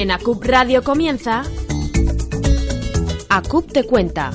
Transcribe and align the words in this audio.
En 0.00 0.10
ACUP 0.10 0.42
Radio 0.46 0.82
comienza 0.82 1.42
ACUP 3.28 3.70
te 3.70 3.84
cuenta. 3.84 4.30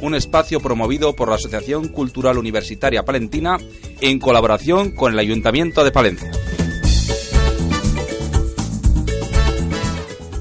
Un 0.00 0.14
espacio 0.14 0.60
promovido 0.60 1.14
por 1.14 1.28
la 1.28 1.34
Asociación 1.34 1.88
Cultural 1.88 2.38
Universitaria 2.38 3.04
Palentina 3.04 3.58
en 4.00 4.18
colaboración 4.18 4.92
con 4.92 5.12
el 5.12 5.18
Ayuntamiento 5.18 5.84
de 5.84 5.92
Palencia. 5.92 6.30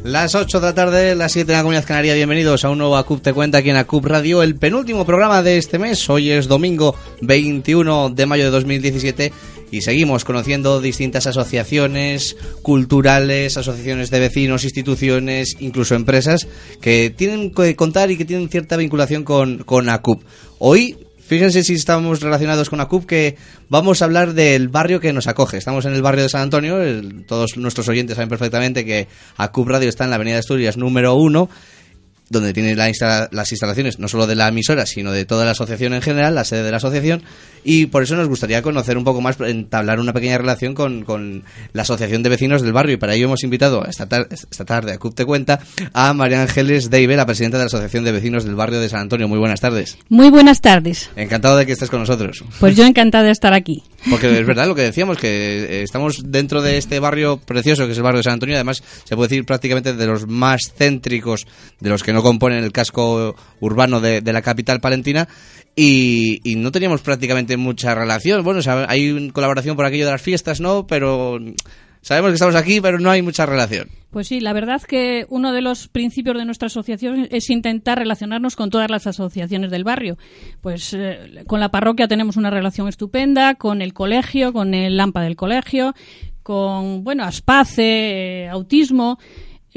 Las 0.05 0.35
8 0.35 0.61
de 0.61 0.65
la 0.65 0.73
tarde, 0.73 1.15
las 1.15 1.33
7 1.33 1.51
de 1.51 1.57
la 1.57 1.63
Comunidad 1.63 1.85
Canaria. 1.85 2.13
Bienvenidos 2.13 2.63
a 2.63 2.69
un 2.69 2.77
nuevo 2.77 2.95
ACUP 2.95 3.21
Te 3.21 3.33
Cuenta 3.33 3.57
aquí 3.57 3.71
en 3.71 3.75
ACUP 3.75 4.05
Radio, 4.05 4.41
el 4.41 4.55
penúltimo 4.55 5.05
programa 5.05 5.43
de 5.43 5.57
este 5.57 5.77
mes. 5.77 6.09
Hoy 6.09 6.31
es 6.31 6.47
domingo 6.47 6.95
21 7.19 8.11
de 8.11 8.25
mayo 8.25 8.45
de 8.45 8.51
2017 8.51 9.33
y 9.71 9.81
seguimos 9.81 10.23
conociendo 10.23 10.81
distintas 10.81 11.27
asociaciones 11.27 12.37
culturales, 12.61 13.57
asociaciones 13.57 14.09
de 14.09 14.19
vecinos, 14.19 14.63
instituciones, 14.63 15.57
incluso 15.59 15.95
empresas 15.95 16.47
que 16.81 17.13
tienen 17.15 17.51
que 17.51 17.75
contar 17.75 18.11
y 18.11 18.17
que 18.17 18.25
tienen 18.25 18.49
cierta 18.49 18.77
vinculación 18.77 19.23
con, 19.23 19.59
con 19.59 19.89
ACUP. 19.89 20.23
Hoy 20.59 20.97
Fíjense 21.27 21.61
si 21.61 21.73
estamos 21.73 22.21
relacionados 22.21 22.69
con 22.69 22.79
ACUP, 22.79 23.05
que 23.05 23.35
vamos 23.67 24.01
a 24.01 24.05
hablar 24.05 24.33
del 24.33 24.69
barrio 24.69 25.01
que 25.01 25.11
nos 25.11 25.27
acoge. 25.27 25.57
Estamos 25.57 25.83
en 25.83 25.93
el 25.93 26.01
barrio 26.01 26.23
de 26.23 26.29
San 26.29 26.43
Antonio, 26.43 26.77
todos 27.27 27.57
nuestros 27.57 27.89
oyentes 27.89 28.15
saben 28.15 28.29
perfectamente 28.29 28.85
que 28.85 29.09
ACUP 29.35 29.67
Radio 29.67 29.89
está 29.89 30.05
en 30.05 30.11
la 30.11 30.15
Avenida 30.15 30.35
de 30.35 30.39
Asturias 30.39 30.77
número 30.77 31.15
uno 31.15 31.49
donde 32.29 32.53
tiene 32.53 32.75
las 32.75 33.51
instalaciones 33.51 33.99
no 33.99 34.07
solo 34.07 34.27
de 34.27 34.35
la 34.35 34.49
emisora, 34.49 34.85
sino 34.85 35.11
de 35.11 35.25
toda 35.25 35.45
la 35.45 35.51
asociación 35.51 35.93
en 35.93 36.01
general, 36.01 36.35
la 36.35 36.43
sede 36.43 36.63
de 36.63 36.71
la 36.71 36.77
asociación, 36.77 37.23
y 37.63 37.87
por 37.87 38.03
eso 38.03 38.15
nos 38.15 38.27
gustaría 38.27 38.61
conocer 38.61 38.97
un 38.97 39.03
poco 39.03 39.21
más, 39.21 39.39
entablar 39.41 39.99
una 39.99 40.13
pequeña 40.13 40.37
relación 40.37 40.73
con, 40.73 41.03
con 41.03 41.43
la 41.73 41.81
asociación 41.81 42.23
de 42.23 42.29
vecinos 42.29 42.61
del 42.61 42.73
barrio, 42.73 42.95
y 42.95 42.97
para 42.97 43.15
ello 43.15 43.25
hemos 43.25 43.43
invitado 43.43 43.85
esta, 43.85 44.07
esta 44.29 44.65
tarde 44.65 44.93
a 44.93 44.97
CUP 44.97 45.15
Te 45.15 45.25
Cuenta 45.25 45.59
a 45.93 46.13
María 46.13 46.41
Ángeles 46.41 46.89
Deive, 46.89 47.15
la 47.15 47.25
presidenta 47.25 47.57
de 47.57 47.63
la 47.63 47.67
Asociación 47.67 48.03
de 48.03 48.11
Vecinos 48.11 48.43
del 48.43 48.55
Barrio 48.55 48.79
de 48.79 48.89
San 48.89 49.01
Antonio. 49.01 49.27
Muy 49.27 49.39
buenas 49.39 49.61
tardes. 49.61 49.97
Muy 50.09 50.29
buenas 50.29 50.61
tardes. 50.61 51.09
Encantado 51.15 51.57
de 51.57 51.65
que 51.65 51.73
estés 51.73 51.89
con 51.89 51.99
nosotros. 51.99 52.43
Pues 52.59 52.75
yo 52.75 52.85
encantada 52.85 53.25
de 53.25 53.31
estar 53.31 53.53
aquí. 53.53 53.83
Porque 54.09 54.39
es 54.39 54.45
verdad 54.47 54.67
lo 54.67 54.75
que 54.75 54.83
decíamos, 54.83 55.17
que 55.17 55.27
eh, 55.27 55.83
estamos 55.83 56.23
dentro 56.25 56.61
de 56.61 56.77
este 56.77 56.99
barrio 56.99 57.37
precioso 57.37 57.85
que 57.85 57.91
es 57.91 57.97
el 57.97 58.03
barrio 58.03 58.19
de 58.19 58.23
San 58.23 58.33
Antonio, 58.33 58.55
además 58.55 58.83
se 59.03 59.15
puede 59.15 59.29
decir 59.29 59.45
prácticamente 59.45 59.93
de 59.93 60.07
los 60.07 60.27
más 60.27 60.73
céntricos, 60.75 61.45
de 61.79 61.89
los 61.89 62.03
que 62.03 62.13
no 62.13 62.16
componen 62.23 62.63
el 62.63 62.71
casco 62.71 63.35
urbano 63.59 63.99
de, 63.99 64.21
la 64.21 64.41
capital 64.41 64.79
palentina, 64.79 65.27
y, 65.75 66.55
no 66.57 66.71
teníamos 66.71 67.01
prácticamente 67.01 67.57
mucha 67.57 67.93
relación. 67.93 68.43
Bueno, 68.43 68.61
hay 68.87 69.11
una 69.11 69.31
colaboración 69.31 69.75
por 69.75 69.85
aquello 69.85 70.05
de 70.05 70.11
las 70.11 70.21
fiestas, 70.21 70.59
¿no? 70.59 70.87
Pero 70.87 71.39
sabemos 72.01 72.31
que 72.31 72.35
estamos 72.35 72.55
aquí, 72.55 72.81
pero 72.81 72.99
no 72.99 73.11
hay 73.11 73.21
mucha 73.21 73.45
relación. 73.45 73.89
Pues 74.09 74.29
sí, 74.29 74.39
la 74.39 74.53
verdad 74.53 74.81
que 74.81 75.25
uno 75.29 75.51
de 75.51 75.61
los 75.61 75.89
principios 75.89 76.37
de 76.37 76.45
nuestra 76.45 76.67
asociación 76.67 77.27
es 77.29 77.49
intentar 77.49 77.99
relacionarnos 77.99 78.55
con 78.55 78.69
todas 78.69 78.89
las 78.89 79.05
asociaciones 79.05 79.69
del 79.69 79.83
barrio. 79.83 80.17
Pues 80.61 80.93
eh, 80.93 81.43
con 81.45 81.59
la 81.59 81.69
parroquia 81.69 82.07
tenemos 82.07 82.37
una 82.37 82.49
relación 82.49 82.87
estupenda, 82.87 83.55
con 83.55 83.81
el 83.81 83.93
colegio, 83.93 84.53
con 84.53 84.73
el 84.73 84.97
Lampa 84.97 85.21
del 85.21 85.35
colegio, 85.35 85.93
con, 86.41 87.03
bueno, 87.03 87.25
Aspace, 87.25 87.83
eh, 87.83 88.47
Autismo. 88.47 89.19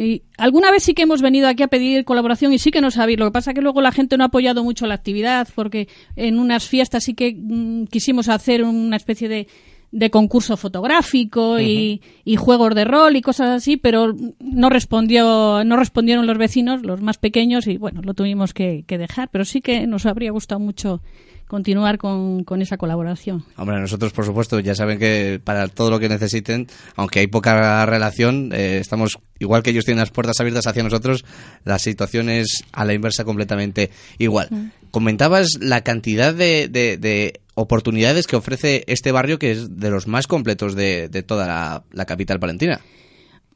Y 0.00 0.22
alguna 0.38 0.70
vez 0.70 0.82
sí 0.82 0.94
que 0.94 1.02
hemos 1.02 1.20
venido 1.20 1.46
aquí 1.48 1.62
a 1.62 1.68
pedir 1.68 2.04
colaboración 2.04 2.52
y 2.52 2.58
sí 2.58 2.70
que 2.70 2.80
nos 2.80 2.96
ha 2.96 3.02
habido. 3.02 3.24
Lo 3.24 3.30
que 3.30 3.34
pasa 3.34 3.50
es 3.50 3.54
que 3.54 3.62
luego 3.62 3.80
la 3.82 3.92
gente 3.92 4.16
no 4.16 4.24
ha 4.24 4.28
apoyado 4.28 4.64
mucho 4.64 4.86
la 4.86 4.94
actividad 4.94 5.48
porque 5.54 5.88
en 6.16 6.38
unas 6.38 6.66
fiestas 6.66 7.04
sí 7.04 7.14
que 7.14 7.36
mm, 7.36 7.84
quisimos 7.84 8.28
hacer 8.28 8.64
una 8.64 8.96
especie 8.96 9.28
de 9.28 9.46
de 9.92 10.10
concurso 10.10 10.56
fotográfico 10.56 11.58
y, 11.58 12.00
juegos 12.36 12.74
de 12.74 12.84
rol 12.84 13.16
y 13.16 13.22
cosas 13.22 13.48
así, 13.48 13.76
pero 13.76 14.14
no 14.38 14.70
respondió, 14.70 15.64
no 15.64 15.76
respondieron 15.76 16.26
los 16.26 16.38
vecinos, 16.38 16.82
los 16.82 17.00
más 17.00 17.18
pequeños, 17.18 17.66
y 17.66 17.76
bueno, 17.76 18.00
lo 18.02 18.14
tuvimos 18.14 18.54
que, 18.54 18.84
dejar. 18.86 19.28
Pero 19.30 19.44
sí 19.44 19.60
que 19.60 19.86
nos 19.86 20.06
habría 20.06 20.30
gustado 20.30 20.60
mucho 20.60 21.02
continuar 21.50 21.98
con, 21.98 22.44
esa 22.60 22.76
colaboración. 22.76 23.44
Hombre, 23.56 23.80
nosotros, 23.80 24.12
por 24.12 24.24
supuesto, 24.24 24.60
ya 24.60 24.76
saben 24.76 25.00
que 25.00 25.40
para 25.42 25.66
todo 25.66 25.90
lo 25.90 25.98
que 25.98 26.08
necesiten, 26.08 26.68
aunque 26.94 27.18
hay 27.18 27.26
poca 27.26 27.84
relación, 27.84 28.52
eh, 28.54 28.78
estamos, 28.78 29.18
igual 29.40 29.64
que 29.64 29.70
ellos 29.70 29.84
tienen 29.84 29.98
las 29.98 30.12
puertas 30.12 30.38
abiertas 30.38 30.68
hacia 30.68 30.84
nosotros, 30.84 31.24
la 31.64 31.80
situación 31.80 32.30
es 32.30 32.62
a 32.72 32.84
la 32.84 32.94
inversa 32.94 33.24
completamente 33.24 33.90
igual. 34.18 34.72
Comentabas 34.92 35.58
la 35.60 35.82
cantidad 35.82 36.32
de, 36.32 36.68
de 36.68 37.40
oportunidades 37.54 38.26
que 38.26 38.36
ofrece 38.36 38.84
este 38.86 39.12
barrio 39.12 39.38
que 39.38 39.50
es 39.50 39.78
de 39.78 39.90
los 39.90 40.06
más 40.06 40.26
completos 40.26 40.74
de, 40.74 41.08
toda 41.26 41.84
la, 41.92 42.04
capital 42.06 42.38
palentina. 42.38 42.80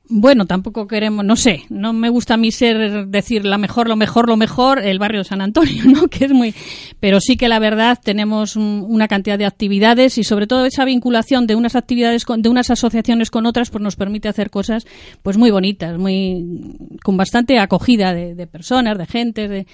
Bueno, 0.06 0.44
tampoco 0.44 0.86
queremos, 0.86 1.24
no 1.24 1.34
sé, 1.34 1.62
no 1.70 1.94
me 1.94 2.10
gusta 2.10 2.34
a 2.34 2.36
mí 2.36 2.50
ser 2.52 3.06
decir 3.06 3.46
la 3.46 3.56
mejor, 3.56 3.88
lo 3.88 3.96
mejor, 3.96 4.28
lo 4.28 4.36
mejor, 4.36 4.84
el 4.84 4.98
barrio 4.98 5.20
de 5.20 5.24
San 5.24 5.40
Antonio, 5.40 5.84
¿no? 5.86 6.08
Que 6.08 6.26
es 6.26 6.32
muy, 6.32 6.54
pero 7.00 7.20
sí 7.20 7.38
que 7.38 7.48
la 7.48 7.58
verdad 7.58 7.98
tenemos 8.02 8.54
una 8.56 9.08
cantidad 9.08 9.38
de 9.38 9.46
actividades 9.46 10.18
y 10.18 10.24
sobre 10.24 10.46
todo 10.46 10.66
esa 10.66 10.84
vinculación 10.84 11.46
de 11.46 11.54
unas 11.54 11.74
actividades 11.74 12.26
con, 12.26 12.42
de 12.42 12.50
unas 12.50 12.68
asociaciones 12.70 13.30
con 13.30 13.46
otras, 13.46 13.70
pues 13.70 13.82
nos 13.82 13.96
permite 13.96 14.28
hacer 14.28 14.50
cosas, 14.50 14.86
pues 15.22 15.38
muy 15.38 15.50
bonitas, 15.50 15.96
muy 15.98 16.76
con 17.02 17.16
bastante 17.16 17.58
acogida 17.58 18.12
de, 18.12 18.34
de 18.34 18.46
personas, 18.46 18.98
de 18.98 19.06
gente, 19.06 19.48
de 19.48 19.66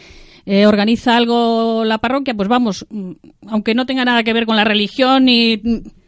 eh, 0.47 0.67
organiza 0.67 1.17
algo 1.17 1.85
la 1.85 1.99
parroquia, 1.99 2.35
pues 2.35 2.49
vamos, 2.49 2.87
mm, 2.89 3.13
aunque 3.49 3.75
no 3.75 3.85
tenga 3.85 4.05
nada 4.05 4.23
que 4.23 4.33
ver 4.33 4.47
con 4.47 4.57
la 4.57 4.65
religión 4.65 5.29
y 5.29 5.61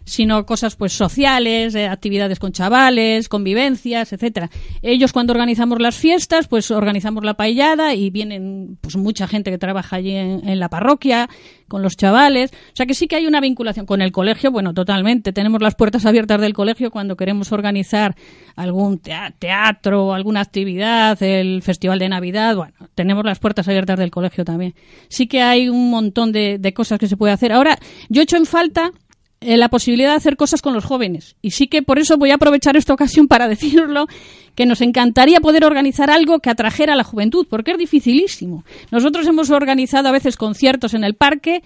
sino 0.05 0.45
cosas 0.47 0.77
pues 0.77 0.93
sociales, 0.93 1.75
eh, 1.75 1.87
actividades 1.87 2.39
con 2.39 2.53
chavales, 2.53 3.29
convivencias, 3.29 4.13
etcétera. 4.13 4.51
Ellos 4.83 5.13
cuando 5.13 5.33
organizamos 5.33 5.81
las 5.81 5.97
fiestas, 5.97 6.49
pues 6.49 6.71
organizamos 6.71 7.25
la 7.25 7.35
paellada 7.35 7.95
y 7.95 8.11
vienen 8.11 8.79
pues 8.81 8.97
mucha 8.97 9.27
gente 9.27 9.51
que 9.51 9.59
trabaja 9.59 9.97
allí 9.97 10.15
en, 10.17 10.61
la 10.61 10.69
parroquia 10.69 11.29
con 11.67 11.83
los 11.83 11.97
chavales, 11.97 12.51
o 12.53 12.77
sea 12.77 12.85
que 12.85 12.93
sí 12.93 13.09
que 13.09 13.17
hay 13.17 13.27
una 13.27 13.41
vinculación 13.41 13.87
con 13.87 14.03
el 14.03 14.13
colegio, 14.13 14.51
bueno, 14.51 14.75
totalmente. 14.75 15.33
Tenemos 15.33 15.63
las 15.63 15.75
puertas 15.75 16.05
abiertas 16.05 16.41
del 16.41 16.53
colegio 16.53 16.91
cuando 16.91 17.17
queremos 17.17 17.51
organizar 17.51 18.15
algún 18.55 19.01
teatro 19.39 20.13
alguna 20.13 20.41
actividad, 20.41 21.21
el 21.23 21.63
festival 21.63 21.99
de 21.99 22.09
Navidad, 22.09 22.57
bueno, 22.57 22.75
tenemos 22.95 23.25
las 23.25 23.39
puertas 23.39 23.69
abiertas 23.69 23.99
del 23.99 24.11
colegio 24.11 24.45
también. 24.45 24.75
Sí 25.09 25.27
que 25.27 25.43
hay 25.43 25.69
un 25.69 25.91
montón 25.91 26.33
de, 26.33 26.59
de 26.59 26.75
cosas 26.75 26.99
que 26.99 27.09
se 27.09 27.17
puede 27.17 27.33
hacer. 27.33 27.53
Ahora, 27.53 27.79
yo 28.09 28.21
he 28.21 28.25
hecho 28.25 28.37
en 28.37 28.47
falta 28.47 28.93
eh, 29.45 29.57
la 29.57 29.69
posibilidad 29.69 30.11
de 30.11 30.17
hacer 30.17 30.37
cosas 30.37 30.63
con 30.63 30.75
los 30.75 30.85
jóvenes. 30.85 31.37
Y 31.43 31.53
sí 31.53 31.67
que 31.67 31.83
por 31.83 31.99
eso 31.99 32.17
voy 32.17 32.31
a 32.31 32.37
aprovechar 32.37 32.77
esta 32.77 32.95
ocasión 32.95 33.29
para 33.29 33.49
decirlo, 33.55 34.07
que 34.55 34.67
nos 34.67 34.81
encantaría 34.81 35.41
poder 35.41 35.65
organizar 35.65 36.11
algo 36.11 36.41
que 36.41 36.51
atrajera 36.51 36.93
a 36.93 36.97
la 36.97 37.05
juventud, 37.05 37.47
porque 37.49 37.73
es 37.73 37.79
dificilísimo. 37.79 38.65
Nosotros 38.91 39.27
hemos 39.27 39.51
organizado 39.51 40.09
a 40.09 40.13
veces 40.13 40.37
conciertos 40.37 40.95
en 40.95 41.05
el 41.05 41.15
parque 41.15 41.63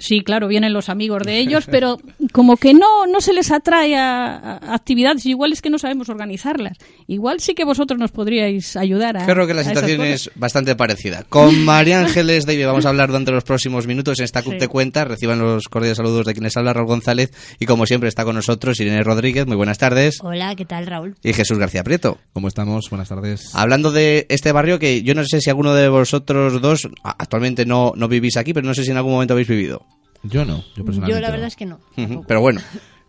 Sí, 0.00 0.20
claro, 0.20 0.46
vienen 0.46 0.72
los 0.72 0.88
amigos 0.88 1.24
de 1.24 1.38
ellos, 1.38 1.66
pero 1.70 1.98
como 2.32 2.56
que 2.56 2.74
no, 2.74 3.06
no 3.06 3.20
se 3.20 3.32
les 3.32 3.50
atrae 3.50 3.96
a, 3.96 4.74
actividades, 4.74 5.26
igual 5.26 5.52
es 5.52 5.62
que 5.62 5.70
no 5.70 5.78
sabemos 5.78 6.08
organizarlas. 6.08 6.78
Igual 7.06 7.40
sí 7.40 7.54
que 7.54 7.64
vosotros 7.64 7.98
nos 7.98 8.10
podríais 8.10 8.76
ayudar 8.76 9.16
a. 9.16 9.26
Creo 9.26 9.46
que 9.46 9.54
la 9.54 9.64
situación 9.64 10.02
es 10.02 10.30
bastante 10.34 10.76
parecida. 10.76 11.24
Con 11.28 11.64
María 11.64 12.00
Ángeles 12.00 12.46
David 12.46 12.66
vamos 12.66 12.86
a 12.86 12.90
hablar 12.90 13.08
durante 13.08 13.32
los 13.32 13.44
próximos 13.44 13.86
minutos 13.86 14.18
en 14.18 14.24
esta 14.24 14.42
CUP 14.42 14.54
de 14.54 14.68
cuenta. 14.68 15.04
Reciban 15.04 15.38
los 15.38 15.68
cordiales 15.68 15.96
saludos 15.96 16.26
de 16.26 16.32
quienes 16.34 16.56
habla 16.56 16.72
Raúl 16.72 16.88
González 16.88 17.30
y 17.58 17.66
como 17.66 17.86
siempre 17.86 18.08
está 18.08 18.24
con 18.24 18.34
nosotros 18.34 18.78
Irene 18.80 19.02
Rodríguez. 19.02 19.46
Muy 19.46 19.56
buenas 19.56 19.78
tardes. 19.78 20.18
Hola, 20.22 20.54
¿qué 20.56 20.64
tal 20.64 20.86
Raúl? 20.86 21.16
Y 21.22 21.32
Jesús 21.32 21.58
García 21.58 21.84
Prieto. 21.84 22.18
¿Cómo 22.32 22.48
estamos? 22.48 22.90
Buenas 22.90 23.08
tardes. 23.08 23.54
Hablando 23.54 23.92
de 23.92 24.26
este 24.28 24.52
barrio 24.52 24.78
que 24.78 25.02
yo 25.02 25.14
no 25.14 25.24
sé 25.24 25.40
si 25.40 25.50
alguno 25.50 25.74
de 25.74 25.88
vosotros 25.88 26.60
dos 26.60 26.88
actualmente 27.02 27.66
no, 27.66 27.92
no 27.96 28.08
vivís 28.08 28.36
aquí, 28.36 28.52
pero 28.52 28.66
no 28.66 28.74
sé 28.74 28.84
si 28.84 28.90
en 28.90 28.96
algún 28.96 29.12
momento 29.12 29.34
habéis 29.34 29.48
vivido. 29.48 29.86
Yo 30.22 30.44
no, 30.44 30.64
yo 30.76 30.84
personalmente. 30.84 31.14
Yo 31.14 31.20
la 31.20 31.30
verdad 31.30 31.46
es 31.46 31.56
que 31.56 31.66
no. 31.66 31.80
Pero 32.26 32.40
bueno, 32.40 32.60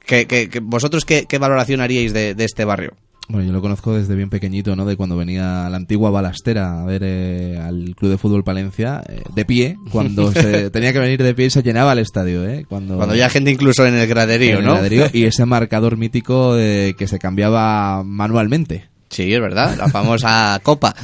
que, 0.05 0.59
vosotros 0.61 1.05
qué, 1.05 1.37
valoración 1.39 1.81
haríais 1.81 2.13
de, 2.13 2.35
este 2.39 2.65
barrio? 2.65 2.93
Bueno, 3.27 3.45
yo 3.45 3.53
lo 3.53 3.61
conozco 3.61 3.93
desde 3.93 4.15
bien 4.15 4.31
pequeñito, 4.31 4.75
¿no? 4.75 4.85
De 4.85 4.97
cuando 4.97 5.15
venía 5.15 5.69
la 5.69 5.77
antigua 5.77 6.09
balastera 6.09 6.81
a 6.81 6.85
ver 6.85 7.03
eh, 7.05 7.59
al 7.59 7.93
Club 7.95 8.09
de 8.09 8.17
Fútbol 8.17 8.43
Palencia 8.43 9.03
eh, 9.07 9.21
de 9.35 9.45
pie, 9.45 9.77
cuando 9.91 10.31
se 10.33 10.71
tenía 10.71 10.93
que 10.93 10.99
venir 10.99 11.21
de 11.21 11.35
pie 11.35 11.45
y 11.45 11.49
se 11.51 11.61
llenaba 11.61 11.93
el 11.93 11.99
estadio, 11.99 12.47
¿eh? 12.47 12.65
Cuando, 12.67 12.95
cuando 12.95 13.13
había 13.13 13.29
gente 13.29 13.51
incluso 13.51 13.85
en 13.85 13.93
el 13.95 14.07
graderío, 14.07 14.63
¿no? 14.63 14.79
y 15.13 15.25
ese 15.25 15.45
marcador 15.45 15.95
mítico 15.95 16.55
que 16.55 17.05
se 17.07 17.19
cambiaba 17.19 18.03
manualmente. 18.03 18.89
Sí, 19.09 19.31
es 19.31 19.41
verdad, 19.41 19.75
la 19.77 19.89
famosa 19.89 20.59
copa. 20.63 20.95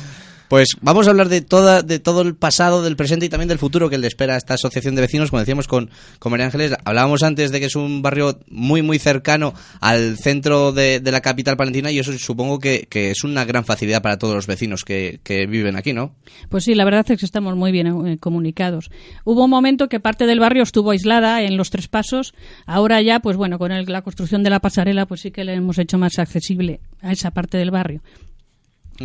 Pues 0.48 0.70
vamos 0.82 1.08
a 1.08 1.10
hablar 1.10 1.30
de 1.30 1.42
toda, 1.42 1.82
de 1.82 2.00
todo 2.00 2.22
el 2.22 2.36
pasado, 2.36 2.84
del 2.84 2.96
presente 2.96 3.26
y 3.26 3.30
también 3.30 3.48
del 3.48 3.58
futuro 3.58 3.90
que 3.90 3.98
le 3.98 4.08
espera 4.08 4.36
a 4.36 4.38
esta 4.38 4.54
asociación 4.54 4.96
de 4.96 5.02
vecinos. 5.02 5.32
Como 5.32 5.40
decíamos 5.40 5.68
con, 5.68 5.90
con 6.20 6.32
María 6.32 6.46
Ángeles, 6.46 6.76
hablábamos 6.86 7.24
antes 7.24 7.52
de 7.52 7.60
que 7.60 7.66
es 7.66 7.76
un 7.76 8.02
barrio 8.02 8.40
muy, 8.48 8.82
muy 8.82 9.00
cercano 9.00 9.54
al 9.82 10.18
centro 10.18 10.72
de, 10.72 11.02
la 11.04 11.22
capital 11.22 11.58
palentina 11.58 11.92
y 11.92 12.00
eso 12.00 12.12
supongo 12.18 12.60
que, 12.60 12.88
es 12.92 13.24
una 13.24 13.46
gran 13.46 13.66
facilidad 13.66 14.02
para 14.02 14.18
todos 14.18 14.36
los 14.36 14.48
vecinos 14.48 14.84
que, 14.84 15.20
viven 15.50 15.76
aquí, 15.76 15.94
¿no? 15.94 16.16
Pues 16.50 16.64
sí, 16.64 16.76
la 16.76 16.86
verdad 16.86 17.06
es 17.10 17.20
que 17.20 17.26
estamos 17.26 17.56
muy 17.56 17.72
bien 17.72 18.08
eh, 18.08 18.18
comunicados. 18.20 18.90
Hubo 19.24 19.46
un 19.46 19.50
momento 19.50 19.90
que 19.90 20.00
parte 20.00 20.26
del 20.26 20.40
barrio 20.40 20.64
estuvo 20.64 20.92
aislada 20.92 21.42
en 21.42 21.58
los 21.58 21.70
tres 21.70 21.88
pasos. 21.88 22.34
Ahora 22.66 23.02
ya, 23.02 23.20
pues 23.20 23.38
bueno, 23.38 23.60
con 23.60 23.72
la 23.86 24.02
construcción 24.02 24.44
de 24.44 24.50
la 24.50 24.60
pasarela, 24.60 25.06
pues 25.06 25.22
sí 25.22 25.32
que 25.32 25.44
le 25.44 25.54
hemos 25.54 25.78
hecho 25.78 25.98
más 25.98 26.20
accesible 26.20 26.80
a 27.02 27.12
esa 27.12 27.32
parte 27.32 27.58
del 27.58 27.72
barrio. 27.72 28.02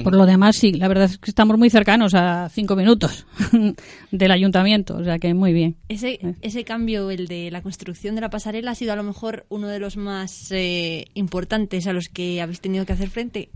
Por 0.05 0.15
lo 0.15 0.25
demás, 0.25 0.57
sí, 0.57 0.73
la 0.73 0.89
verdad 0.89 1.07
es 1.07 1.19
que 1.19 1.31
estamos 1.31 1.59
muy 1.59 1.69
cercanos 1.69 2.15
a 2.15 2.49
cinco 2.49 2.77
minutos 2.77 3.27
del 4.11 4.31
ayuntamiento, 4.31 4.97
o 4.97 5.05
sea 5.05 5.19
que 5.19 5.35
muy 5.35 5.53
bien. 5.53 5.77
Ese, 5.89 6.21
ese 6.43 6.65
cambio, 6.65 7.11
el 7.11 7.27
de 7.27 7.51
la 7.51 7.63
construcción 7.63 8.15
de 8.15 8.21
la 8.21 8.31
pasarela, 8.31 8.71
ha 8.71 8.75
sido 8.75 8.93
a 8.93 8.97
lo 8.97 9.03
mejor 9.03 9.47
uno 9.49 9.69
de 9.69 9.81
los 9.81 9.97
más 9.97 10.53
eh, 10.53 11.07
importantes 11.15 11.87
a 11.87 11.93
los 11.93 12.09
que 12.09 12.41
habéis 12.41 12.61
tenido 12.61 12.87
que 12.87 12.93
hacer 12.93 13.11
frente. 13.11 13.51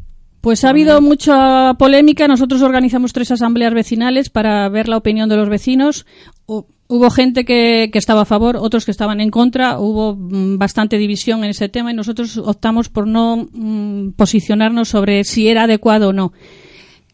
Pues 0.45 0.63
ha 0.63 0.69
habido 0.69 1.01
mucha 1.01 1.73
polémica. 1.79 2.29
Nosotros 2.29 2.61
organizamos 2.61 3.15
tres 3.15 3.31
asambleas 3.31 3.73
vecinales 3.73 4.29
para 4.29 4.69
ver 4.69 4.89
la 4.89 4.99
opinión 4.99 5.29
de 5.31 5.37
los 5.37 5.49
vecinos. 5.49 6.05
Hu- 6.47 6.67
Hubo 6.87 7.09
gente 7.09 7.47
que, 7.47 7.89
que 7.91 7.99
estaba 7.99 8.21
a 8.21 8.25
favor, 8.27 8.59
otros 8.59 8.85
que 8.85 8.91
estaban 8.91 9.19
en 9.23 9.31
contra. 9.31 9.79
Hubo 9.79 10.15
mm, 10.15 10.59
bastante 10.59 10.99
división 10.99 11.43
en 11.43 11.49
ese 11.51 11.71
tema 11.71 11.91
y 11.91 11.95
nosotros 11.95 12.37
optamos 12.37 12.91
por 12.91 13.07
no 13.07 13.49
mm, 13.51 14.11
posicionarnos 14.17 14.91
sobre 14.91 15.25
si 15.25 15.49
era 15.49 15.63
adecuado 15.63 16.11
o 16.11 16.13
no. 16.13 16.35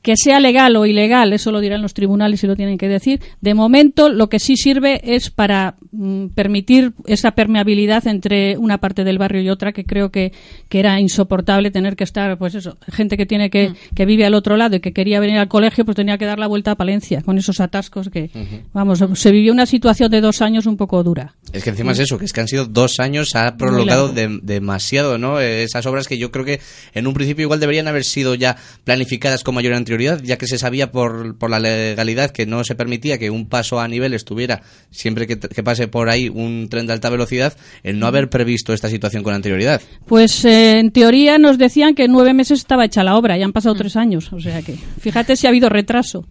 Que 0.02 0.14
sea 0.17 0.41
legal 0.41 0.75
o 0.76 0.87
ilegal, 0.87 1.32
eso 1.35 1.52
lo 1.52 1.61
dirán 1.61 1.82
los 1.82 1.93
tribunales 1.93 2.43
y 2.43 2.47
lo 2.47 2.56
tienen 2.56 2.79
que 2.79 2.88
decir. 2.88 3.20
De 3.43 3.52
momento, 3.52 4.08
lo 4.08 4.29
que 4.31 4.38
sí 4.38 4.56
sirve 4.56 5.00
es 5.14 5.31
para 5.31 5.76
mm, 5.93 6.29
permitir 6.29 6.93
esa 7.06 7.32
permeabilidad 7.32 8.06
entre 8.06 8.56
una 8.56 8.79
parte 8.79 9.05
del 9.05 9.19
barrio 9.19 9.43
y 9.43 9.50
otra, 9.50 9.73
que 9.73 9.85
creo 9.85 10.11
que, 10.11 10.32
que 10.70 10.79
era 10.81 10.99
insoportable 11.00 11.70
tener 11.70 11.97
que 11.97 12.05
estar, 12.05 12.38
pues 12.38 12.55
eso, 12.55 12.79
gente 12.91 13.19
que 13.19 13.26
tiene 13.26 13.50
que, 13.50 13.73
que 13.94 14.06
vive 14.06 14.25
al 14.25 14.32
otro 14.32 14.56
lado 14.56 14.76
y 14.76 14.81
que 14.81 14.93
quería 14.94 15.20
venir 15.20 15.37
al 15.38 15.49
colegio, 15.49 15.85
pues 15.85 15.97
tenía 15.97 16.17
que 16.17 16.25
dar 16.25 16.38
la 16.38 16.47
vuelta 16.47 16.70
a 16.70 16.76
Palencia 16.76 17.20
con 17.20 17.37
esos 17.37 17.61
atascos 17.61 18.08
que, 18.08 18.31
vamos, 18.73 19.05
se 19.14 19.31
vivió 19.31 19.52
una 19.52 19.67
situación 19.67 20.11
de 20.11 20.23
dos 20.23 20.41
años 20.41 20.64
un 20.64 20.79
poco 20.79 21.02
dura. 21.02 21.35
Es 21.52 21.62
que 21.62 21.70
encima 21.70 21.93
es 21.93 21.99
eso, 21.99 22.17
que 22.17 22.25
es 22.25 22.32
que 22.32 22.41
han 22.41 22.49
sido 22.49 22.64
dos 22.64 23.00
años, 23.00 23.35
ha 23.35 23.56
prolongado 23.58 24.08
de- 24.08 24.38
demasiado, 24.43 25.19
¿no? 25.19 25.41
Eh, 25.41 25.62
Esas 25.64 25.85
obras 25.85 26.08
que 26.08 26.17
yo 26.17 26.31
creo 26.31 26.44
que 26.47 26.61
en 26.94 27.06
un 27.06 27.12
principio 27.12 27.43
igual 27.43 27.61
deberían 27.61 27.87
haber 27.88 28.05
sido 28.05 28.35
ya 28.35 28.56
planificadas 28.85 29.44
con 29.44 29.55
mayor 29.55 29.75
anterioridad, 29.75 29.89
ya 29.98 30.38
que 30.38 30.46
se 30.46 30.58
sabía 30.58 30.92
por, 30.92 31.37
por 31.37 31.50
la 31.50 31.58
legalidad 31.58 32.31
que 32.31 32.46
no 32.46 32.64
se 32.64 32.75
permitía 32.75 33.19
que 33.19 33.31
un 33.31 33.48
paso 33.48 33.81
a 33.81 33.88
nivel 33.88 34.14
estuviera 34.14 34.62
siempre 34.90 35.26
que, 35.26 35.38
que 35.38 35.62
pase 35.62 35.88
por 35.88 36.08
ahí 36.08 36.28
un 36.28 36.69
tren 36.69 36.87
de 36.87 36.92
alta 36.92 37.10
velocidad, 37.10 37.56
el 37.82 37.98
no 37.98 38.06
haber 38.06 38.31
previsto 38.31 38.72
esta 38.72 38.88
situación 38.88 39.22
con 39.22 39.34
anterioridad. 39.34 39.81
Pues 40.06 40.44
eh, 40.44 40.78
en 40.78 40.90
teoría 40.90 41.38
nos 41.38 41.58
decían 41.58 41.94
que 41.94 42.04
en 42.04 42.12
nueve 42.12 42.34
meses 42.34 42.60
estaba 42.60 42.84
hecha 42.84 43.04
la 43.04 43.16
obra, 43.16 43.37
ya 43.37 43.44
han 43.44 43.52
pasado 43.52 43.75
tres 43.75 43.96
años, 43.96 44.32
o 44.32 44.40
sea 44.40 44.62
que 44.62 44.75
fíjate 44.75 45.37
si 45.37 45.46
ha 45.46 45.50
habido 45.50 45.69
retraso. 45.69 46.26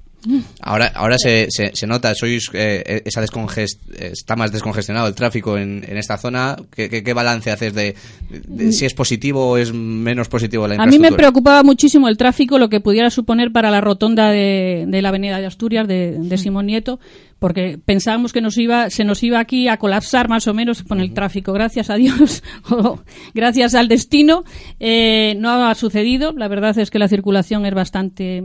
Ahora, 0.62 0.92
ahora 0.96 1.18
se, 1.18 1.48
se, 1.50 1.72
se 1.74 1.88
nota, 1.88 2.14
sois 2.14 2.50
eh, 2.54 3.02
esa 3.06 3.22
descongest 3.22 3.80
está 3.98 4.36
más 4.36 4.52
descongestionado 4.52 5.08
el 5.08 5.16
tráfico 5.16 5.58
en, 5.58 5.86
en 5.88 5.98
esta 5.98 6.18
zona. 6.18 6.58
¿Qué, 6.72 6.90
qué, 6.90 7.04
qué 7.04 7.14
balance 7.14 7.52
haces 7.52 7.74
de, 7.74 7.96
de 8.30 8.72
si 8.74 8.86
es 8.86 8.94
positivo 8.94 9.52
o 9.52 9.58
es 9.58 9.72
menos 9.72 10.28
positivo 10.28 10.68
la 10.68 10.76
A 10.76 10.78
mí 10.78 10.84
me 10.84 10.86
infraestructura? 10.96 11.18
preocupaba 11.18 11.64
muchísimo 11.64 12.10
el 12.10 12.18
tráfico, 12.18 12.60
lo 12.60 12.70
que 12.70 12.82
pudiera 12.82 13.10
suponer 13.10 13.52
para 13.52 13.72
la 13.72 13.80
rotonda 13.80 14.30
de, 14.30 14.86
de 14.88 15.02
la 15.02 15.10
Avenida 15.10 15.40
de 15.40 15.46
Asturias, 15.46 15.88
de, 15.88 16.18
de 16.20 16.38
Simón 16.38 16.66
Nieto, 16.66 17.00
porque 17.40 17.80
pensábamos 17.84 18.34
que 18.34 18.42
nos 18.42 18.58
iba, 18.58 18.90
se 18.90 19.06
nos 19.06 19.24
iba 19.24 19.40
aquí 19.40 19.70
a 19.70 19.78
colapsar 19.78 20.28
más 20.28 20.48
o 20.48 20.54
menos 20.54 20.84
con 20.84 21.00
el 21.00 21.14
tráfico. 21.14 21.54
Gracias 21.54 21.90
a 21.90 21.96
Dios, 21.96 22.44
o 22.70 23.00
gracias 23.34 23.74
al 23.74 23.88
destino, 23.88 24.44
eh, 24.82 25.36
no 25.38 25.50
ha 25.66 25.74
sucedido. 25.76 26.34
La 26.34 26.50
verdad 26.50 26.78
es 26.78 26.92
que 26.92 27.00
la 27.00 27.08
circulación 27.08 27.66
es 27.66 27.74
bastante 27.74 28.44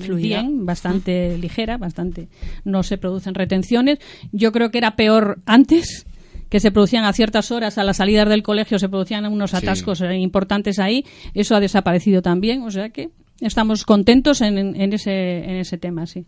Fluida. 0.00 0.42
bien, 0.42 0.64
bastante 0.66 1.36
ligera, 1.38 1.76
bastante 1.78 2.28
no 2.64 2.82
se 2.82 2.98
producen 2.98 3.34
retenciones. 3.34 3.98
Yo 4.32 4.52
creo 4.52 4.70
que 4.70 4.78
era 4.78 4.96
peor 4.96 5.40
antes 5.46 6.06
que 6.48 6.58
se 6.60 6.72
producían 6.72 7.04
a 7.04 7.12
ciertas 7.12 7.50
horas 7.52 7.78
a 7.78 7.84
las 7.84 7.98
salidas 7.98 8.28
del 8.28 8.42
colegio 8.42 8.78
se 8.80 8.88
producían 8.88 9.24
unos 9.26 9.54
atascos 9.54 10.00
eh, 10.00 10.16
importantes 10.16 10.80
ahí 10.80 11.04
eso 11.32 11.54
ha 11.54 11.60
desaparecido 11.60 12.22
también 12.22 12.62
o 12.62 12.72
sea 12.72 12.90
que 12.90 13.10
estamos 13.40 13.84
contentos 13.84 14.40
en, 14.40 14.58
en- 14.58 14.92
ese 14.92 15.44
en 15.44 15.56
ese 15.58 15.78
tema 15.78 16.06
sí 16.08 16.26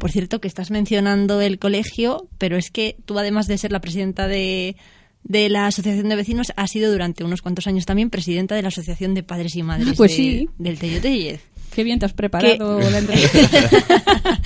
Por 0.00 0.10
cierto, 0.10 0.40
que 0.40 0.48
estás 0.48 0.72
mencionando 0.72 1.40
el 1.40 1.60
colegio, 1.60 2.26
pero 2.38 2.56
es 2.56 2.72
que 2.72 2.96
tú, 3.04 3.16
además 3.18 3.46
de 3.46 3.58
ser 3.58 3.70
la 3.70 3.80
presidenta 3.80 4.26
de, 4.26 4.74
de 5.22 5.48
la 5.50 5.66
Asociación 5.68 6.08
de 6.08 6.16
Vecinos, 6.16 6.52
has 6.56 6.70
sido 6.72 6.90
durante 6.90 7.22
unos 7.22 7.40
cuantos 7.40 7.68
años 7.68 7.86
también 7.86 8.10
presidenta 8.10 8.56
de 8.56 8.62
la 8.62 8.68
Asociación 8.68 9.14
de 9.14 9.22
Padres 9.22 9.54
y 9.54 9.62
Madres 9.62 9.94
Pues 9.96 10.10
de- 10.10 10.16
sí. 10.16 10.48
del. 10.58 11.38
Qué 11.74 11.84
bien 11.84 11.98
te 11.98 12.06
has 12.06 12.12
preparado 12.12 12.78
¿Qué? 12.80 12.90
la 12.90 12.98
entrevista 12.98 13.38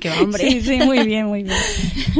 ¡Qué 0.00 0.10
hombre! 0.10 0.50
sí 0.50 0.60
sí 0.60 0.76
muy 0.78 1.04
bien 1.06 1.26
muy 1.26 1.42
bien 1.42 1.56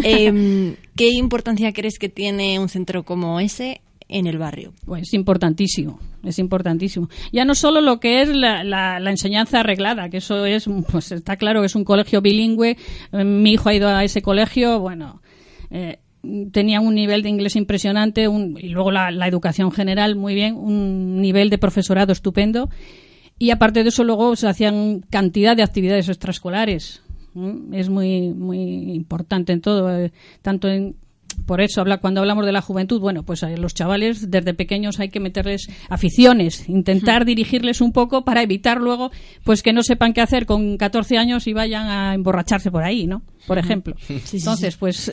Em, 0.03 0.75
¿Qué 0.97 1.11
importancia 1.11 1.73
crees 1.73 1.99
que 1.99 2.09
tiene 2.09 2.59
un 2.59 2.69
centro 2.69 3.05
como 3.05 3.41
ese 3.41 3.81
en 4.09 4.27
el 4.27 4.39
barrio? 4.39 4.73
Pues 4.87 5.03
es 5.03 5.15
importantísimo, 5.15 5.99
es 6.25 6.39
importantísimo. 6.39 7.09
Ya 7.33 7.45
no 7.45 7.55
solo 7.55 7.81
lo 7.81 8.01
que 8.01 8.23
es 8.23 8.29
la, 8.29 8.65
la- 8.65 8.99
la 9.01 9.11
enseñanza 9.11 9.61
arreglada, 9.61 10.09
que 10.09 10.17
eso 10.19 10.45
es, 10.47 10.67
pues 10.91 11.13
está 11.13 11.37
claro 11.37 11.61
que 11.61 11.67
es 11.67 11.75
un 11.75 11.85
colegio 11.85 12.21
bilingüe. 12.23 12.77
Eh, 13.13 13.25
Mi 13.25 13.53
hijo 13.53 13.69
ha 13.69 13.75
ido 13.75 13.89
a 13.89 14.03
ese 14.05 14.23
colegio, 14.23 14.81
bueno, 14.81 15.21
eh, 15.71 15.99
tenía 16.53 16.81
un 16.81 16.95
nivel 16.95 17.23
de 17.23 17.29
inglés 17.29 17.55
impresionante 17.57 18.27
un- 18.29 18.59
y 18.61 18.69
luego 18.71 18.91
la, 18.91 19.11
la 19.11 19.29
educación 19.29 19.71
general 19.71 20.17
muy 20.17 20.35
bien, 20.35 20.55
un 20.57 21.21
nivel 21.21 21.51
de 21.51 21.59
profesorado 21.59 22.13
estupendo. 22.13 22.71
Y 23.39 23.51
aparte 23.51 23.83
de 23.83 23.91
eso, 23.91 24.05
luego 24.05 24.35
se 24.37 24.49
hacían 24.49 25.01
cantidad 25.11 25.57
de 25.57 25.63
actividades 25.63 26.09
extraescolares. 26.09 27.03
Es 27.73 27.89
muy, 27.89 28.31
muy 28.31 28.93
importante 28.95 29.53
en 29.53 29.61
todo, 29.61 29.97
eh, 29.97 30.13
tanto 30.43 30.69
en. 30.69 30.97
Por 31.47 31.61
eso, 31.61 31.81
habla, 31.81 31.99
cuando 31.99 32.21
hablamos 32.21 32.45
de 32.47 32.53
la 32.53 32.63
juventud, 32.63 33.01
bueno, 33.01 33.23
pues 33.23 33.45
a 33.45 33.51
los 33.51 33.73
chavales 33.73 34.29
desde 34.31 34.55
pequeños 34.55 34.99
hay 34.99 35.09
que 35.09 35.21
meterles 35.21 35.69
aficiones, 35.89 36.69
intentar 36.69 37.25
dirigirles 37.25 37.81
un 37.81 37.93
poco 37.93 38.25
para 38.25 38.43
evitar 38.43 38.79
luego 38.79 39.13
pues 39.45 39.63
que 39.63 39.73
no 39.73 39.83
sepan 39.83 40.15
qué 40.15 40.21
hacer 40.21 40.47
con 40.47 40.77
14 40.77 41.17
años 41.17 41.47
y 41.47 41.53
vayan 41.53 41.87
a 41.87 42.15
emborracharse 42.15 42.71
por 42.71 42.83
ahí, 42.83 43.07
¿no? 43.07 43.23
Por 43.47 43.59
ejemplo. 43.59 43.95
Entonces, 44.09 44.77
pues 44.77 45.13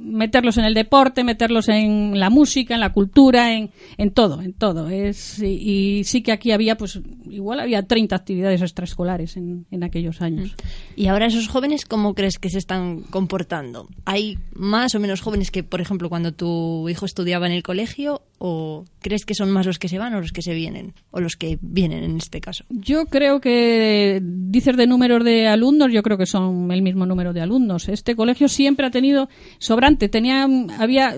meterlos 0.00 0.58
en 0.58 0.64
el 0.64 0.74
deporte, 0.74 1.24
meterlos 1.24 1.68
en 1.68 2.18
la 2.18 2.30
música, 2.30 2.74
en 2.74 2.80
la 2.80 2.92
cultura, 2.92 3.54
en, 3.54 3.70
en 3.98 4.10
todo, 4.10 4.42
en 4.42 4.52
todo. 4.52 4.88
Es, 4.88 5.40
y, 5.42 6.02
sí 6.04 6.22
que 6.22 6.32
aquí 6.32 6.52
había, 6.52 6.76
pues 6.76 7.00
igual 7.28 7.60
había 7.60 7.86
30 7.86 8.16
actividades 8.16 8.62
extraescolares 8.62 9.36
en, 9.36 9.66
en 9.70 9.84
aquellos 9.84 10.20
años. 10.20 10.54
Y 10.96 11.06
ahora 11.06 11.26
esos 11.26 11.48
jóvenes, 11.48 11.84
¿cómo 11.84 12.14
crees 12.14 12.38
que 12.38 12.50
se 12.50 12.58
están 12.58 13.00
comportando? 13.02 13.88
¿Hay 14.04 14.38
más 14.54 14.94
o 14.94 15.00
menos 15.00 15.20
jóvenes 15.20 15.50
que, 15.50 15.62
por 15.62 15.80
ejemplo, 15.80 16.08
cuando 16.08 16.32
tu 16.32 16.88
hijo 16.88 17.06
estudiaba 17.06 17.46
en 17.46 17.52
el 17.52 17.62
colegio? 17.62 18.22
¿O 18.42 18.86
crees 19.02 19.26
que 19.26 19.34
son 19.34 19.50
más 19.50 19.66
los 19.66 19.78
que 19.78 19.86
se 19.88 19.98
van 19.98 20.14
o 20.14 20.20
los 20.22 20.32
que 20.32 20.40
se 20.40 20.54
vienen? 20.54 20.94
O 21.10 21.20
los 21.20 21.36
que 21.36 21.58
vienen 21.60 22.02
en 22.04 22.16
este 22.16 22.40
caso. 22.40 22.64
Yo 22.70 23.04
creo 23.04 23.38
que, 23.38 24.18
dices 24.22 24.78
de 24.78 24.86
números 24.86 25.22
de 25.24 25.46
alumnos, 25.46 25.92
yo 25.92 26.02
creo 26.02 26.16
que 26.16 26.24
son 26.24 26.70
el 26.72 26.80
mismo 26.80 27.04
número 27.04 27.34
de 27.34 27.42
alumnos. 27.42 27.90
Este 27.90 28.16
colegio 28.16 28.48
siempre 28.48 28.86
ha 28.86 28.90
tenido 28.90 29.28
sobrante, 29.58 30.08
tenía, 30.08 30.48
había 30.78 31.16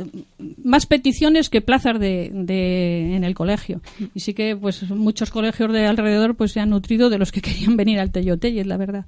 más 0.64 0.86
peticiones 0.86 1.48
que 1.48 1.60
plazas 1.60 2.00
de, 2.00 2.30
de- 2.34 3.14
en 3.14 3.22
el 3.22 3.34
colegio. 3.36 3.80
Y 4.14 4.18
sí 4.18 4.34
que 4.34 4.56
pues 4.56 4.90
muchos 4.90 5.30
colegios 5.30 5.72
de 5.72 5.86
alrededor 5.86 6.34
pues 6.34 6.50
se 6.50 6.58
han 6.58 6.70
nutrido 6.70 7.08
de 7.08 7.18
los 7.18 7.30
que 7.30 7.40
querían 7.40 7.76
venir 7.76 8.00
al 8.00 8.10
Tello 8.10 8.36
Tellez, 8.36 8.66
la 8.66 8.76
verdad. 8.78 9.06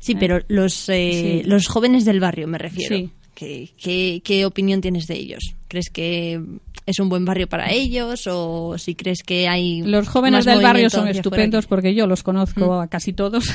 Sí, 0.00 0.14
pero 0.16 0.40
los, 0.48 0.86
eh, 0.90 1.40
Sí. 1.44 1.48
los 1.48 1.66
jóvenes 1.66 2.04
del 2.04 2.20
barrio, 2.20 2.46
me 2.46 2.58
refiero. 2.58 2.94
Sí. 2.94 3.10
¿Qué, 3.34 3.70
qué, 3.76 4.22
qué 4.24 4.46
opinión 4.46 4.80
tienes 4.80 5.06
de 5.06 5.14
ellos? 5.14 5.54
¿Crees 5.68 5.90
que 5.90 6.40
es 6.86 6.98
un 6.98 7.08
buen 7.08 7.24
barrio 7.24 7.48
para 7.48 7.70
ellos 7.70 8.26
o 8.26 8.76
si 8.78 8.94
crees 8.94 9.22
que 9.22 9.48
hay 9.48 9.82
Los 9.82 10.08
jóvenes 10.08 10.44
más 10.44 10.54
del 10.54 10.62
barrio 10.62 10.90
son 10.90 11.08
estupendos 11.08 11.66
porque 11.66 11.94
yo 11.94 12.06
los 12.06 12.22
conozco 12.22 12.74
a 12.74 12.88
casi 12.88 13.12
todos. 13.12 13.44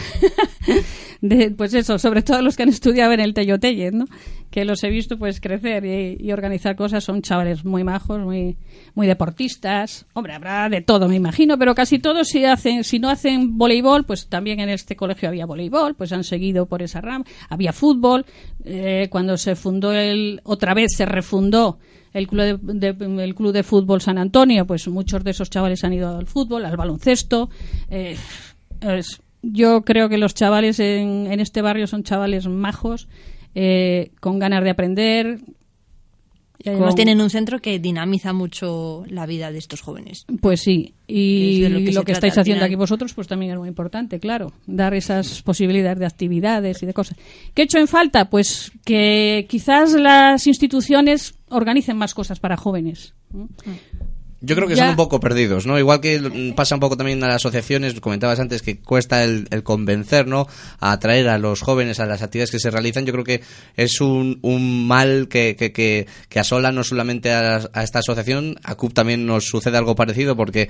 De- 1.22 1.52
pues 1.52 1.74
eso, 1.74 2.00
sobre 2.00 2.22
todo 2.22 2.42
los 2.42 2.56
que 2.56 2.64
han 2.64 2.70
estudiado 2.70 3.12
en 3.12 3.20
el 3.20 3.34
Tello 3.34 3.60
Tellez, 3.60 3.92
¿no? 3.94 4.06
Que 4.50 4.64
los 4.64 4.82
he 4.84 4.90
visto 4.90 5.18
pues 5.20 5.42
crecer 5.42 5.84
y, 5.86 6.32
organizar 6.32 6.76
cosas. 6.78 7.04
Son 7.04 7.22
chavales 7.22 7.66
muy 7.66 7.84
majos, 7.84 8.20
muy, 8.22 8.58
muy 8.96 9.06
deportistas. 9.06 10.06
Hombre, 10.14 10.34
habrá 10.34 10.70
de 10.70 10.82
todo, 10.82 11.08
me 11.10 11.16
imagino, 11.18 11.58
pero 11.60 11.76
casi 11.76 12.00
todos 12.00 12.30
si 12.30 12.46
hacen, 12.46 12.84
si 12.84 13.00
no 13.00 13.10
hacen 13.10 13.58
voleibol, 13.58 14.06
pues 14.06 14.28
también 14.28 14.60
en 14.62 14.70
este 14.70 14.96
colegio 14.96 15.28
había 15.30 15.46
voleibol, 15.46 15.94
pues 15.96 16.12
han 16.14 16.24
seguido 16.24 16.66
por 16.68 16.82
esa 16.82 17.02
rama. 17.02 17.26
Había 17.50 17.74
fútbol. 17.74 18.26
Eh, 18.64 19.08
cuando 19.12 19.38
se 19.38 19.56
fundó 19.56 19.92
el, 19.94 20.40
otra 20.46 20.74
vez 20.74 20.94
se 20.96 21.06
refundó 21.06 21.80
el 22.14 22.28
club 22.28 22.60
de, 22.62 22.94
de- 22.94 23.24
el 23.24 23.36
club 23.36 23.52
de 23.52 23.64
fútbol 23.64 24.02
San 24.02 24.18
Antonio, 24.18 24.66
pues 24.66 24.88
muchos 24.88 25.24
de 25.24 25.32
esos 25.32 25.50
chavales 25.50 25.84
han 25.84 25.94
ido 25.94 26.18
al 26.18 26.26
fútbol, 26.28 26.66
al 26.66 26.78
baloncesto. 26.78 27.50
Eh, 27.90 28.16
es- 28.82 29.22
yo 29.42 29.82
creo 29.84 30.10
que 30.10 30.18
los 30.18 30.34
chavales 30.34 30.80
en, 30.80 31.28
en 31.32 31.40
este 31.40 31.62
barrio 31.62 31.88
son 31.88 32.04
chavales 32.04 32.48
majos, 32.48 33.08
eh, 33.56 34.12
con 34.20 34.40
ganas 34.40 34.64
de 34.64 34.70
aprender. 34.70 35.40
Y 36.62 36.68
además 36.68 36.90
con- 36.90 36.96
tienen 36.98 37.22
un 37.22 37.30
centro 37.30 37.60
que 37.60 37.80
dinamiza 37.80 38.34
mucho 38.34 39.06
la 39.08 39.26
vida 39.26 39.50
de 39.50 39.58
estos 39.60 39.80
jóvenes. 39.80 40.26
Pues 40.42 40.60
sí, 40.60 40.94
y 41.08 41.62
lo 41.94 42.04
que 42.04 42.12
estáis 42.12 42.38
haciendo 42.38 42.66
aquí 42.66 42.76
vosotros, 42.76 43.14
pues 43.14 43.28
también 43.30 43.54
es 43.54 43.58
muy 43.58 43.70
importante, 43.70 44.20
claro, 44.20 44.52
dar 44.68 44.94
esas 44.94 45.42
posibilidades 45.42 46.00
de 46.00 46.06
actividades 46.06 46.84
y 46.84 46.86
de 46.86 46.94
cosas. 46.94 47.18
¿Qué 47.54 47.62
he 47.62 47.66
hecho 47.66 47.78
en 47.78 47.88
falta? 47.88 48.30
Pues 48.30 48.74
que 48.84 49.46
quizás 49.50 49.94
las 49.94 50.48
instituciones 50.48 51.34
organicen 51.48 51.96
más 51.96 52.14
cosas 52.14 52.42
para 52.42 52.58
jóvenes. 52.58 53.14
¿no? 53.32 53.48
Yo 54.42 54.56
creo 54.56 54.68
que 54.70 54.76
Ya. 54.76 54.84
son 54.84 54.90
un 54.92 54.96
poco 54.96 55.20
perdidos, 55.20 55.66
¿no? 55.66 55.78
Igual 55.78 56.00
que 56.00 56.20
mm, 56.20 56.54
pasa 56.56 56.76
un 56.76 56.80
poco 56.80 56.96
también 56.96 57.22
a 57.24 57.28
las 57.28 57.36
asociaciones, 57.38 58.00
comentabas 58.00 58.40
antes 58.40 58.62
que 58.62 58.78
cuesta 58.80 59.24
el, 59.24 59.48
el 59.52 59.64
convencer, 59.64 60.28
¿no? 60.28 60.48
A 60.80 60.94
atraer 60.94 61.28
a 61.28 61.38
los 61.38 61.62
jóvenes 61.62 62.00
a 62.00 62.06
las 62.06 62.22
actividades 62.22 62.52
que 62.52 62.60
se 62.60 62.72
realizan. 62.72 63.06
Yo 63.06 63.12
creo 63.12 63.26
que 63.26 63.42
es 63.76 64.00
un, 64.00 64.40
un 64.42 64.88
mal 64.88 65.28
que, 65.30 65.56
que, 65.58 65.72
que, 65.74 66.08
que 66.30 66.40
asola 66.40 66.72
no 66.72 66.84
solamente 66.84 67.32
a, 67.34 67.70
a 67.74 67.84
esta 67.84 68.00
asociación, 68.00 68.56
a 68.64 68.76
CUP 68.76 68.94
también 68.94 69.26
nos 69.26 69.46
sucede 69.46 69.78
algo 69.78 69.96
parecido 69.96 70.36
porque 70.38 70.70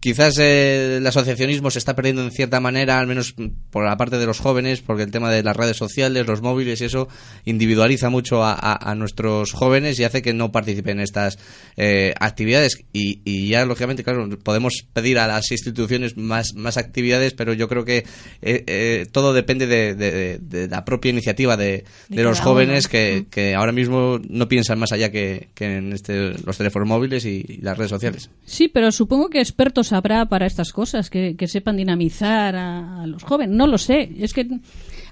quizás 0.00 0.38
eh, 0.38 0.96
el 0.98 1.06
asociacionismo 1.06 1.70
se 1.70 1.78
está 1.78 1.94
perdiendo 1.96 2.22
en 2.22 2.30
cierta 2.30 2.60
manera, 2.60 2.98
al 2.98 3.06
menos 3.06 3.34
por 3.70 3.84
la 3.84 3.96
parte 3.96 4.18
de 4.18 4.26
los 4.26 4.38
jóvenes, 4.40 4.80
porque 4.80 5.02
el 5.02 5.10
tema 5.10 5.30
de 5.30 5.42
las 5.42 5.56
redes 5.56 5.76
sociales, 5.76 6.26
los 6.26 6.42
móviles 6.42 6.80
y 6.80 6.84
eso 6.84 7.08
individualiza 7.44 8.10
mucho 8.10 8.42
a, 8.44 8.52
a- 8.52 8.90
a 8.90 8.94
nuestros 8.94 9.52
jóvenes 9.52 9.98
y 9.98 10.04
hace 10.04 10.22
que 10.22 10.34
no 10.34 10.52
participen 10.52 10.98
en 10.98 11.04
estas 11.04 11.38
eh, 11.76 12.14
actividades. 12.20 12.78
Y, 12.92 13.20
y 13.24 13.48
ya, 13.48 13.64
lógicamente, 13.64 14.04
claro, 14.04 14.28
podemos 14.42 14.84
pedir 14.92 15.18
a 15.18 15.26
las 15.26 15.50
instituciones 15.50 16.16
más, 16.16 16.54
más 16.54 16.76
actividades, 16.76 17.34
pero 17.34 17.52
yo 17.52 17.68
creo 17.68 17.84
que 17.84 17.98
eh, 18.42 18.64
eh, 18.66 19.06
todo 19.10 19.32
depende 19.32 19.66
de, 19.66 19.94
de- 19.94 20.38
de 20.38 20.68
la 20.68 20.84
propia 20.84 21.10
iniciativa 21.10 21.56
de, 21.56 21.84
los 22.08 22.40
jóvenes 22.40 22.88
que, 22.88 23.26
que 23.30 23.54
ahora 23.54 23.72
mismo 23.72 24.20
no 24.28 24.48
piensan 24.48 24.78
más 24.78 24.92
allá 24.92 25.10
que, 25.10 25.48
que 25.54 25.76
en 25.76 25.92
este, 25.92 26.34
los 26.44 26.56
teléfonos 26.56 26.88
móviles 26.88 27.24
y, 27.24 27.44
y 27.48 27.56
las 27.62 27.76
redes 27.78 27.90
sociales. 27.90 28.30
Sí, 28.44 28.68
pero 28.68 28.92
supongo 28.92 29.28
que 29.30 29.40
expertos 29.40 29.87
habrá 29.92 30.26
para 30.26 30.46
estas 30.46 30.72
cosas, 30.72 31.10
que, 31.10 31.36
que 31.36 31.48
sepan 31.48 31.76
dinamizar 31.76 32.56
a, 32.56 33.02
a 33.02 33.06
los 33.06 33.22
jóvenes. 33.22 33.56
No 33.56 33.66
lo 33.66 33.78
sé. 33.78 34.10
Es 34.18 34.32
que 34.32 34.46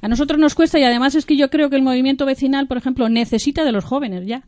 a 0.01 0.09
nosotros 0.09 0.39
nos 0.39 0.55
cuesta 0.55 0.79
y 0.79 0.85
además 0.85 1.15
es 1.15 1.27
que 1.27 1.37
yo 1.37 1.51
creo 1.51 1.71
que 1.71 1.77
el 1.77 1.83
movimiento 1.83 2.27
vecinal, 2.27 2.67
por 2.67 2.77
ejemplo, 2.77 3.09
necesita 3.09 3.65
de 3.65 3.73
los 3.73 3.85
jóvenes 3.85 4.27
ya. 4.27 4.45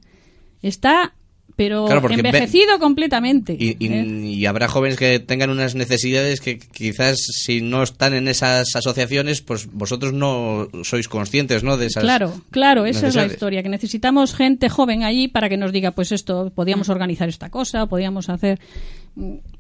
Está, 0.63 1.13
pero 1.57 1.87
Claro, 1.87 2.09
envejecido 2.11 2.79
completamente. 2.79 3.57
Y, 3.59 3.77
y- 3.79 3.87
¿eh? 3.93 4.05
y 4.07 4.47
habrá 4.47 4.69
jóvenes 4.69 4.97
que 4.97 5.19
tengan 5.19 5.51
unas 5.51 5.75
necesidades 5.75 6.41
que 6.41 6.59
quizás 6.59 7.19
si 7.19 7.61
no 7.63 7.83
están 7.83 8.15
en 8.15 8.29
esas 8.29 8.75
asociaciones, 8.77 9.41
pues 9.43 9.67
vosotros 9.73 10.13
no 10.13 10.69
sois 10.85 11.09
conscientes, 11.09 11.65
¿no? 11.65 11.77
De 11.77 11.87
esas 11.87 12.03
Claro, 12.05 12.33
claro, 12.51 12.87
esa 12.87 13.09
es 13.09 13.15
la 13.17 13.27
historia, 13.27 13.63
que 13.63 13.69
necesitamos 13.69 14.35
gente 14.35 14.69
joven 14.69 15.03
allí 15.05 15.27
para 15.29 15.49
que 15.49 15.57
nos 15.57 15.73
diga, 15.73 15.93
pues 15.93 16.13
esto, 16.13 16.53
podíamos 16.55 16.89
organizar 16.89 17.29
esta 17.29 17.51
cosa, 17.51 17.87
podíamos 17.87 18.29
hacer... 18.29 18.61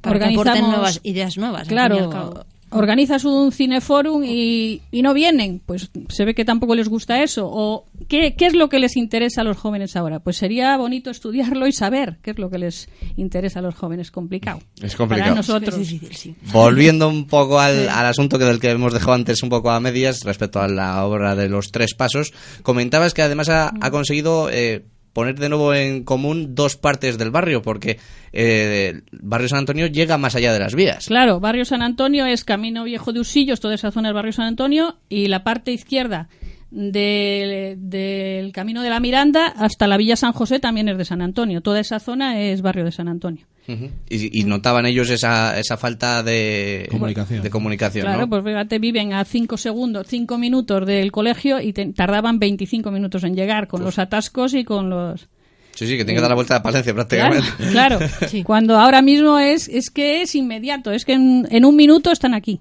Para 0.00 0.18
que 0.18 0.24
aporten 0.26 0.54
organizamos- 0.64 0.68
nuevas 0.70 1.00
ideas 1.02 1.36
nuevas. 1.36 1.68
Claro, 1.68 2.44
organizas 2.70 3.24
un 3.24 3.50
cineforum 3.50 4.24
y, 4.24 4.82
y 4.90 5.00
no 5.00 5.14
vienen, 5.14 5.58
pues 5.64 5.90
se 6.10 6.24
ve 6.26 6.34
que 6.34 6.44
tampoco 6.44 6.74
les 6.74 6.88
gusta 6.88 7.22
eso. 7.22 7.48
¿O 7.50 7.86
qué, 8.08 8.34
qué 8.36 8.44
es 8.46 8.54
lo 8.54 8.68
que 8.68 8.78
les 8.78 8.94
interesa 8.98 9.40
a 9.40 9.44
los 9.44 9.56
jóvenes 9.56 9.96
ahora? 9.96 10.20
Pues 10.20 10.36
sería 10.36 10.76
bonito 10.76 11.08
estudiarlo 11.10 11.66
y 11.66 11.72
saber 11.72 12.18
qué 12.22 12.32
es 12.32 12.38
lo 12.38 12.50
que 12.50 12.58
les 12.58 12.90
interesa 13.16 13.60
a 13.60 13.62
los 13.62 13.74
jóvenes. 13.74 14.10
Complicado. 14.10 14.60
Es 14.82 14.94
complicado. 14.96 15.30
Para 15.30 15.36
nosotros. 15.36 15.74
Es 15.76 15.88
difícil, 15.88 16.14
sí. 16.14 16.34
Volviendo 16.52 17.08
un 17.08 17.26
poco 17.26 17.58
al, 17.58 17.88
al 17.88 18.04
asunto 18.06 18.38
que 18.38 18.44
del 18.44 18.60
que 18.60 18.70
hemos 18.70 18.92
dejado 18.92 19.14
antes 19.14 19.42
un 19.42 19.48
poco 19.48 19.70
a 19.70 19.80
medias 19.80 20.20
respecto 20.24 20.60
a 20.60 20.68
la 20.68 21.04
obra 21.06 21.34
de 21.34 21.48
los 21.48 21.72
tres 21.72 21.94
pasos, 21.94 22.32
comentabas 22.62 23.14
que 23.14 23.22
además 23.22 23.48
ha, 23.48 23.72
ha 23.80 23.90
conseguido 23.90 24.50
eh, 24.50 24.84
poner 25.18 25.34
de 25.34 25.48
nuevo 25.48 25.74
en 25.74 26.04
común 26.04 26.54
dos 26.54 26.76
partes 26.76 27.18
del 27.18 27.32
barrio, 27.32 27.60
porque 27.60 27.98
eh, 28.32 29.00
barrio 29.10 29.48
San 29.48 29.58
Antonio 29.58 29.88
llega 29.88 30.16
más 30.16 30.36
allá 30.36 30.52
de 30.52 30.60
las 30.60 30.76
vías. 30.76 31.08
Claro, 31.08 31.40
Barrio 31.40 31.64
San 31.64 31.82
Antonio 31.82 32.24
es 32.24 32.44
Camino 32.44 32.84
Viejo 32.84 33.12
de 33.12 33.18
Usillos, 33.18 33.58
toda 33.58 33.74
esa 33.74 33.90
zona 33.90 34.10
del 34.10 34.14
Barrio 34.14 34.32
San 34.32 34.46
Antonio, 34.46 34.94
y 35.08 35.26
la 35.26 35.42
parte 35.42 35.72
izquierda 35.72 36.28
de- 36.70 37.76
del 37.78 38.52
Camino 38.52 38.82
de 38.82 38.90
la 38.90 39.00
Miranda 39.00 39.46
hasta 39.46 39.86
la 39.86 39.96
Villa 39.96 40.16
San 40.16 40.32
José 40.32 40.58
también 40.60 40.88
es 40.88 40.98
de 40.98 41.04
San 41.04 41.22
Antonio. 41.22 41.60
Toda 41.60 41.80
esa 41.80 41.98
zona 42.00 42.40
es 42.40 42.62
Barrio 42.62 42.84
de 42.84 42.92
San 42.92 43.08
Antonio. 43.08 43.46
Ujú. 43.70 43.90
y, 44.08 44.40
y 44.40 44.44
notaban 44.44 44.86
ellos 44.86 45.10
esa, 45.10 45.58
esa 45.58 45.76
falta 45.76 46.22
de 46.22 46.88
Comunicación. 46.90 47.42
de 47.42 47.50
comunicación, 47.50 48.04
Claro, 48.06 48.20
¿no? 48.22 48.28
pues 48.30 48.42
fíjate, 48.42 48.78
viven 48.78 49.12
a 49.12 49.22
5 49.26 49.58
segundos, 49.58 50.06
5 50.08 50.38
minutos 50.38 50.86
del 50.86 51.12
colegio 51.12 51.60
y 51.60 51.74
te- 51.74 51.92
tardaban 51.92 52.38
25 52.38 52.90
minutos 52.90 53.24
en 53.24 53.34
llegar 53.34 53.68
con 53.68 53.84
los 53.84 53.98
atascos 53.98 54.54
y 54.54 54.64
con 54.64 54.88
los... 54.88 55.28
Sí, 55.74 55.86
sí, 55.86 55.98
que 55.98 56.04
tiene 56.06 56.14
que 56.14 56.22
dar 56.22 56.30
la 56.30 56.34
vuelta 56.34 56.56
a 56.56 56.62
Palencia 56.62 56.94
Claro, 56.94 57.06
prácticamente. 57.08 57.70
claro. 57.70 57.98
Sí. 58.30 58.42
cuando 58.42 58.78
ahora 58.78 59.02
mismo 59.02 59.38
es, 59.38 59.68
es 59.68 59.90
que 59.90 60.22
es 60.22 60.34
inmediato, 60.34 60.90
es 60.90 61.04
que 61.04 61.12
en, 61.12 61.46
en 61.50 61.66
un 61.66 61.76
minuto 61.76 62.10
están 62.10 62.32
aquí. 62.32 62.60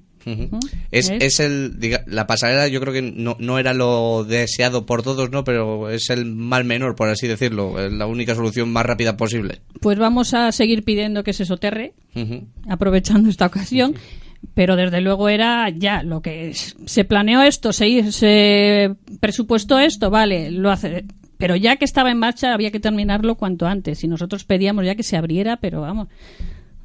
Es, 0.91 1.09
es 1.09 1.39
el 1.39 1.79
diga- 1.79 2.03
la 2.07 2.27
pasarela 2.27 2.67
yo 2.67 2.79
creo 2.81 2.93
que 2.93 3.01
no, 3.01 3.35
no 3.39 3.59
era 3.59 3.73
lo 3.73 4.23
deseado 4.23 4.85
por 4.85 5.03
todos 5.03 5.31
no 5.31 5.43
pero 5.43 5.89
es 5.89 6.09
el 6.09 6.25
mal 6.25 6.65
menor 6.65 6.95
por 6.95 7.09
así 7.09 7.27
decirlo 7.27 7.79
es 7.79 7.91
la 7.93 8.05
única 8.07 8.35
solución 8.35 8.71
más 8.71 8.85
rápida 8.85 9.15
posible 9.17 9.59
Pues 9.81 9.97
vamos 9.97 10.33
a 10.33 10.51
seguir 10.51 10.83
pidiendo 10.83 11.23
que 11.23 11.33
se 11.33 11.45
soterre, 11.45 11.93
aprovechando 12.67 13.29
esta 13.29 13.45
ocasión. 13.45 13.95
Pero 14.53 14.75
desde 14.75 15.01
luego 15.01 15.29
era 15.29 15.67
ya 15.69 16.03
lo 16.03 16.21
que 16.21 16.49
es- 16.49 16.75
se 16.85 17.03
planeó 17.03 17.41
esto, 17.41 17.73
se, 17.73 18.11
se 18.11 18.95
presupuestó 19.19 19.79
esto, 19.79 20.09
vale, 20.11 20.51
lo 20.51 20.69
hace. 20.69 21.05
Pero 21.37 21.55
ya 21.55 21.75
que 21.77 21.85
estaba 21.85 22.11
en 22.11 22.19
marcha 22.19 22.53
había 22.53 22.69
que 22.71 22.79
terminarlo 22.79 23.35
cuanto 23.35 23.65
antes. 23.65 24.03
Y 24.03 24.07
nosotros 24.07 24.43
pedíamos 24.43 24.85
ya 24.85 24.93
que 24.95 25.01
se 25.03 25.17
abriera, 25.17 25.57
pero 25.57 25.81
vamos, 25.81 26.07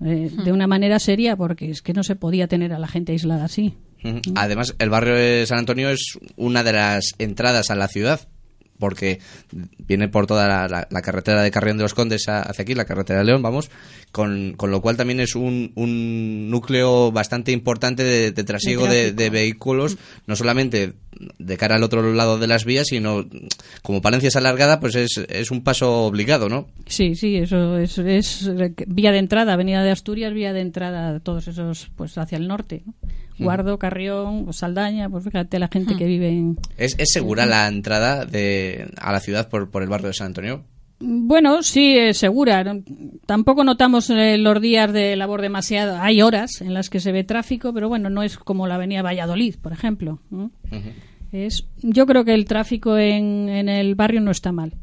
eh, 0.04 0.30
de 0.44 0.52
una 0.52 0.66
manera 0.66 0.98
seria, 0.98 1.36
porque 1.36 1.70
es 1.70 1.82
que 1.82 1.92
no 1.92 2.02
se 2.02 2.16
podía 2.16 2.48
tener 2.48 2.72
a 2.72 2.78
la 2.78 2.88
gente 2.88 3.12
aislada 3.12 3.44
así. 3.44 3.74
Además, 4.34 4.74
el 4.78 4.90
barrio 4.90 5.14
de 5.14 5.44
San 5.46 5.58
Antonio 5.58 5.90
es 5.90 6.18
una 6.36 6.64
de 6.64 6.72
las 6.72 7.14
entradas 7.18 7.70
a 7.70 7.76
la 7.76 7.88
ciudad, 7.88 8.28
porque 8.78 9.20
viene 9.86 10.08
por 10.08 10.26
toda 10.26 10.48
la, 10.48 10.68
la- 10.68 10.88
la 10.90 11.02
carretera 11.02 11.42
de 11.42 11.50
Carrión 11.50 11.76
de 11.76 11.84
los 11.84 11.94
Condes 11.94 12.28
hacia 12.28 12.62
aquí, 12.62 12.74
la 12.74 12.84
carretera 12.84 13.20
de 13.20 13.24
León, 13.26 13.42
vamos, 13.42 13.70
con, 14.10 14.54
con 14.56 14.70
lo 14.70 14.80
cual 14.80 14.96
también 14.96 15.20
es 15.20 15.34
un, 15.34 15.72
un 15.76 16.50
núcleo 16.50 17.12
bastante 17.12 17.52
importante 17.52 18.02
de, 18.04 18.32
de 18.32 18.44
trasiego 18.44 18.86
de, 18.86 19.30
vehículos, 19.30 19.96
no 20.26 20.36
solamente 20.36 20.94
de 21.38 21.56
cara 21.56 21.76
al 21.76 21.82
otro 21.84 22.12
lado 22.14 22.38
de 22.38 22.46
las 22.48 22.64
vías, 22.64 22.88
sino 22.88 23.24
como 23.82 24.02
Palencia 24.02 24.28
es 24.28 24.36
alargada, 24.36 24.80
pues 24.80 24.96
es, 24.96 25.18
es 25.28 25.50
un 25.52 25.62
paso 25.62 26.04
obligado, 26.04 26.48
¿no? 26.48 26.66
Sí, 26.86 27.14
sí, 27.14 27.36
eso 27.36 27.78
es, 27.78 27.98
es 27.98 28.50
vía 28.88 29.12
de 29.12 29.18
entrada, 29.18 29.52
Avenida 29.52 29.84
de 29.84 29.90
Asturias, 29.92 30.34
vía 30.34 30.52
de 30.52 30.62
entrada, 30.62 31.20
todos 31.20 31.46
esos, 31.46 31.90
pues 31.96 32.18
hacia 32.18 32.38
el 32.38 32.48
norte. 32.48 32.82
¿no? 32.86 32.94
Guardo, 33.42 33.78
Carrión, 33.78 34.52
Saldaña, 34.52 35.08
pues 35.08 35.24
fíjate 35.24 35.58
la 35.58 35.68
gente 35.68 35.96
que 35.96 36.04
vive 36.06 36.28
en, 36.28 36.58
¿Es, 36.76 36.94
es 36.98 37.10
segura 37.12 37.46
la 37.46 37.66
entrada 37.68 38.24
de, 38.24 38.90
a 39.00 39.12
la 39.12 39.20
ciudad 39.20 39.48
por, 39.48 39.70
por 39.70 39.82
el 39.82 39.88
barrio 39.88 40.08
de 40.08 40.14
San 40.14 40.28
Antonio? 40.28 40.64
Bueno, 41.04 41.64
sí, 41.64 41.98
es 41.98 42.18
segura. 42.18 42.64
Tampoco 43.26 43.64
notamos 43.64 44.08
eh, 44.10 44.38
los 44.38 44.60
días 44.60 44.92
de 44.92 45.16
labor 45.16 45.42
demasiado. 45.42 45.98
Hay 46.00 46.22
horas 46.22 46.60
en 46.60 46.74
las 46.74 46.90
que 46.90 47.00
se 47.00 47.10
ve 47.10 47.24
tráfico, 47.24 47.74
pero 47.74 47.88
bueno, 47.88 48.08
no 48.08 48.22
es 48.22 48.38
como 48.38 48.68
la 48.68 48.76
avenida 48.76 49.02
Valladolid, 49.02 49.56
por 49.60 49.72
ejemplo. 49.72 50.20
¿no? 50.30 50.52
es, 51.32 51.66
yo 51.82 52.06
creo 52.06 52.24
que 52.24 52.34
el 52.34 52.44
tráfico 52.44 52.96
en, 52.98 53.48
en 53.48 53.68
el 53.68 53.94
barrio 53.96 54.20
no 54.20 54.30
está 54.30 54.52
mal. 54.52 54.74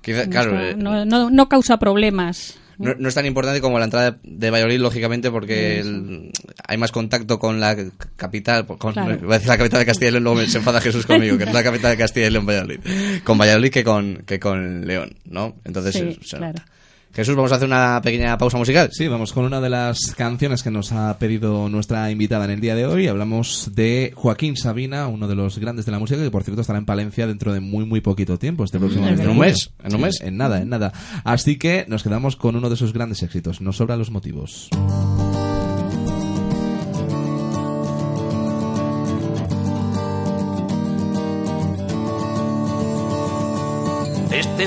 Quizá- 0.00 0.26
No, 0.26 0.30
claro, 0.30 0.50
está- 0.60 0.70
eh, 0.70 0.76
no, 0.76 1.04
no- 1.04 1.30
no 1.30 1.48
causa 1.48 1.78
problemas. 1.78 2.56
No, 2.78 2.94
no 2.98 3.08
es 3.08 3.14
tan 3.14 3.26
importante 3.26 3.60
como 3.60 3.78
la 3.78 3.84
entrada 3.84 4.18
de 4.22 4.50
Valladolid, 4.50 4.80
lógicamente, 4.80 5.30
porque 5.30 5.80
el- 5.80 6.30
hay 6.66 6.76
más 6.78 6.90
contacto 6.92 7.38
con 7.38 7.60
la 7.60 7.76
capital, 8.16 8.66
con, 8.66 8.92
Claro. 8.92 9.18
voy 9.18 9.30
a 9.30 9.34
decir 9.34 9.48
la 9.48 9.58
capital 9.58 9.80
de 9.80 9.86
Castilla 9.86 10.08
y 10.08 10.12
León, 10.12 10.24
luego 10.24 10.40
se 10.46 10.58
enfada 10.58 10.80
Jesús 10.80 11.06
conmigo, 11.06 11.38
que 11.38 11.44
es 11.44 11.52
la 11.52 11.62
capital 11.62 11.92
de 11.92 11.96
Castilla 11.98 12.26
y 12.26 12.30
León, 12.30 12.46
Valladolid. 12.46 12.80
Con 13.24 13.38
Valladolid 13.38 13.70
que 13.70 13.84
con, 13.84 14.22
que 14.26 14.38
con 14.40 14.86
León, 14.86 15.16
¿no? 15.24 15.56
Entonces, 15.64 15.94
Sí, 15.94 16.18
se 16.22 16.36
claro. 16.36 16.46
nota. 16.54 16.64
Jesús, 17.14 17.36
vamos 17.36 17.52
a 17.52 17.56
hacer 17.56 17.68
una 17.68 18.00
pequeña 18.02 18.36
pausa 18.36 18.58
musical. 18.58 18.88
Sí, 18.90 19.06
vamos 19.06 19.32
con 19.32 19.44
una 19.44 19.60
de 19.60 19.70
las 19.70 20.14
canciones 20.16 20.64
que 20.64 20.72
nos 20.72 20.90
ha 20.90 21.16
pedido 21.16 21.68
nuestra 21.68 22.10
invitada 22.10 22.44
en 22.44 22.50
el 22.50 22.60
día 22.60 22.74
de 22.74 22.86
hoy. 22.86 23.06
Hablamos 23.06 23.70
de 23.72 24.12
Joaquín 24.16 24.56
Sabina, 24.56 25.06
uno 25.06 25.28
de 25.28 25.36
los 25.36 25.58
grandes 25.58 25.86
de 25.86 25.92
la 25.92 26.00
música, 26.00 26.20
que 26.20 26.30
por 26.32 26.42
cierto 26.42 26.62
estará 26.62 26.80
en 26.80 26.86
Palencia 26.86 27.28
dentro 27.28 27.52
de 27.52 27.60
muy, 27.60 27.84
muy 27.84 28.00
poquito 28.00 28.36
tiempo, 28.36 28.64
este 28.64 28.80
próximo 28.80 29.06
En 29.06 29.14
mes 29.14 29.20
de 29.24 29.28
un 29.28 29.38
mes, 29.38 29.70
en 29.84 29.94
un 29.94 30.00
mes. 30.00 30.20
En 30.22 30.36
nada, 30.36 30.60
en 30.60 30.68
nada. 30.68 30.92
Así 31.22 31.56
que 31.56 31.84
nos 31.86 32.02
quedamos 32.02 32.34
con 32.34 32.56
uno 32.56 32.68
de 32.68 32.74
sus 32.74 32.92
grandes 32.92 33.22
éxitos. 33.22 33.60
Nos 33.60 33.76
sobran 33.76 34.00
los 34.00 34.10
motivos. 34.10 34.70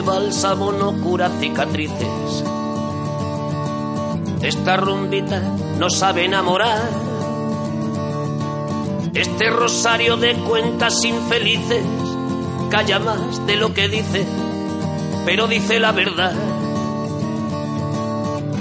Bálsamo 0.02 0.72
no 0.72 0.94
cura 1.02 1.30
cicatrices. 1.40 2.44
Esta 4.42 4.78
rumbita 4.78 5.42
no 5.80 5.90
sabe 5.90 6.26
enamorar. 6.26 6.90
Este 9.14 9.50
rosario 9.50 10.18
de 10.18 10.36
cuentas 10.36 11.04
infelices 11.04 11.84
calla 12.70 13.00
más 13.00 13.46
de 13.48 13.56
lo 13.56 13.74
que 13.74 13.88
dice, 13.88 14.26
pero 15.26 15.48
dice 15.48 15.80
la 15.80 15.92
verdad. 15.92 16.34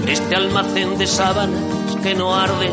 Este 0.07 0.37
almacén 0.37 0.97
de 0.99 1.07
sábanas 1.07 1.97
que 2.03 2.15
no 2.15 2.35
arde. 2.35 2.71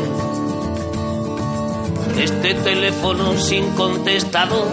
Este 2.18 2.54
teléfono 2.54 3.36
sin 3.36 3.70
contestador. 3.74 4.68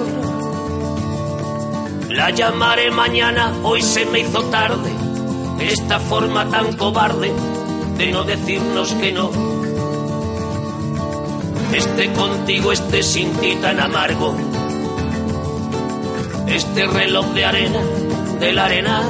La 2.11 2.29
llamaré 2.29 2.91
mañana, 2.91 3.53
hoy 3.63 3.81
se 3.81 4.05
me 4.05 4.19
hizo 4.19 4.43
tarde. 4.45 4.91
Esta 5.61 5.97
forma 5.97 6.49
tan 6.49 6.75
cobarde 6.75 7.31
de 7.97 8.11
no 8.11 8.25
decirnos 8.25 8.91
que 8.95 9.13
no. 9.13 9.31
Este 11.73 12.11
contigo, 12.11 12.73
este 12.73 13.01
sin 13.01 13.31
ti 13.37 13.55
tan 13.61 13.79
amargo. 13.79 14.35
Este 16.47 16.85
reloj 16.85 17.27
de 17.27 17.45
arena 17.45 17.79
del 18.41 18.59
arenal. 18.59 19.05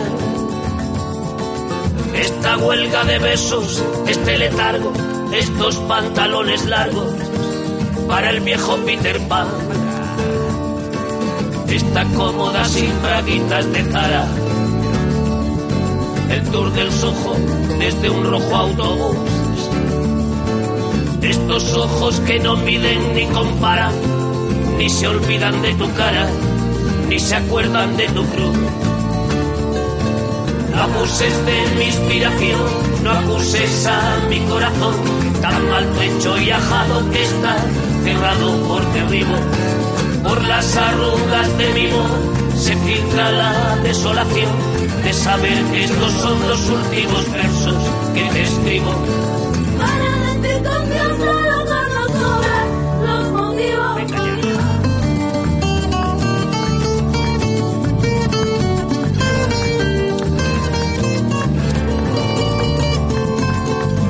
Esta 2.13 2.57
huelga 2.57 3.03
de 3.03 3.17
besos, 3.17 3.83
este 4.07 4.37
letargo, 4.37 4.93
estos 5.33 5.77
pantalones 5.77 6.65
largos 6.65 7.07
para 8.07 8.29
el 8.29 8.41
viejo 8.41 8.75
Peter 8.85 9.19
Pan. 9.27 9.47
Esta 11.71 12.03
cómoda 12.03 12.65
sin 12.65 12.91
braguitas 13.01 13.71
de 13.71 13.83
Zara. 13.91 14.27
El 16.29 16.43
tour 16.51 16.73
del 16.73 16.91
Soho 16.91 17.35
desde 17.79 18.09
un 18.09 18.29
rojo 18.29 18.55
autobús. 18.55 19.17
Estos 21.21 21.73
ojos 21.77 22.19
que 22.27 22.39
no 22.39 22.57
miden 22.57 23.15
ni 23.15 23.25
comparan, 23.27 23.93
ni 24.77 24.89
se 24.89 25.07
olvidan 25.07 25.61
de 25.61 25.73
tu 25.75 25.89
cara, 25.93 26.27
ni 27.07 27.17
se 27.17 27.35
acuerdan 27.35 27.95
de 27.95 28.07
tu 28.09 28.25
cruz. 28.25 28.57
No 30.71 30.83
acuses 30.83 31.45
de 31.45 31.75
mi 31.77 31.85
inspiración, 31.85 32.59
no 33.01 33.11
acuses 33.11 33.85
a 33.85 34.27
mi 34.29 34.39
corazón, 34.41 34.95
tan 35.41 35.69
maltrecho 35.69 36.37
y 36.37 36.49
ajado 36.49 37.09
que 37.11 37.23
está 37.23 37.55
cerrado 38.03 38.67
por 38.67 38.85
derribo. 38.91 39.37
Por 40.23 40.43
las 40.43 40.77
arrugas 40.77 41.57
de 41.57 41.73
mi 41.73 41.87
voz 41.87 42.11
se 42.55 42.75
filtra 42.75 43.31
la 43.31 43.75
desolación 43.77 44.51
de 45.03 45.13
saber 45.13 45.63
que 45.71 45.83
estos 45.85 46.11
son 46.13 46.47
los 46.47 46.69
últimos 46.69 47.31
versos 47.31 47.75
que 48.13 48.23
te 48.25 48.43
escribo. 48.43 48.91
Para 49.77 50.09
decir 50.33 50.63
confianza 50.63 51.31
lo 51.49 51.65
que 51.65 51.81
nos 51.95 52.11
sobra, 52.11 52.57
los 53.07 53.25
motivos. 53.31 54.01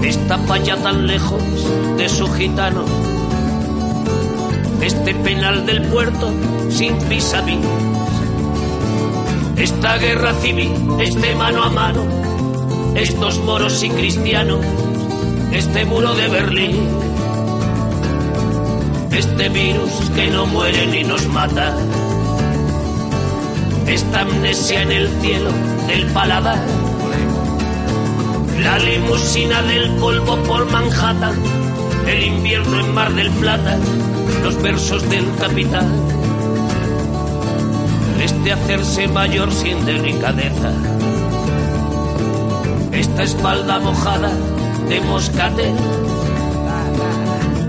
Esta 0.04 0.38
falla 0.40 0.76
tan 0.78 1.08
lejos 1.08 1.42
de 1.98 2.10
su 2.10 2.28
gitano. 2.34 3.11
Este 4.82 5.14
penal 5.14 5.66
del 5.66 5.84
puerto 5.84 6.32
sin 6.70 6.98
vis 7.08 7.34
a 7.34 7.42
vis. 7.42 7.60
Esta 9.58 9.98
guerra 9.98 10.34
civil, 10.34 10.72
este 11.00 11.36
mano 11.36 11.64
a 11.64 11.70
mano. 11.70 12.04
Estos 12.96 13.38
moros 13.40 13.84
y 13.84 13.90
cristianos. 13.90 14.66
Este 15.52 15.86
muro 15.86 16.16
de 16.16 16.28
Berlín. 16.28 16.88
Este 19.12 19.50
virus 19.50 20.10
que 20.16 20.28
no 20.28 20.48
muere 20.48 20.88
ni 20.88 21.04
nos 21.04 21.28
mata. 21.28 21.76
Esta 23.88 24.22
amnesia 24.22 24.82
en 24.82 24.92
el 24.92 25.10
cielo 25.22 25.52
del 25.88 26.06
paladar. 26.08 26.60
La 28.60 28.78
limusina 28.80 29.62
del 29.64 29.92
polvo 29.96 30.38
por 30.44 30.70
Manhattan, 30.72 31.36
el 32.12 32.24
invierno 32.24 32.80
en 32.80 32.94
Mar 32.94 33.14
del 33.14 33.30
Plata, 33.32 33.78
los 34.44 34.62
versos 34.62 35.10
del 35.10 35.26
capitán. 35.40 35.88
Este 38.22 38.52
hacerse 38.52 39.08
mayor 39.08 39.52
sin 39.52 39.86
delicadeza, 39.86 40.72
esta 42.92 43.24
espalda 43.24 43.80
mojada 43.80 44.32
de 44.90 45.02
moscate, 45.02 45.74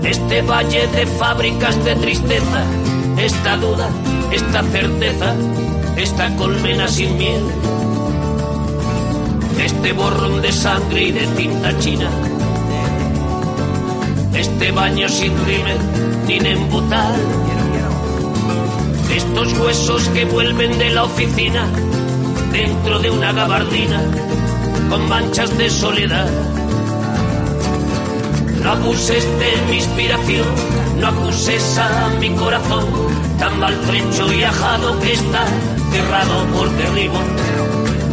este 0.03 0.41
valle 0.41 0.87
de 0.87 1.07
fábricas 1.07 1.83
de 1.85 1.95
tristeza, 1.95 2.63
esta 3.17 3.57
duda, 3.57 3.89
esta 4.31 4.61
certeza, 4.63 5.35
esta 5.95 6.35
colmena 6.35 6.87
sin 6.87 7.17
miel 7.17 7.43
este 9.59 9.93
borrón 9.93 10.41
de 10.41 10.51
sangre 10.51 11.03
y 11.03 11.11
de 11.11 11.27
tinta 11.27 11.77
china. 11.79 12.09
Este 14.33 14.71
baño 14.71 15.07
sin 15.09 15.33
rímel 15.45 15.77
ni 16.27 16.39
nembutal. 16.39 17.15
Estos 19.15 19.53
huesos 19.59 20.07
que 20.09 20.25
vuelven 20.25 20.77
de 20.77 20.89
la 20.89 21.03
oficina 21.03 21.65
dentro 22.51 22.99
de 22.99 23.09
una 23.09 23.31
gabardina 23.31 24.01
con 24.89 25.07
manchas 25.07 25.57
de 25.57 25.69
soledad. 25.69 26.29
No 28.63 28.71
acuses 28.71 29.23
de 29.39 29.71
mi 29.71 29.77
inspiración, 29.77 30.47
no 30.99 31.07
acuses 31.07 31.77
a 31.77 32.09
mi 32.19 32.29
corazón, 32.31 32.85
tan 33.37 33.59
maltrecho 33.59 34.31
y 34.31 34.43
ajado 34.43 34.99
que 35.01 35.13
está 35.13 35.45
cerrado 35.91 36.45
por 36.47 36.69
derribo 36.71 37.19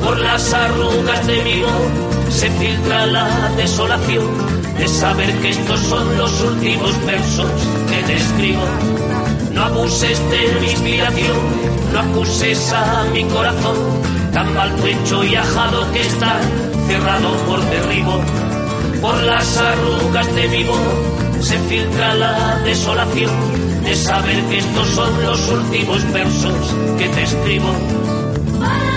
por 0.02 0.18
las 0.18 0.52
arrugas 0.52 1.26
de 1.26 1.42
mi 1.42 1.60
voz 1.60 2.30
se 2.30 2.50
filtra 2.50 3.06
la 3.06 3.50
desolación 3.56 4.49
de 4.80 4.88
saber 4.88 5.30
que 5.40 5.50
estos 5.50 5.78
son 5.80 6.16
los 6.16 6.40
últimos 6.40 7.04
versos 7.04 7.50
que 7.90 8.02
te 8.02 8.16
escribo. 8.16 8.62
No 9.52 9.64
abuses 9.64 10.18
de 10.30 10.60
mi 10.60 10.70
inspiración, 10.70 11.36
no 11.92 12.00
acuses 12.00 12.72
a 12.72 13.04
mi 13.12 13.24
corazón, 13.24 13.76
tan 14.32 14.54
maltrecho 14.54 15.22
y 15.24 15.36
ajado 15.36 15.92
que 15.92 16.00
está 16.00 16.40
cerrado 16.86 17.30
por 17.46 17.60
derribo. 17.68 18.22
Por 19.02 19.22
las 19.22 19.58
arrugas 19.58 20.34
de 20.34 20.48
mi 20.48 20.64
voz 20.64 20.78
se 21.42 21.58
filtra 21.58 22.14
la 22.14 22.56
desolación 22.64 23.30
de 23.84 23.94
saber 23.94 24.42
que 24.44 24.58
estos 24.58 24.88
son 24.88 25.22
los 25.22 25.48
últimos 25.48 26.10
versos 26.10 26.54
que 26.96 27.08
te 27.08 27.22
escribo. 27.22 27.68
Para 28.58 28.90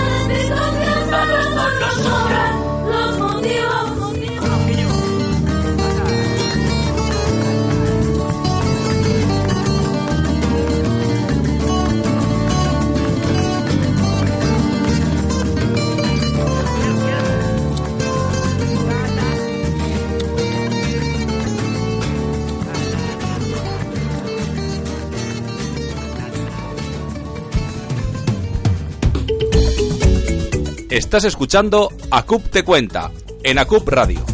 Estás 30.94 31.24
escuchando 31.24 31.92
ACUP 32.12 32.50
Te 32.50 32.62
Cuenta, 32.62 33.10
en 33.42 33.58
ACUP 33.58 33.88
Radio. 33.88 34.24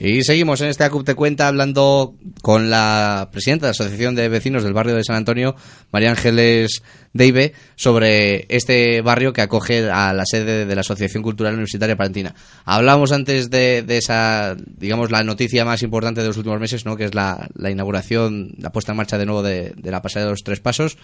Y 0.00 0.24
seguimos 0.24 0.60
en 0.60 0.70
este 0.70 0.82
ACUP 0.82 1.06
Te 1.06 1.14
Cuenta 1.14 1.46
hablando 1.46 2.16
con 2.42 2.68
la 2.68 3.28
presidenta 3.30 3.66
de 3.66 3.68
la 3.68 3.70
Asociación 3.70 4.16
de 4.16 4.28
Vecinos 4.28 4.64
del 4.64 4.72
Barrio 4.72 4.96
de 4.96 5.04
San 5.04 5.14
Antonio, 5.14 5.54
María 5.92 6.10
Ángeles 6.10 6.82
Deive, 7.18 7.52
sobre 7.74 8.46
este 8.48 9.02
barrio 9.02 9.32
que 9.32 9.42
acoge 9.42 9.90
a 9.90 10.12
la 10.12 10.24
sede 10.24 10.66
de 10.66 10.74
la 10.74 10.82
Asociación 10.82 11.22
Cultural 11.22 11.54
Universitaria 11.54 11.96
Palentina. 11.96 12.34
Hablábamos 12.64 13.10
antes 13.10 13.50
de, 13.50 13.82
de 13.82 13.98
esa, 13.98 14.56
digamos, 14.56 15.10
la 15.10 15.24
noticia 15.24 15.64
más 15.64 15.82
importante 15.82 16.20
de 16.20 16.28
los 16.28 16.36
últimos 16.36 16.60
meses, 16.60 16.86
¿no? 16.86 16.96
que 16.96 17.04
es 17.04 17.14
la, 17.14 17.48
la 17.54 17.70
inauguración, 17.70 18.52
la 18.58 18.70
puesta 18.70 18.92
en 18.92 18.98
marcha 18.98 19.18
de 19.18 19.26
nuevo 19.26 19.42
de, 19.42 19.72
de 19.76 19.90
la 19.90 20.00
pasada 20.00 20.26
de 20.26 20.30
los 20.30 20.44
tres 20.44 20.60
pasos, 20.60 20.96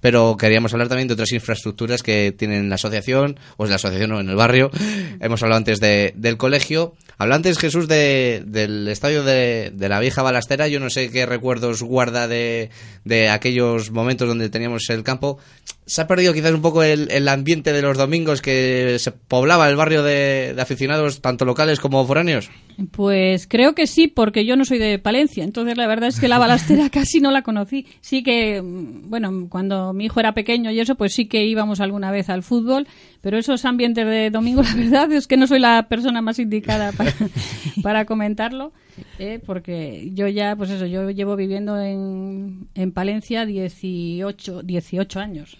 pero 0.00 0.36
queríamos 0.36 0.72
hablar 0.74 0.88
también 0.88 1.08
de 1.08 1.14
otras 1.14 1.32
infraestructuras 1.32 2.02
que 2.02 2.34
tienen 2.36 2.68
la 2.68 2.74
asociación, 2.74 3.38
o 3.56 3.64
es 3.64 3.70
la 3.70 3.76
asociación 3.76 4.12
o 4.12 4.20
en 4.20 4.28
el 4.28 4.36
barrio. 4.36 4.70
Hemos 5.20 5.42
hablado 5.42 5.58
antes 5.58 5.80
de, 5.80 6.12
del 6.16 6.36
colegio. 6.36 6.94
Hablaba 7.18 7.36
antes 7.36 7.58
Jesús 7.58 7.88
de, 7.88 8.42
del 8.44 8.88
estadio 8.88 9.22
de, 9.22 9.70
de 9.72 9.88
la 9.88 10.00
vieja 10.00 10.22
balastera. 10.22 10.68
Yo 10.68 10.80
no 10.80 10.90
sé 10.90 11.10
qué 11.10 11.24
recuerdos 11.24 11.82
guarda 11.82 12.26
de, 12.26 12.70
de 13.04 13.28
aquellos 13.28 13.90
momentos 13.90 14.28
donde 14.28 14.50
teníamos 14.50 14.90
el 14.90 15.02
campo. 15.02 15.38
Se 15.84 16.00
ha 16.00 16.06
perdido 16.06 16.32
quizás 16.32 16.52
un 16.52 16.62
poco 16.62 16.82
el, 16.82 17.10
el 17.10 17.28
ambiente 17.28 17.72
de 17.72 17.82
los 17.82 17.98
domingos 17.98 18.40
que 18.40 18.98
se 18.98 19.10
poblaba 19.10 19.68
el 19.68 19.76
barrio 19.76 20.02
de, 20.02 20.52
de 20.54 20.62
aficionados, 20.62 21.20
tanto 21.20 21.44
locales 21.44 21.80
como 21.80 22.06
foráneos. 22.06 22.50
Pues 22.90 23.46
creo 23.46 23.74
que 23.74 23.86
sí, 23.86 24.08
porque 24.08 24.44
yo 24.44 24.56
no 24.56 24.64
soy 24.64 24.78
de 24.78 24.98
Palencia, 24.98 25.44
entonces 25.44 25.76
la 25.76 25.86
verdad 25.86 26.08
es 26.08 26.20
que 26.20 26.28
la 26.28 26.38
balastera 26.38 26.88
casi 26.90 27.20
no 27.20 27.30
la 27.30 27.42
conocí. 27.42 27.86
Sí 28.00 28.22
que, 28.22 28.60
bueno, 28.62 29.48
cuando 29.48 29.92
mi 29.92 30.06
hijo 30.06 30.20
era 30.20 30.32
pequeño 30.34 30.70
y 30.70 30.80
eso, 30.80 30.94
pues 30.94 31.12
sí 31.12 31.26
que 31.26 31.44
íbamos 31.44 31.80
alguna 31.80 32.10
vez 32.10 32.28
al 32.28 32.42
fútbol, 32.42 32.86
pero 33.20 33.38
esos 33.38 33.64
ambientes 33.64 34.06
de 34.06 34.30
domingo, 34.30 34.62
la 34.62 34.74
verdad 34.74 35.12
es 35.12 35.26
que 35.26 35.36
no 35.36 35.46
soy 35.46 35.58
la 35.58 35.88
persona 35.88 36.22
más 36.22 36.38
indicada 36.38 36.92
para, 36.92 37.12
para 37.82 38.04
comentarlo, 38.04 38.72
eh, 39.18 39.40
porque 39.44 40.10
yo 40.14 40.28
ya, 40.28 40.54
pues 40.56 40.70
eso, 40.70 40.86
yo 40.86 41.10
llevo 41.10 41.36
viviendo 41.36 41.80
en, 41.80 42.68
en 42.74 42.92
Palencia 42.92 43.44
18, 43.46 44.62
18 44.62 45.20
años. 45.20 45.56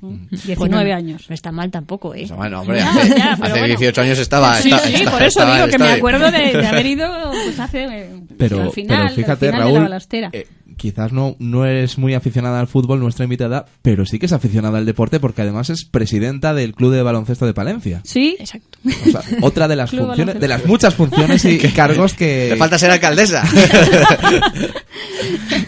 19 0.00 0.56
Bueno, 0.56 0.78
años. 0.96 1.26
No 1.28 1.34
está 1.34 1.52
mal 1.52 1.70
tampoco, 1.70 2.12
¿eh? 2.12 2.26
Bueno, 2.36 2.60
hombre, 2.62 2.78
Ya, 2.78 2.90
hace, 2.90 3.08
ya, 3.10 3.36
pero 3.36 3.44
hace 3.52 3.60
bueno. 3.60 3.66
18 3.78 4.00
años 4.00 4.18
estaba. 4.18 4.54
Sí, 4.56 4.70
sí, 4.70 5.04
por 5.04 5.22
eso 5.22 5.26
estaba 5.28 5.54
digo 5.56 5.68
que 5.68 5.78
me 5.78 5.92
acuerdo 5.92 6.30
de, 6.32 6.52
de 6.58 6.66
haber 6.66 6.86
ido 6.94 7.06
pues 7.30 7.60
hace 7.60 7.84
eh, 7.84 8.10
Pero, 8.36 8.62
al 8.62 8.70
final, 8.72 9.04
pero 9.06 9.14
fíjate, 9.14 9.46
al 9.48 9.52
final 9.52 9.60
Raúl, 9.60 9.72
de 9.74 9.78
la 9.78 9.84
balastera. 9.84 10.30
eh, 10.32 10.46
quizás 10.76 11.12
no, 11.12 11.36
no 11.38 11.64
eres 11.66 11.98
muy 11.98 12.14
aficionada 12.14 12.60
al 12.60 12.66
fútbol, 12.66 13.00
nuestra 13.00 13.24
invitada, 13.24 13.66
pero 13.82 14.06
sí 14.06 14.18
que 14.18 14.26
es 14.26 14.32
aficionada 14.32 14.78
al 14.78 14.86
deporte 14.86 15.20
porque 15.20 15.42
además 15.42 15.70
es 15.70 15.84
presidenta 15.84 16.54
del 16.54 16.74
Club 16.74 16.92
de 16.92 17.02
Baloncesto 17.02 17.46
de 17.46 17.54
Palencia. 17.54 18.00
sí, 18.04 18.36
Exacto. 18.38 18.78
O 18.84 19.10
sea, 19.10 19.22
otra 19.42 19.68
de 19.68 19.76
las 19.76 19.90
Club 19.90 20.06
funciones, 20.06 20.34
Baloncesto. 20.34 20.40
de 20.40 20.48
las 20.48 20.66
muchas 20.66 20.94
funciones 20.94 21.44
y 21.44 21.58
cargos 21.74 22.14
que... 22.14 22.48
Le 22.50 22.56
falta 22.56 22.78
ser 22.78 22.90
alcaldesa. 22.90 23.42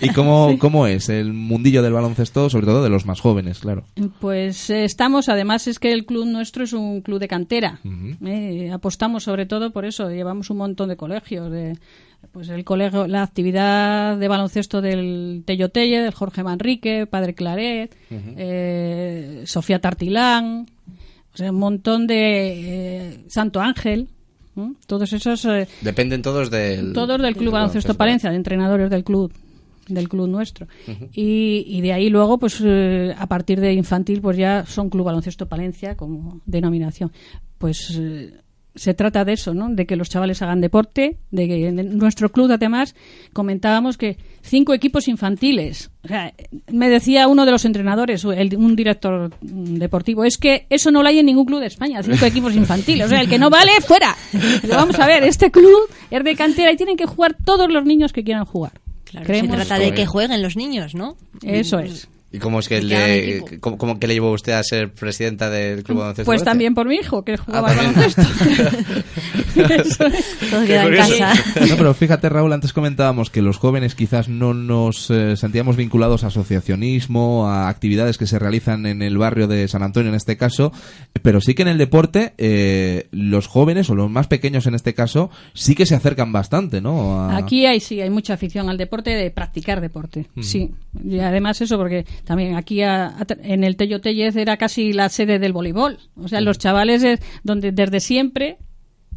¿Y 0.01 0.09
cómo, 0.11 0.59
cómo 0.59 0.87
es 0.87 1.09
el 1.09 1.33
mundillo 1.33 1.83
del 1.83 1.93
baloncesto, 1.93 2.51
sobre 2.51 2.67
todo 2.67 2.83
de 2.83 2.91
los 2.91 3.07
más 3.07 3.21
jóvenes, 3.21 3.61
claro? 3.61 3.85
Pues 4.21 4.69
eh, 4.71 4.85
estamos, 4.85 5.29
además 5.29 5.67
es 5.67 5.79
que 5.79 5.93
el 5.93 6.05
club 6.07 6.27
nuestro 6.27 6.65
es 6.65 6.73
un 6.73 7.01
club 7.01 7.19
de 7.21 7.29
cantera. 7.29 7.81
Eh, 8.25 8.71
apostamos 8.73 9.25
sobre 9.25 9.47
todo 9.47 9.73
por 9.73 9.85
eso, 9.85 10.11
llevamos 10.11 10.51
un 10.51 10.59
montón 10.59 10.89
de 10.89 10.97
colegios. 10.97 11.51
de- 11.51 11.79
pues 12.33 12.49
el 12.49 12.65
colegio, 12.65 13.07
la 13.07 13.23
actividad 13.23 14.17
de 14.17 14.29
baloncesto 14.29 14.81
del 14.81 15.43
Tello 15.47 15.69
Telle, 15.71 16.01
del 16.01 16.15
Jorge 16.15 16.43
Manrique, 16.43 17.07
Padre 17.07 17.35
Claret, 17.35 17.95
eh, 18.11 19.43
Sofía 19.47 19.81
Tartilán, 19.81 20.67
o 21.33 21.37
sea, 21.37 21.51
un 21.51 21.59
montón 21.59 22.07
de 22.07 22.17
eh, 22.17 23.25
Santo 23.29 23.61
Ángel, 23.61 24.09
todos 24.87 25.13
esos 25.13 25.45
eh, 25.47 25.67
Dependen 25.81 26.23
todos 26.23 26.51
del. 26.51 26.93
todos 26.93 27.21
del 27.21 27.37
Club 27.37 27.53
Baloncesto 27.53 27.95
Palencia, 27.95 28.31
de 28.31 28.37
entrenadores 28.37 28.91
del 28.91 29.05
club 29.05 29.33
del 29.89 30.09
club 30.09 30.29
nuestro. 30.29 30.67
Y, 31.13 31.65
y 31.67 31.81
de 31.83 31.93
ahí 31.93 32.09
luego 32.09 32.39
pues 32.39 32.63
a 32.63 33.27
partir 33.27 33.61
de 33.61 33.75
infantil 33.75 34.23
pues 34.23 34.39
ya 34.39 34.65
son 34.65 34.89
Club 34.89 35.05
Baloncesto 35.05 35.47
Palencia 35.47 35.95
como 35.97 36.41
denominación. 36.47 37.13
Pues 37.59 38.01
se 38.75 38.93
trata 38.95 39.25
de 39.25 39.35
eso, 39.35 39.55
¿no? 39.55 39.69
De 39.71 39.87
que 39.87 39.95
los 39.97 40.09
chavales 40.09 40.43
hagan 40.43 40.61
deporte, 40.61 41.19
de 41.31 41.47
que 41.47 41.69
en 41.69 41.97
nuestro 41.99 42.31
club 42.31 42.51
además 42.51 42.95
comentábamos 43.33 43.97
que 43.97 44.17
cinco 44.43 44.75
equipos 44.75 45.07
infantiles. 45.09 45.91
O 46.03 46.09
sea, 46.09 46.33
me 46.73 46.89
decía 46.89 47.29
uno 47.29 47.45
de 47.47 47.53
los 47.53 47.65
entrenadores, 47.65 48.25
el- 48.25 48.57
un 48.57 48.75
director 48.77 49.31
deportivo, 49.41 50.25
es 50.25 50.37
que 50.39 50.67
eso 50.71 50.91
no 50.91 51.03
lo 51.03 51.09
hay 51.09 51.21
en 51.21 51.27
ningún 51.27 51.45
club 51.47 51.61
de 51.61 51.67
España, 51.67 52.03
cinco 52.03 52.25
equipos 52.27 52.55
infantiles. 52.55 53.07
O 53.07 53.09
sea, 53.09 53.21
el 53.21 53.29
que 53.29 53.39
no 53.39 53.49
vale, 53.51 53.71
fuera. 53.87 54.15
Pero 54.63 54.75
vamos 54.75 54.99
a 54.99 55.07
ver, 55.07 55.23
este 55.25 55.51
club 55.51 55.89
es 56.11 56.25
de 56.25 56.35
cantera 56.37 56.73
y 56.73 56.77
tienen 56.77 56.97
que 56.97 57.07
jugar 57.07 57.37
todos 57.45 57.71
los 57.73 57.85
niños 57.85 58.13
que 58.13 58.25
quieran 58.25 58.45
jugar. 58.45 58.73
Claro, 59.05 59.27
se 59.27 59.47
trata 59.67 59.79
de 59.79 59.91
que 59.95 60.07
jueguen 60.07 60.43
los 60.43 60.57
niños, 60.57 60.95
¿no? 60.95 61.17
Eso 61.43 61.79
es. 61.79 62.09
¿Y 62.35 62.39
cómo 62.41 62.59
es 62.59 62.69
que, 62.69 62.83
le, 62.83 63.39
equipo. 63.39 63.47
cómo, 63.61 63.79
cómo 63.79 63.99
que 64.01 64.07
le 64.09 64.15
llevó 64.15 64.33
usted 64.33 64.53
a 64.55 64.63
ser 64.65 64.93
presidenta 64.93 65.49
del 65.51 65.85
Club 65.85 65.99
Baloncesto 65.99 66.27
Pues 66.27 66.43
también 66.43 66.75
por 66.75 66.89
mi 66.89 66.97
hijo, 66.97 67.25
que 67.25 67.37
jugaba 67.37 67.69
al 67.71 67.77
también. 67.77 67.95
baloncesto. 67.95 68.23
Todo 70.51 70.65
queda 70.67 70.85
en 70.87 70.97
casa. 70.97 71.33
No, 71.69 71.77
pero 71.77 71.95
fíjate, 71.95 72.29
Raúl, 72.29 72.53
antes 72.53 72.73
comentábamos 72.73 73.31
que 73.31 73.43
los 73.43 73.57
jóvenes 73.59 73.95
quizás 73.95 74.29
no 74.29 74.55
nos 74.55 75.11
eh, 75.11 75.37
sentíamos 75.37 75.77
vinculados 75.77 76.25
a 76.25 76.29
asociacionismo, 76.29 77.49
a 77.49 77.69
actividades 77.69 78.19
que 78.19 78.27
se 78.27 78.39
realizan 78.39 78.87
en 78.87 79.03
el 79.03 79.17
barrio 79.19 79.47
de 79.47 79.69
San 79.69 79.83
Antonio 79.83 80.09
en 80.11 80.17
este 80.17 80.37
caso, 80.37 80.73
pero 81.23 81.41
sí 81.41 81.55
que 81.55 81.63
en 81.63 81.69
el 81.69 81.79
deporte 81.79 82.35
eh, 82.39 83.07
los 83.13 83.47
jóvenes, 83.47 83.89
o 83.91 83.95
los 83.95 84.11
más 84.11 84.27
pequeños 84.27 84.67
en 84.67 84.75
este 84.75 84.95
caso, 84.95 85.31
sí 85.53 85.75
que 85.75 85.87
se 85.87 85.95
acercan 85.95 86.33
bastante, 86.33 86.81
¿no? 86.81 87.21
A- 87.21 87.37
Aquí 87.37 87.67
hay 87.67 87.81
sí, 87.81 88.01
hay 88.01 88.11
mucha 88.11 88.35
afición 88.35 88.69
al 88.69 88.77
deporte, 88.79 89.11
de 89.11 89.31
practicar 89.31 89.81
deporte. 89.81 90.27
Sí. 90.41 90.71
Y 91.05 91.19
además 91.21 91.61
eso 91.61 91.77
porque 91.77 92.05
también 92.25 92.57
aquí 92.57 92.83
a- 92.83 93.07
a- 93.09 93.27
en 93.43 93.65
el 93.65 93.77
Tello 93.77 94.01
Tellez 94.01 94.37
era 94.37 94.57
casi 94.57 94.93
la 94.93 95.09
sede 95.09 95.39
del 95.39 95.53
voleibol. 95.53 95.99
O 96.17 96.29
sea, 96.29 96.41
los 96.41 96.59
chavales 96.59 97.03
es 97.05 97.21
donde 97.43 97.73
desde 97.73 98.01
siempre 98.01 98.59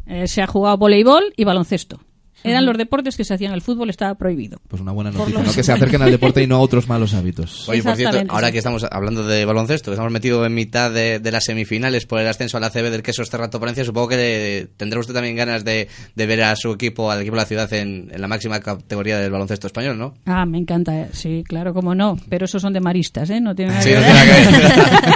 eh, 0.06 0.26
se 0.26 0.40
ha 0.42 0.46
jugado 0.46 0.78
voleibol 0.78 1.32
y 1.36 1.44
baloncesto. 1.44 2.00
Eran 2.44 2.64
los 2.64 2.78
deportes 2.78 3.16
que 3.16 3.24
se 3.24 3.34
hacían, 3.34 3.52
el 3.52 3.62
fútbol 3.62 3.90
estaba 3.90 4.14
prohibido. 4.14 4.58
Pues 4.68 4.80
una 4.80 4.92
buena 4.92 5.10
noticia, 5.10 5.42
¿no? 5.42 5.52
Que 5.52 5.62
se 5.62 5.72
acerquen 5.72 6.02
al 6.02 6.10
deporte 6.10 6.42
y 6.42 6.46
no 6.46 6.56
a 6.56 6.60
otros 6.60 6.88
malos 6.88 7.12
hábitos. 7.14 7.68
Oye, 7.68 7.82
por 7.82 7.96
cierto, 7.96 8.18
ahora 8.28 8.52
que 8.52 8.58
estamos 8.58 8.84
hablando 8.90 9.24
de 9.26 9.44
baloncesto, 9.44 9.90
que 9.90 9.94
estamos 9.94 10.12
metidos 10.12 10.46
en 10.46 10.54
mitad 10.54 10.90
de, 10.92 11.18
de 11.18 11.32
las 11.32 11.44
semifinales 11.44 12.06
por 12.06 12.20
el 12.20 12.28
ascenso 12.28 12.56
a 12.56 12.60
la 12.60 12.70
CB 12.70 12.90
del 12.90 13.02
Queso 13.02 13.24
Terrato 13.24 13.58
Palencia, 13.58 13.84
supongo 13.84 14.08
que 14.08 14.16
le- 14.16 14.66
tendrá 14.76 15.00
usted 15.00 15.14
también 15.14 15.34
ganas 15.36 15.64
de, 15.64 15.88
de 16.14 16.26
ver 16.26 16.42
a 16.44 16.54
su 16.56 16.72
equipo, 16.72 17.10
al 17.10 17.20
equipo 17.20 17.34
de 17.36 17.42
la 17.42 17.46
ciudad, 17.46 17.72
en, 17.72 18.08
en 18.12 18.20
la 18.20 18.28
máxima 18.28 18.60
categoría 18.60 19.18
del 19.18 19.30
baloncesto 19.32 19.66
español, 19.66 19.98
¿no? 19.98 20.14
Ah, 20.26 20.46
me 20.46 20.58
encanta, 20.58 20.96
eh. 21.00 21.08
sí, 21.12 21.42
claro, 21.46 21.74
como 21.74 21.94
no. 21.94 22.16
Pero 22.28 22.44
esos 22.44 22.62
son 22.62 22.72
de 22.72 22.80
maristas, 22.80 23.28
¿eh? 23.30 23.40
No 23.40 23.54
tiene 23.54 23.72
nada 23.72 23.82
Sí, 23.82 23.88
que 23.90 23.94
no 23.96 24.00
ver. 24.00 24.12
tiene 24.12 24.24
nada 24.24 24.50
que 24.50 24.60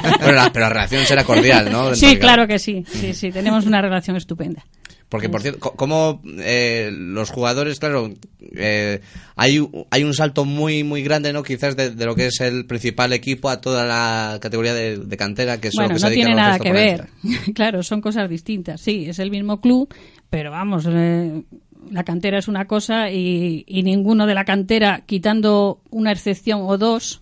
ver. 0.02 0.12
Bueno, 0.22 0.32
la- 0.34 0.52
pero 0.52 0.64
la 0.66 0.68
relación 0.70 1.04
será 1.06 1.24
cordial, 1.24 1.70
¿no? 1.70 1.90
Dentro 1.90 2.08
Sí, 2.08 2.16
claro 2.16 2.46
que 2.46 2.58
sí. 2.58 2.84
Sí, 2.90 3.14
sí, 3.14 3.30
tenemos 3.30 3.64
una 3.66 3.80
relación 3.80 4.16
estupenda. 4.16 4.64
Porque, 5.12 5.28
por 5.28 5.42
cierto, 5.42 5.60
co- 5.60 5.76
como 5.76 6.22
eh, 6.38 6.90
los 6.90 7.28
jugadores, 7.30 7.78
claro, 7.78 8.10
eh, 8.56 9.00
hay, 9.36 9.64
hay 9.90 10.04
un 10.04 10.14
salto 10.14 10.44
muy, 10.46 10.84
muy 10.84 11.02
grande, 11.02 11.32
¿no? 11.34 11.42
Quizás 11.42 11.76
de, 11.76 11.90
de 11.90 12.06
lo 12.06 12.14
que 12.14 12.26
es 12.28 12.40
el 12.40 12.64
principal 12.64 13.12
equipo 13.12 13.50
a 13.50 13.60
toda 13.60 13.84
la 13.84 14.38
categoría 14.40 14.72
de, 14.72 14.96
de 14.96 15.16
cantera, 15.18 15.60
que 15.60 15.68
es 15.68 15.74
lo 15.74 15.82
Bueno, 15.82 15.94
que 15.94 16.00
se 16.00 16.06
no 16.06 16.12
tiene 16.14 16.34
nada 16.34 16.58
que 16.58 16.72
ver. 16.72 17.08
Claro, 17.54 17.82
son 17.82 18.00
cosas 18.00 18.28
distintas. 18.30 18.80
Sí, 18.80 19.04
es 19.06 19.18
el 19.18 19.30
mismo 19.30 19.60
club, 19.60 19.94
pero 20.30 20.50
vamos, 20.50 20.86
eh, 20.88 21.42
la 21.90 22.04
cantera 22.04 22.38
es 22.38 22.48
una 22.48 22.66
cosa 22.66 23.10
y, 23.10 23.64
y 23.68 23.82
ninguno 23.82 24.26
de 24.26 24.34
la 24.34 24.46
cantera, 24.46 25.02
quitando 25.04 25.80
una 25.90 26.10
excepción 26.12 26.60
o 26.62 26.78
dos, 26.78 27.20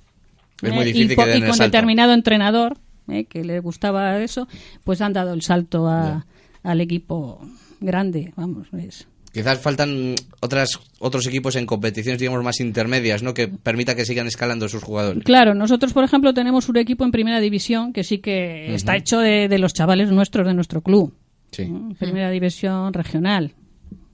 Es 0.63 0.71
eh, 0.71 0.73
muy 0.73 0.85
difícil 0.85 1.07
y, 1.07 1.09
que 1.09 1.15
po- 1.17 1.27
den 1.27 1.39
y 1.39 1.41
el 1.43 1.47
con 1.49 1.57
salto. 1.57 1.73
determinado 1.73 2.13
entrenador 2.13 2.79
eh, 3.09 3.25
que 3.25 3.43
le 3.43 3.59
gustaba 3.59 4.21
eso, 4.23 4.47
pues 4.85 5.01
han 5.01 5.13
dado 5.13 5.35
el 5.35 5.43
salto 5.43 5.89
a- 5.89 6.25
al 6.63 6.81
equipo 6.83 7.41
grande. 7.81 8.33
Vamos, 8.37 8.69
es. 8.73 9.07
Quizás 9.33 9.61
faltan 9.61 10.17
otras, 10.41 10.81
otros 10.99 11.27
equipos 11.27 11.55
en 11.55 11.65
competiciones, 11.65 12.19
digamos, 12.19 12.43
más 12.43 12.59
intermedias, 12.59 13.23
¿no? 13.23 13.33
Que 13.33 13.47
permita 13.47 13.95
que 13.95 14.05
sigan 14.05 14.27
escalando 14.27 14.69
sus 14.69 14.83
jugadores. 14.83 15.23
Claro, 15.23 15.55
nosotros, 15.55 15.93
por 15.93 16.03
ejemplo, 16.03 16.35
tenemos 16.35 16.69
un 16.69 16.79
equipo 16.79 17.05
en 17.05 17.13
primera 17.13 17.39
división 17.39 17.93
que 17.93 18.03
sí 18.03 18.19
que 18.19 18.75
está 18.75 18.97
hecho 18.97 19.21
de, 19.21 19.47
de 19.49 19.59
los 19.59 19.73
chavales 19.73 20.11
nuestros, 20.11 20.47
de 20.47 20.55
nuestro 20.55 20.83
club. 20.83 21.15
Sí. 21.53 21.67
¿no? 21.67 21.95
Primera 21.95 22.31
división 22.31 22.93
regional. 22.93 23.55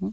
¿no? 0.00 0.12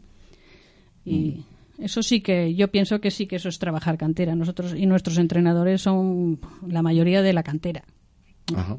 Y 1.04 1.44
eso 1.78 2.02
sí 2.02 2.22
que 2.22 2.54
yo 2.54 2.68
pienso 2.68 3.00
que 3.00 3.10
sí 3.10 3.26
que 3.26 3.36
eso 3.36 3.50
es 3.50 3.58
trabajar 3.58 3.98
cantera. 3.98 4.34
Nosotros 4.34 4.74
y 4.74 4.86
nuestros 4.86 5.18
entrenadores 5.18 5.82
son 5.82 6.40
la 6.66 6.80
mayoría 6.80 7.20
de 7.20 7.34
la 7.34 7.42
cantera. 7.42 7.84
Ajá. 8.54 8.78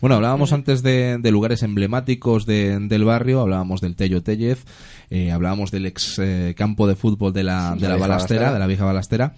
Bueno, 0.00 0.16
hablábamos 0.16 0.52
antes 0.52 0.82
de, 0.82 1.18
de 1.18 1.30
lugares 1.30 1.62
emblemáticos 1.62 2.44
de- 2.46 2.78
del 2.80 3.04
barrio, 3.04 3.40
hablábamos 3.40 3.80
del 3.80 3.94
Tello 3.94 4.22
Tellez, 4.22 4.64
eh, 5.10 5.30
hablábamos 5.30 5.70
del 5.70 5.86
ex 5.86 6.18
eh, 6.18 6.54
campo 6.56 6.86
de 6.88 6.96
fútbol 6.96 7.32
de 7.32 7.44
la, 7.44 7.74
de 7.76 7.82
la 7.82 7.88
la 7.90 7.94
vieja 7.94 7.98
balastera, 7.98 8.08
Balastera. 8.40 8.52
de 8.52 8.58
la 8.58 8.66
vieja 8.66 8.84
balastera. 8.84 9.34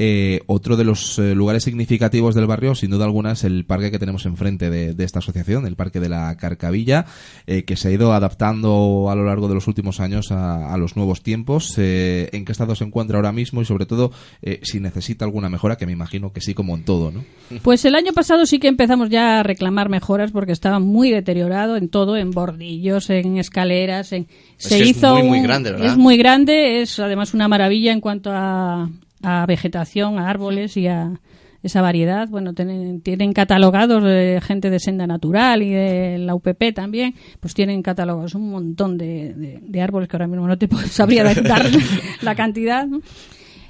Eh, 0.00 0.40
otro 0.46 0.76
de 0.76 0.84
los 0.84 1.18
eh, 1.18 1.34
lugares 1.34 1.64
significativos 1.64 2.34
del 2.36 2.46
barrio, 2.46 2.74
sin 2.76 2.90
duda 2.90 3.04
alguna, 3.04 3.32
es 3.32 3.42
el 3.44 3.64
parque 3.64 3.90
que 3.90 3.98
tenemos 3.98 4.26
enfrente 4.26 4.70
de, 4.70 4.94
de 4.94 5.04
esta 5.04 5.18
asociación, 5.18 5.66
el 5.66 5.74
Parque 5.74 5.98
de 5.98 6.08
la 6.08 6.36
Carcavilla, 6.36 7.04
eh, 7.46 7.64
que 7.64 7.74
se 7.76 7.88
ha 7.88 7.90
ido 7.90 8.12
adaptando 8.12 9.08
a 9.10 9.14
lo 9.16 9.24
largo 9.24 9.48
de 9.48 9.54
los 9.54 9.66
últimos 9.66 9.98
años 10.00 10.30
a, 10.30 10.72
a 10.72 10.76
los 10.78 10.96
nuevos 10.96 11.22
tiempos. 11.22 11.74
Eh, 11.78 12.28
¿En 12.32 12.44
qué 12.44 12.52
estado 12.52 12.74
se 12.76 12.84
encuentra 12.84 13.16
ahora 13.18 13.32
mismo? 13.32 13.60
Y 13.60 13.64
sobre 13.64 13.86
todo, 13.86 14.12
eh, 14.42 14.60
si 14.62 14.78
necesita 14.80 15.24
alguna 15.24 15.48
mejora, 15.48 15.76
que 15.76 15.86
me 15.86 15.92
imagino 15.92 16.32
que 16.32 16.40
sí, 16.40 16.54
como 16.54 16.76
en 16.76 16.84
todo, 16.84 17.10
¿no? 17.10 17.24
Pues 17.62 17.84
el 17.84 17.94
año 17.96 18.12
pasado 18.12 18.46
sí 18.46 18.58
que 18.60 18.68
empezamos 18.68 19.10
ya 19.10 19.40
a 19.40 19.42
reclamar 19.42 19.88
mejoras 19.88 20.30
porque 20.30 20.52
estaba 20.52 20.78
muy 20.78 21.10
deteriorado 21.10 21.76
en 21.76 21.88
todo, 21.88 22.16
en 22.16 22.30
bordillos, 22.30 23.10
en 23.10 23.38
escaleras, 23.38 24.12
en 24.12 24.28
Es 24.58 24.68
que 24.68 24.82
es 24.90 25.02
muy, 25.02 25.22
muy 25.24 25.38
un- 25.38 25.44
grande, 25.44 25.72
¿verdad? 25.72 25.86
Es 25.88 25.96
muy 25.96 26.16
grande, 26.16 26.82
es 26.82 26.98
además 27.00 27.34
una 27.34 27.48
maravilla 27.48 27.92
en 27.92 28.00
cuanto 28.00 28.30
a, 28.32 28.88
a 29.22 29.44
vegetación, 29.46 30.18
a 30.18 30.28
árboles 30.28 30.76
y 30.76 30.86
a 30.86 31.20
esa 31.62 31.82
variedad. 31.82 32.28
Bueno, 32.28 32.54
tienen, 32.54 33.00
tienen 33.00 33.32
catalogados 33.32 34.02
de 34.04 34.40
gente 34.42 34.70
de 34.70 34.78
Senda 34.78 35.06
Natural 35.08 35.60
y 35.62 35.70
de 35.70 36.18
la 36.18 36.34
UPP 36.36 36.72
también, 36.74 37.14
pues 37.40 37.52
tienen 37.54 37.82
catalogados 37.82 38.34
un 38.36 38.50
montón 38.50 38.96
de, 38.96 39.34
de- 39.34 39.58
de 39.62 39.80
árboles 39.82 40.08
que 40.08 40.16
ahora 40.16 40.28
mismo 40.28 40.46
no 40.46 40.56
te 40.56 40.68
puedo- 40.68 40.86
sabría 40.86 41.24
dar 41.24 41.66
la 42.22 42.34
cantidad. 42.36 42.86
¿no? 42.86 43.00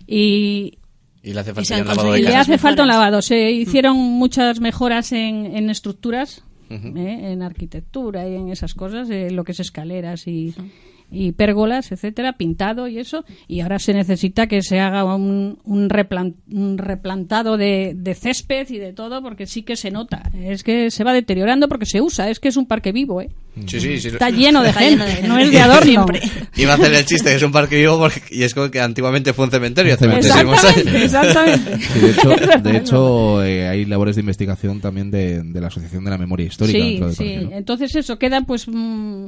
Y, 0.07 0.79
Y 1.23 1.33
le 1.33 1.41
hace 1.41 1.53
falta 1.55 1.75
un 1.81 1.87
lavado 1.89 2.13
de 2.13 2.37
hace 2.37 2.59
falta 2.59 2.83
un. 2.83 2.89
Se 3.23 3.51
hicieron 3.51 3.97
muchas 3.97 4.61
mejoras 4.61 5.13
en, 5.13 5.47
en 5.57 5.71
estructuras, 5.71 6.45
¿eh? 6.71 7.33
en 7.33 7.43
arquitectura 7.43 8.29
y 8.29 8.35
en 8.35 8.51
esas 8.51 8.75
cosas, 8.75 9.09
eh, 9.11 9.31
lo 9.31 9.45
que 9.45 9.53
es 9.53 9.61
escaleras 9.61 10.27
y, 10.27 10.55
y 11.11 11.33
pérgolas, 11.33 11.90
etcétera, 11.92 12.35
pintado 12.35 12.87
y 12.88 12.99
eso. 12.99 13.25
Y 13.47 13.61
ahora 13.61 13.79
se 13.79 13.94
necesita 13.94 14.47
que 14.47 14.61
se 14.62 14.79
haga 14.81 15.05
un, 15.14 15.59
un, 15.64 15.88
replan- 15.88 16.35
un 16.53 16.77
replantado 16.79 17.57
de, 17.57 17.94
de 17.97 18.14
césped 18.14 18.68
y 18.71 18.79
de 18.79 18.92
todo, 18.92 19.23
porque 19.23 19.47
sí 19.47 19.62
que 19.62 19.77
se 19.77 19.90
nota. 19.90 20.31
Es 20.38 20.62
que 20.62 20.90
se 20.90 21.05
va 21.05 21.12
deteriorando 21.12 21.68
porque 21.68 21.87
se 21.87 22.01
usa. 22.03 22.29
Es 22.29 22.40
que 22.40 22.49
es 22.49 22.57
un 22.57 22.66
parque 22.66 22.92
vivo, 22.92 23.21
¿eh? 23.23 23.31
Sí, 23.66 23.81
sí, 23.81 23.99
sí. 24.01 24.09
Está 24.09 24.31
lleno 24.31 24.62
de 24.62 24.68
Está 24.68 24.81
gente, 24.81 24.97
lleno 24.97 25.05
de 25.07 25.12
gente. 25.12 25.29
no 25.29 25.38
es 25.38 25.51
de 25.51 25.61
adorno. 25.61 25.83
Siempre. 26.07 26.21
Iba 26.57 26.73
a 26.73 26.75
hacer 26.77 26.92
el 26.94 27.05
chiste 27.07 27.31
que 27.31 27.37
es 27.37 27.42
un 27.42 27.51
parque 27.53 27.77
vivo 27.77 27.99
porque- 27.99 28.23
y 28.31 28.42
es 28.44 28.55
como 28.55 28.71
que 28.71 28.81
antiguamente 28.81 29.33
fue 29.33 29.47
un 29.47 29.51
cementerio 29.51 29.94
hace 29.94 30.07
muchísimos 30.07 30.62
Exactamente, 30.62 30.90
años. 30.90 31.03
exactamente. 31.05 31.79
Sí, 31.79 31.99
de 32.01 32.11
hecho, 32.11 32.29
de 32.62 32.77
hecho 32.77 33.44
eh, 33.44 33.66
hay 33.68 33.85
labores 33.87 34.14
de 34.14 34.21
investigación 34.21 34.81
también 34.81 35.11
de, 35.11 35.42
de 35.42 35.61
la 35.61 35.66
Asociación 35.68 36.05
de 36.05 36.11
la 36.11 36.18
Memoria 36.18 36.47
Histórica 36.47 36.79
Sí, 36.79 36.94
sí. 36.94 37.01
parque, 37.01 37.40
¿no? 37.51 37.57
Entonces 37.57 37.97
eso, 37.97 38.16
quedan 38.18 38.44
pues 38.44 38.68
mm, 38.68 39.27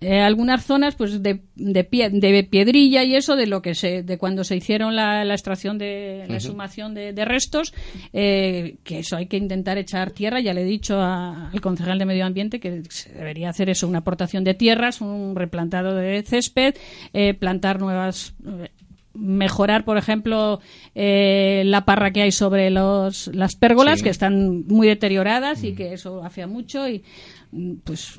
eh, 0.00 0.20
algunas 0.20 0.64
zonas 0.64 0.96
pues 0.96 1.22
de, 1.22 1.40
de, 1.54 1.88
pie- 1.88 2.10
de 2.10 2.44
piedrilla 2.44 3.04
y 3.04 3.14
eso 3.14 3.36
de 3.36 3.46
lo 3.46 3.62
que 3.62 3.74
se 3.74 4.02
de 4.02 4.18
cuando 4.18 4.44
se 4.44 4.56
hicieron 4.56 4.96
la, 4.96 5.24
la 5.24 5.34
extracción 5.34 5.78
de 5.78 6.24
la 6.28 6.34
exhumación 6.34 6.92
de, 6.94 7.12
de 7.12 7.24
restos 7.24 7.72
eh, 8.12 8.76
que 8.84 8.98
eso 8.98 9.16
hay 9.16 9.26
que 9.26 9.36
intentar 9.36 9.78
echar 9.78 10.10
tierra. 10.10 10.40
Ya 10.40 10.52
le 10.52 10.62
he 10.62 10.64
dicho 10.66 11.00
a- 11.00 11.50
al 11.50 11.60
concejal 11.60 11.98
de 11.98 12.04
medio 12.06 12.26
ambiente 12.26 12.60
que 12.60 12.82
se 12.90 13.12
debería 13.12 13.48
hacer 13.48 13.70
eso 13.70 13.88
una 13.88 13.98
aportación 13.98 14.44
de 14.44 14.54
tierras 14.54 15.00
un 15.00 15.34
replantado 15.36 15.94
de 15.94 16.22
césped 16.22 16.74
eh, 17.12 17.32
plantar 17.34 17.80
nuevas 17.80 18.34
eh, 18.46 18.68
mejorar, 19.16 19.84
por 19.84 19.96
ejemplo, 19.96 20.60
eh, 20.96 21.62
la 21.66 21.84
parra 21.84 22.10
que 22.10 22.22
hay 22.22 22.32
sobre 22.32 22.68
los, 22.70 23.28
las 23.32 23.54
pérgolas, 23.54 23.98
Sí. 24.00 24.04
que 24.04 24.10
están 24.10 24.64
muy 24.66 24.88
deterioradas 24.88 25.62
y 25.62 25.72
que 25.74 25.92
eso 25.92 26.24
hacía 26.24 26.48
mucho 26.48 26.88
y 26.88 27.04
mm, 27.52 27.74
pues 27.84 28.18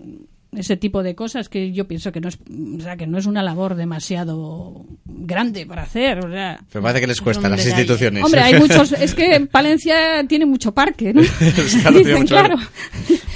ese 0.57 0.77
tipo 0.77 1.03
de 1.03 1.15
cosas 1.15 1.49
que 1.49 1.71
yo 1.71 1.87
pienso 1.87 2.11
que 2.11 2.21
no 2.21 2.29
es 2.29 2.37
o 2.37 2.81
sea, 2.81 2.97
que 2.97 3.07
no 3.07 3.17
es 3.17 3.25
una 3.25 3.41
labor 3.43 3.75
demasiado 3.75 4.85
grande 5.05 5.65
para 5.65 5.83
hacer 5.83 6.25
o 6.25 6.29
sea 6.31 6.59
Me 6.73 6.81
parece 6.81 7.01
que 7.01 7.07
les 7.07 7.21
cuesta 7.21 7.49
las 7.49 7.57
detalle. 7.63 7.81
instituciones. 7.81 8.23
hombre 8.23 8.41
hay 8.41 8.53
muchos 8.59 8.91
es 8.93 9.13
que 9.15 9.47
Palencia 9.51 10.23
tiene 10.27 10.45
mucho 10.45 10.73
parque 10.73 11.13
¿no? 11.13 11.21
Claro, 11.81 11.97
Dicen, 11.97 12.17
mucho 12.19 12.35
claro. 12.35 12.55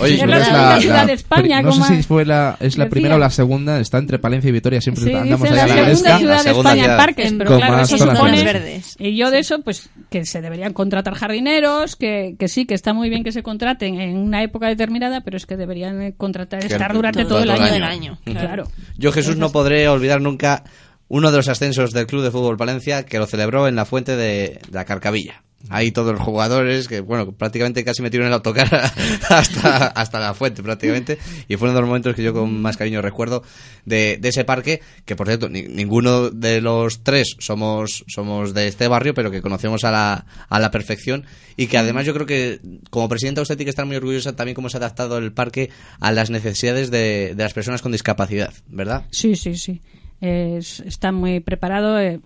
Oye, 0.02 0.16
es 0.16 0.26
la, 0.26 0.38
es 0.38 0.48
única 0.48 0.52
la- 0.76 0.80
ciudad 0.82 1.06
de 1.08 1.14
España 1.14 1.58
pri- 1.58 1.66
no 1.66 1.72
como 1.72 1.86
sé 1.86 1.96
si 1.98 2.04
fue 2.04 2.26
la, 2.26 2.56
es 2.60 2.78
la 2.78 2.86
decía. 2.86 2.90
primera 2.90 3.16
o 3.16 3.20
la 3.20 3.30
segunda, 3.30 3.80
está 3.80 3.98
entre 3.98 4.18
Palencia 4.18 4.48
y 4.48 4.52
Vitoria, 4.54 4.80
siempre 4.82 5.04
Sí, 5.04 5.14
andamos 5.14 5.42
dice 5.50 5.60
allá 5.62 5.68
la 5.68 5.74
a 5.74 5.78
la 5.90 5.96
segunda 5.96 6.18
ciudad 6.20 6.38
La 6.38 6.44
de 6.44 6.52
España 6.52 6.86
en 6.92 6.98
parques, 6.98 7.32
En- 7.32 7.38
pero 7.38 7.58
claro, 7.58 7.80
eso 7.82 7.98
supone... 7.98 8.44
verdes. 8.44 8.96
Y 8.98 9.18
yo 9.18 9.30
de 9.30 9.40
eso, 9.40 9.60
pues, 9.62 9.90
que 10.10 10.26
se 10.26 10.42
deberían 10.42 10.72
contratar 10.72 11.16
jardineros, 11.16 11.98
que, 11.98 12.36
que 12.40 12.48
sí, 12.48 12.66
que 12.66 12.76
está 12.76 12.94
muy 12.94 13.10
bien 13.10 13.24
que 13.26 13.34
se 13.34 13.44
contraten 13.44 14.00
en 14.00 14.16
una 14.18 14.42
época 14.42 14.68
determinada, 14.68 15.20
pero 15.22 15.36
es 15.36 15.46
que 15.46 15.58
deberían 15.58 16.02
eh, 16.02 16.14
contratar, 16.16 16.64
estar 16.64 16.78
Claro, 16.78 16.94
durante 17.12 17.30
todo- 17.30 17.44
todo, 17.44 17.52
el 17.52 17.58
todo 17.58 17.66
año. 17.66 17.76
el 17.76 17.84
año. 17.84 18.18
Claro. 18.26 18.68
Yo, 18.98 19.12
Jesús, 19.12 19.38
no 19.38 19.52
podré 19.52 19.88
olvidar 19.88 20.22
nunca 20.22 20.64
uno 21.08 21.32
de 21.32 21.38
los 21.38 21.48
ascensos 21.48 21.92
del 21.92 22.06
Club 22.08 22.24
de 22.24 22.32
Fútbol 22.32 22.58
Palencia 22.58 23.04
que 23.06 23.18
lo 23.20 23.26
celebró 23.26 23.68
en 23.68 23.76
la 23.76 23.86
fuente 23.86 24.16
de, 24.16 24.60
de 24.68 24.72
la 24.72 24.86
Carcavilla. 24.86 25.44
Ahí 25.68 25.92
todos 25.92 26.14
los 26.14 26.22
jugadores 26.22 26.88
que, 26.88 27.02
bueno, 27.02 27.34
prácticamente 27.34 27.84
casi 27.84 28.02
metieron 28.02 28.28
el 28.28 28.34
autocar 28.34 28.74
hasta, 29.30 29.88
hasta 29.88 30.20
la 30.20 30.34
fuente, 30.34 30.64
prácticamente. 30.64 31.18
Y 31.50 31.58
fue 31.58 31.68
uno 31.68 31.76
de 31.76 31.82
los 31.82 31.88
momentos 31.90 32.16
que 32.16 32.24
yo 32.24 32.34
con 32.34 32.62
más 32.62 32.78
cariño 32.78 33.02
recuerdo 33.02 33.44
de, 33.86 34.18
de 34.22 34.30
ese 34.30 34.46
parque, 34.46 34.82
que 35.06 35.16
por 35.18 35.28
cierto, 35.28 35.50
ni- 35.50 35.64
ninguno 35.68 36.30
de 36.30 36.62
los 36.62 37.04
tres 37.04 37.36
somos, 37.40 38.06
somos 38.08 38.54
de 38.54 38.68
este 38.68 38.88
barrio, 38.88 39.14
pero 39.14 39.32
que 39.32 39.42
conocemos 39.42 39.84
a 39.84 39.92
la, 39.92 40.26
a 40.48 40.60
la 40.60 40.72
perfección. 40.72 41.26
Y 41.58 41.68
que 41.68 41.78
además 41.78 42.06
yo 42.06 42.14
creo 42.14 42.26
que, 42.26 42.62
como 42.90 43.10
presidenta, 43.10 43.42
usted 43.42 43.56
tiene 43.58 43.66
que 43.66 43.72
estar 43.72 43.86
muy 43.86 43.98
orgullosa 43.98 44.36
también 44.38 44.56
cómo 44.56 44.70
se 44.70 44.78
ha 44.78 44.80
adaptado 44.80 45.18
el 45.18 45.34
parque 45.34 45.70
a 46.00 46.14
las 46.14 46.30
necesidades 46.30 46.90
de, 46.90 47.34
de 47.36 47.44
las 47.44 47.54
personas 47.54 47.82
con 47.82 47.92
discapacidad, 47.92 48.54
¿verdad? 48.70 49.04
Sí, 49.12 49.36
sí, 49.36 49.58
sí. 49.58 49.82
Es- 50.22 50.80
está 50.80 51.12
muy 51.12 51.42
preparado. 51.42 52.00
eh, 52.00 52.22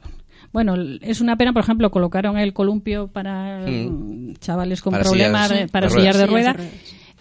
bueno, 0.53 0.75
es 1.01 1.19
una 1.19 1.35
pena, 1.35 1.51
por 1.51 1.63
ejemplo, 1.63 1.91
colocaron 1.91 2.37
el 2.37 2.53
columpio 2.53 3.07
para 3.07 3.65
Mm. 3.67 4.35
chavales 4.39 4.81
con 4.81 4.91
Para 4.91 5.03
problemas 5.03 5.49
sillas 5.49 5.71
para 5.71 5.87
de 5.87 5.93
sillas 5.93 6.17
de 6.17 6.25
rueda. 6.27 6.53
De 6.53 6.69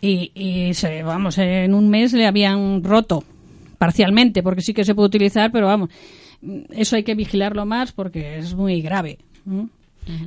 Y, 0.00 0.32
y 0.34 0.74
se, 0.74 1.02
vamos, 1.02 1.38
en 1.38 1.74
un 1.74 1.88
mes 1.88 2.12
le 2.12 2.26
habían 2.26 2.82
roto 2.84 3.24
parcialmente, 3.78 4.42
porque 4.42 4.60
sí 4.62 4.74
que 4.74 4.84
se 4.84 4.94
puede 4.94 5.06
utilizar, 5.06 5.50
pero 5.50 5.66
vamos, 5.66 5.90
eso 6.70 6.96
hay 6.96 7.02
que 7.04 7.14
vigilarlo 7.14 7.64
más 7.66 7.92
porque 7.92 8.38
es 8.38 8.54
muy 8.54 8.80
grave. 8.82 9.18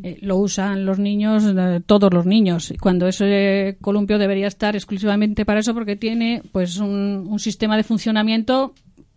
Eh, 0.04 0.18
lo 0.22 0.38
usan 0.38 0.86
los 0.86 1.00
niños, 1.00 1.44
eh, 1.46 1.82
todos 1.86 2.14
los 2.14 2.26
niños, 2.26 2.72
y 2.72 2.78
cuando 2.78 3.08
ese 3.08 3.76
columpio 3.82 4.18
debería 4.18 4.48
estar 4.48 4.76
exclusivamente 4.76 5.44
para 5.44 5.60
eso 5.60 5.74
porque 5.74 5.98
tiene 5.98 6.42
pues 6.54 6.78
un, 6.78 7.26
un 7.30 7.40
sistema 7.40 7.76
de 7.76 7.84
funcionamiento 7.84 8.74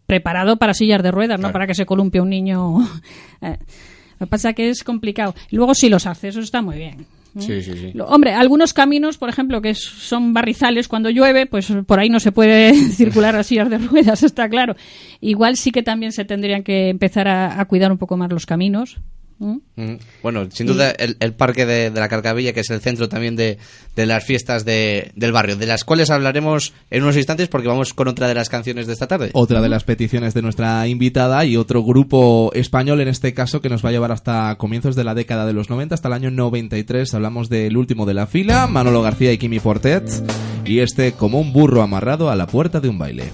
preparado 0.08 0.56
para 0.56 0.72
sillas 0.72 1.02
de 1.02 1.10
ruedas, 1.10 1.38
no 1.38 1.52
para 1.52 1.66
que 1.66 1.74
se 1.74 1.84
columpie 1.84 2.20
un 2.20 2.30
niño. 2.30 2.78
Eh, 3.40 3.56
Lo 4.18 4.26
que 4.26 4.30
pasa 4.30 4.52
que 4.52 4.68
es 4.68 4.82
complicado. 4.82 5.32
Luego 5.52 5.72
sí, 5.74 5.88
los 5.88 6.06
accesos 6.06 6.42
está 6.42 6.60
muy 6.60 6.76
bien. 6.76 7.02
¿eh? 7.02 7.40
Sí, 7.40 7.62
sí, 7.62 7.72
sí. 7.76 7.92
Hombre, 8.04 8.32
algunos 8.32 8.72
caminos, 8.72 9.16
por 9.16 9.28
ejemplo, 9.28 9.60
que 9.62 9.74
son 9.76 10.32
barrizales, 10.34 10.88
cuando 10.88 11.08
llueve, 11.10 11.46
pues 11.46 11.72
por 11.86 12.00
ahí 12.00 12.08
no 12.08 12.18
se 12.18 12.32
puede 12.32 12.74
circular 12.90 13.36
a 13.36 13.44
sillas 13.44 13.70
de 13.70 13.78
ruedas, 13.78 14.22
está 14.24 14.48
claro. 14.48 14.74
Igual 15.20 15.56
sí 15.56 15.70
que 15.70 15.84
también 15.84 16.10
se 16.10 16.24
tendrían 16.24 16.64
que 16.64 16.88
empezar 16.88 17.28
a, 17.28 17.60
a 17.60 17.64
cuidar 17.66 17.92
un 17.92 17.98
poco 17.98 18.16
más 18.16 18.32
los 18.32 18.46
caminos. 18.46 18.96
¿Eh? 19.40 19.58
Mm. 19.76 19.96
Bueno, 20.22 20.46
sin 20.50 20.66
duda 20.66 20.90
el, 20.90 21.16
el 21.20 21.32
parque 21.34 21.64
de, 21.66 21.90
de 21.90 22.00
la 22.00 22.08
Carcavilla, 22.08 22.52
que 22.52 22.60
es 22.60 22.70
el 22.70 22.80
centro 22.80 23.08
también 23.08 23.36
de, 23.36 23.58
de 23.96 24.06
las 24.06 24.24
fiestas 24.24 24.64
de- 24.64 25.12
del 25.14 25.32
barrio, 25.32 25.56
de 25.56 25.66
las 25.66 25.84
cuales 25.84 26.10
hablaremos 26.10 26.72
en 26.90 27.02
unos 27.02 27.16
instantes 27.16 27.48
porque 27.48 27.68
vamos 27.68 27.94
con 27.94 28.08
otra 28.08 28.26
de 28.28 28.34
las 28.34 28.48
canciones 28.48 28.86
de 28.86 28.92
esta 28.94 29.06
tarde. 29.06 29.30
Otra 29.34 29.60
de 29.60 29.68
las 29.68 29.84
peticiones 29.84 30.34
de 30.34 30.42
nuestra 30.42 30.86
invitada 30.88 31.44
y 31.44 31.56
otro 31.56 31.82
grupo 31.84 32.50
español 32.54 33.00
en 33.00 33.08
este 33.08 33.32
caso 33.34 33.60
que 33.60 33.68
nos 33.68 33.84
va 33.84 33.90
a 33.90 33.92
llevar 33.92 34.12
hasta 34.12 34.54
comienzos 34.56 34.96
de 34.96 35.04
la 35.04 35.14
década 35.14 35.46
de 35.46 35.52
los 35.52 35.70
90, 35.70 35.94
hasta 35.94 36.08
el 36.08 36.14
año 36.14 36.30
93. 36.30 37.14
Hablamos 37.14 37.48
del 37.48 37.76
último 37.76 38.06
de 38.06 38.14
la 38.14 38.26
fila, 38.26 38.66
Manolo 38.66 39.02
García 39.02 39.32
y 39.32 39.38
Kimi 39.38 39.58
Fortet, 39.60 40.08
y 40.64 40.80
este 40.80 41.12
como 41.12 41.40
un 41.40 41.52
burro 41.52 41.82
amarrado 41.82 42.30
a 42.30 42.36
la 42.36 42.46
puerta 42.46 42.80
de 42.80 42.88
un 42.88 42.98
baile. 42.98 43.30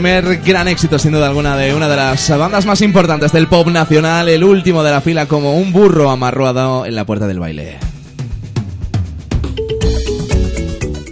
Primer 0.00 0.42
gran 0.42 0.68
éxito, 0.68 0.96
sin 0.96 1.10
duda 1.10 1.26
alguna, 1.26 1.56
de 1.56 1.74
una 1.74 1.88
de 1.88 1.96
las 1.96 2.38
bandas 2.38 2.66
más 2.66 2.82
importantes 2.82 3.32
del 3.32 3.48
pop 3.48 3.66
nacional, 3.66 4.28
el 4.28 4.44
último 4.44 4.84
de 4.84 4.92
la 4.92 5.00
fila 5.00 5.26
como 5.26 5.56
un 5.58 5.72
burro 5.72 6.08
amarrado 6.08 6.86
en 6.86 6.94
la 6.94 7.04
puerta 7.04 7.26
del 7.26 7.40
baile. 7.40 7.78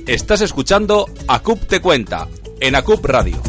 Estás 0.06 0.40
escuchando 0.40 1.06
ACUP 1.26 1.66
Te 1.66 1.80
Cuenta, 1.80 2.28
en 2.60 2.76
ACUP 2.76 3.04
Radio. 3.06 3.42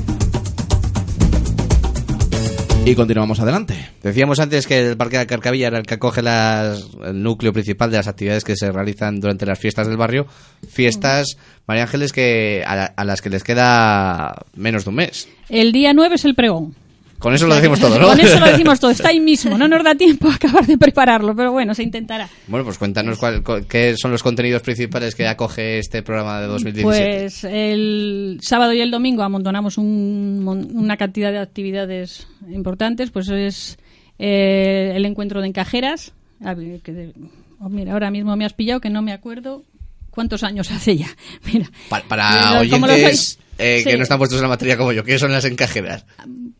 Y 2.83 2.95
continuamos 2.95 3.39
adelante. 3.39 3.86
Decíamos 4.03 4.39
antes 4.39 4.67
que 4.67 4.79
el 4.89 4.97
Parque 4.97 5.17
de 5.17 5.25
Carcavilla 5.27 5.67
era 5.67 5.79
el 5.79 5.85
que 5.85 5.95
acoge 5.95 6.21
las- 6.21 6.87
el 7.05 7.21
núcleo 7.23 7.51
principal 7.51 7.89
de 7.91 7.97
las 7.97 8.07
actividades 8.07 8.43
que 8.43 8.55
se 8.55 8.71
realizan 8.71 9.19
durante 9.19 9.45
las 9.45 9.59
fiestas 9.59 9.87
del 9.87 9.97
barrio. 9.97 10.27
Fiestas, 10.69 11.37
María 11.67 11.83
Ángeles, 11.83 12.13
que 12.13 12.63
a, 12.65 12.75
la- 12.75 12.93
a 12.95 13.03
las 13.03 13.21
que 13.21 13.29
les 13.29 13.43
queda 13.43 14.45
menos 14.55 14.83
de 14.85 14.89
un 14.89 14.95
mes. 14.97 15.27
El 15.49 15.71
día 15.71 15.93
9 15.93 16.15
es 16.15 16.25
el 16.25 16.35
pregón. 16.35 16.75
Con 17.19 17.33
eso 17.33 17.47
lo 17.47 17.55
decimos 17.55 17.79
todo, 17.79 17.97
¿no? 17.97 18.09
Con 18.09 18.19
eso 18.19 18.39
lo 18.39 18.45
decimos 18.45 18.79
todo. 18.79 18.91
Está 18.91 19.09
ahí 19.09 19.19
mismo. 19.19 19.57
No 19.57 19.67
nos 19.67 19.83
da 19.83 19.95
tiempo 19.95 20.29
a 20.29 20.35
acabar 20.35 20.67
de 20.67 20.77
prepararlo, 20.77 21.35
pero 21.35 21.51
bueno, 21.51 21.73
se 21.73 21.81
intentará. 21.81 22.29
Bueno, 22.47 22.63
pues 22.63 22.77
cuéntanos 22.77 23.17
cuál- 23.17 23.41
cu- 23.43 23.65
qué 23.67 23.95
son 23.97 24.11
los 24.11 24.21
contenidos 24.21 24.61
principales 24.61 25.15
que 25.15 25.25
acoge 25.27 25.79
este 25.79 26.03
programa 26.03 26.39
de 26.41 26.45
2017. 26.45 26.83
Pues 26.83 27.43
el 27.43 28.37
sábado 28.43 28.71
y 28.73 28.81
el 28.81 28.91
domingo 28.91 29.23
amontonamos 29.23 29.79
un 29.79 30.69
una 30.75 30.95
cantidad 30.97 31.31
de 31.31 31.39
actividades 31.39 32.27
importantes. 32.51 33.09
Pues 33.09 33.29
es 33.29 33.79
eh, 34.19 34.93
el 34.95 35.05
encuentro 35.05 35.41
de 35.41 35.47
encajeras. 35.47 36.13
A 36.43 36.53
ver, 36.53 36.81
que 36.81 36.93
de- 36.93 37.13
oh, 37.59 37.69
mira, 37.69 37.93
ahora 37.93 38.11
mismo 38.11 38.35
me 38.35 38.45
has 38.45 38.53
pillado 38.53 38.79
que 38.81 38.89
no 38.89 39.01
me 39.01 39.11
acuerdo 39.13 39.63
cuántos 40.11 40.43
años 40.43 40.71
hace 40.71 40.97
ya. 40.97 41.07
Mira, 41.51 41.69
Pa- 41.89 42.01
para 42.07 42.29
¿cómo 42.69 42.87
lo 42.87 42.93
oyentes 42.93 43.39
eh, 43.57 43.81
que 43.83 43.97
no 43.97 44.03
están 44.03 44.17
puestos 44.19 44.37
en 44.37 44.43
la 44.43 44.49
materia 44.49 44.77
como 44.77 44.91
yo, 44.91 45.03
¿qué 45.03 45.17
son 45.17 45.31
las 45.31 45.45
encajeras? 45.45 46.05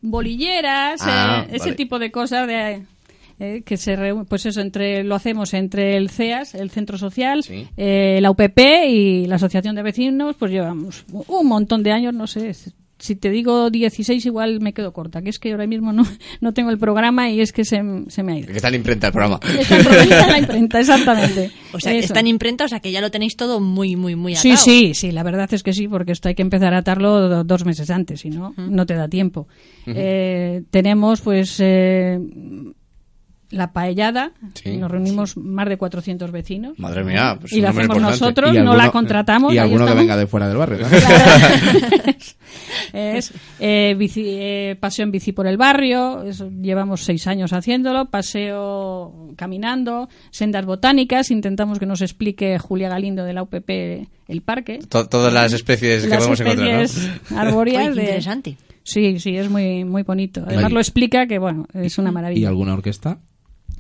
bolilleras, 0.01 1.01
Ah, 1.03 1.45
eh, 1.49 1.55
ese 1.57 1.73
tipo 1.73 1.99
de 1.99 2.11
cosas 2.11 2.47
de 2.47 2.83
eh, 3.39 3.61
que 3.65 3.77
se 3.77 3.95
reúnen, 3.95 4.25
pues 4.25 4.45
eso 4.47 4.61
entre 4.61 5.03
lo 5.03 5.13
hacemos 5.15 5.53
entre 5.53 5.95
el 5.97 6.09
CEAS, 6.09 6.55
el 6.55 6.71
Centro 6.71 6.97
Social, 6.97 7.43
Sí. 7.43 7.67
eh, 7.77 8.17
la 8.21 8.31
UPP 8.31 8.59
y 8.87 9.25
la 9.27 9.35
Asociación 9.35 9.75
de 9.75 9.83
Vecinos, 9.83 10.35
pues 10.39 10.51
llevamos 10.51 11.05
un 11.11 11.47
montón 11.47 11.83
de 11.83 11.91
años, 11.91 12.13
no 12.15 12.25
sé, 12.25 12.55
si 12.99 13.15
te 13.15 13.29
digo 13.29 13.69
16 13.69 14.25
igual 14.25 14.59
me 14.59 14.73
quedo 14.73 14.91
corta, 14.93 15.21
que 15.21 15.29
es 15.29 15.39
que 15.39 15.51
ahora 15.51 15.67
mismo 15.67 15.93
no, 15.93 16.03
no 16.41 16.53
tengo 16.53 16.69
el 16.71 16.77
programa 16.79 17.29
y 17.29 17.41
es 17.41 17.51
que 17.51 17.63
se, 17.65 17.81
se 18.07 18.23
me 18.23 18.33
ha 18.33 18.37
ido. 18.39 18.47
Que 18.47 18.55
está 18.55 18.69
en 18.69 18.75
imprenta 18.75 19.07
el 19.07 19.13
programa. 19.13 19.39
Está 19.59 19.77
en 20.25 20.29
la 20.31 20.39
imprenta, 20.39 20.79
exactamente. 20.79 21.51
O 21.73 21.79
sea, 21.79 21.93
Eso. 21.93 22.05
está 22.07 22.19
en 22.21 22.27
imprenta, 22.27 22.65
o 22.65 22.67
sea, 22.67 22.79
que 22.79 22.91
ya 22.91 23.01
lo 23.01 23.11
tenéis 23.11 23.35
todo 23.35 23.59
muy, 23.59 23.95
muy, 23.95 24.15
muy 24.15 24.33
atado. 24.35 24.55
Sí, 24.57 24.57
sí, 24.57 24.93
sí, 24.93 25.11
la 25.11 25.23
verdad 25.23 25.47
es 25.53 25.63
que 25.63 25.73
sí, 25.73 25.87
porque 25.87 26.11
esto 26.13 26.29
hay 26.29 26.35
que 26.35 26.41
empezar 26.41 26.73
a 26.73 26.79
atarlo 26.79 27.27
do- 27.29 27.43
dos 27.43 27.65
meses 27.65 27.89
antes, 27.89 28.21
si 28.21 28.29
no, 28.29 28.53
no 28.57 28.85
te 28.85 28.95
da 28.95 29.07
tiempo. 29.07 29.47
Eh, 29.85 30.63
tenemos, 30.71 31.21
pues, 31.21 31.57
eh, 31.59 32.19
la 33.49 33.71
paellada, 33.71 34.31
Sí. 34.55 34.75
nos 34.77 34.91
reunimos 34.91 35.37
más 35.37 35.69
de 35.69 35.77
400 35.77 36.31
vecinos. 36.31 36.77
Madre 36.77 37.03
mía, 37.03 37.37
pues 37.39 37.53
y 37.53 37.61
la 37.61 37.69
hacemos 37.69 37.85
importante. 37.97 38.11
nosotros, 38.19 38.49
Y 38.51 38.53
no 38.55 38.59
alguno- 38.71 38.77
la 38.77 38.91
contratamos. 38.91 39.53
Y 39.53 39.57
alguno 39.57 39.85
que 39.85 39.93
venga 39.93 40.17
de 40.17 40.27
fuera 40.27 40.47
del 40.49 40.57
barrio. 40.57 40.79
¿no? 40.79 40.87
es 42.93 43.33
eh, 43.59 43.95
bici- 43.97 44.23
eh, 44.25 44.75
paseo 44.79 45.03
en 45.03 45.11
bici 45.11 45.31
por 45.31 45.47
el 45.47 45.57
barrio, 45.57 46.23
llevamos 46.61 47.01
seis 47.03 47.27
años 47.27 47.53
haciéndolo, 47.53 48.05
paseo 48.09 49.29
caminando, 49.35 50.09
sendas 50.31 50.65
botánicas, 50.65 51.31
intentamos 51.31 51.79
que 51.79 51.85
nos 51.85 52.01
explique 52.01 52.57
Julia 52.59 52.89
Galindo 52.89 53.23
de 53.23 53.33
la 53.33 53.43
UPP 53.43 54.07
el 54.27 54.41
parque. 54.41 54.79
To- 54.89 55.07
todas 55.07 55.31
las 55.33 55.53
especies 55.53 56.05
que 56.05 56.15
podemos 56.15 56.39
encontrar, 56.39 56.69
¿no? 56.69 56.81
especies 56.81 57.31
arbóreas 57.37 57.83
Oye, 57.87 57.89
qué 57.93 57.95
de- 57.95 58.03
interesante. 58.03 58.57
Sí, 58.83 59.19
sí, 59.19 59.35
es 59.35 59.49
muy 59.49 59.83
muy 59.83 60.03
bonito. 60.03 60.43
Además 60.47 60.71
lo 60.71 60.79
explica 60.79 61.27
que 61.27 61.39
bueno, 61.39 61.67
es 61.73 61.97
una 61.97 62.09
¿Y 62.09 62.13
maravilla. 62.13 62.47
alguna 62.47 62.73
orquesta? 62.73 63.19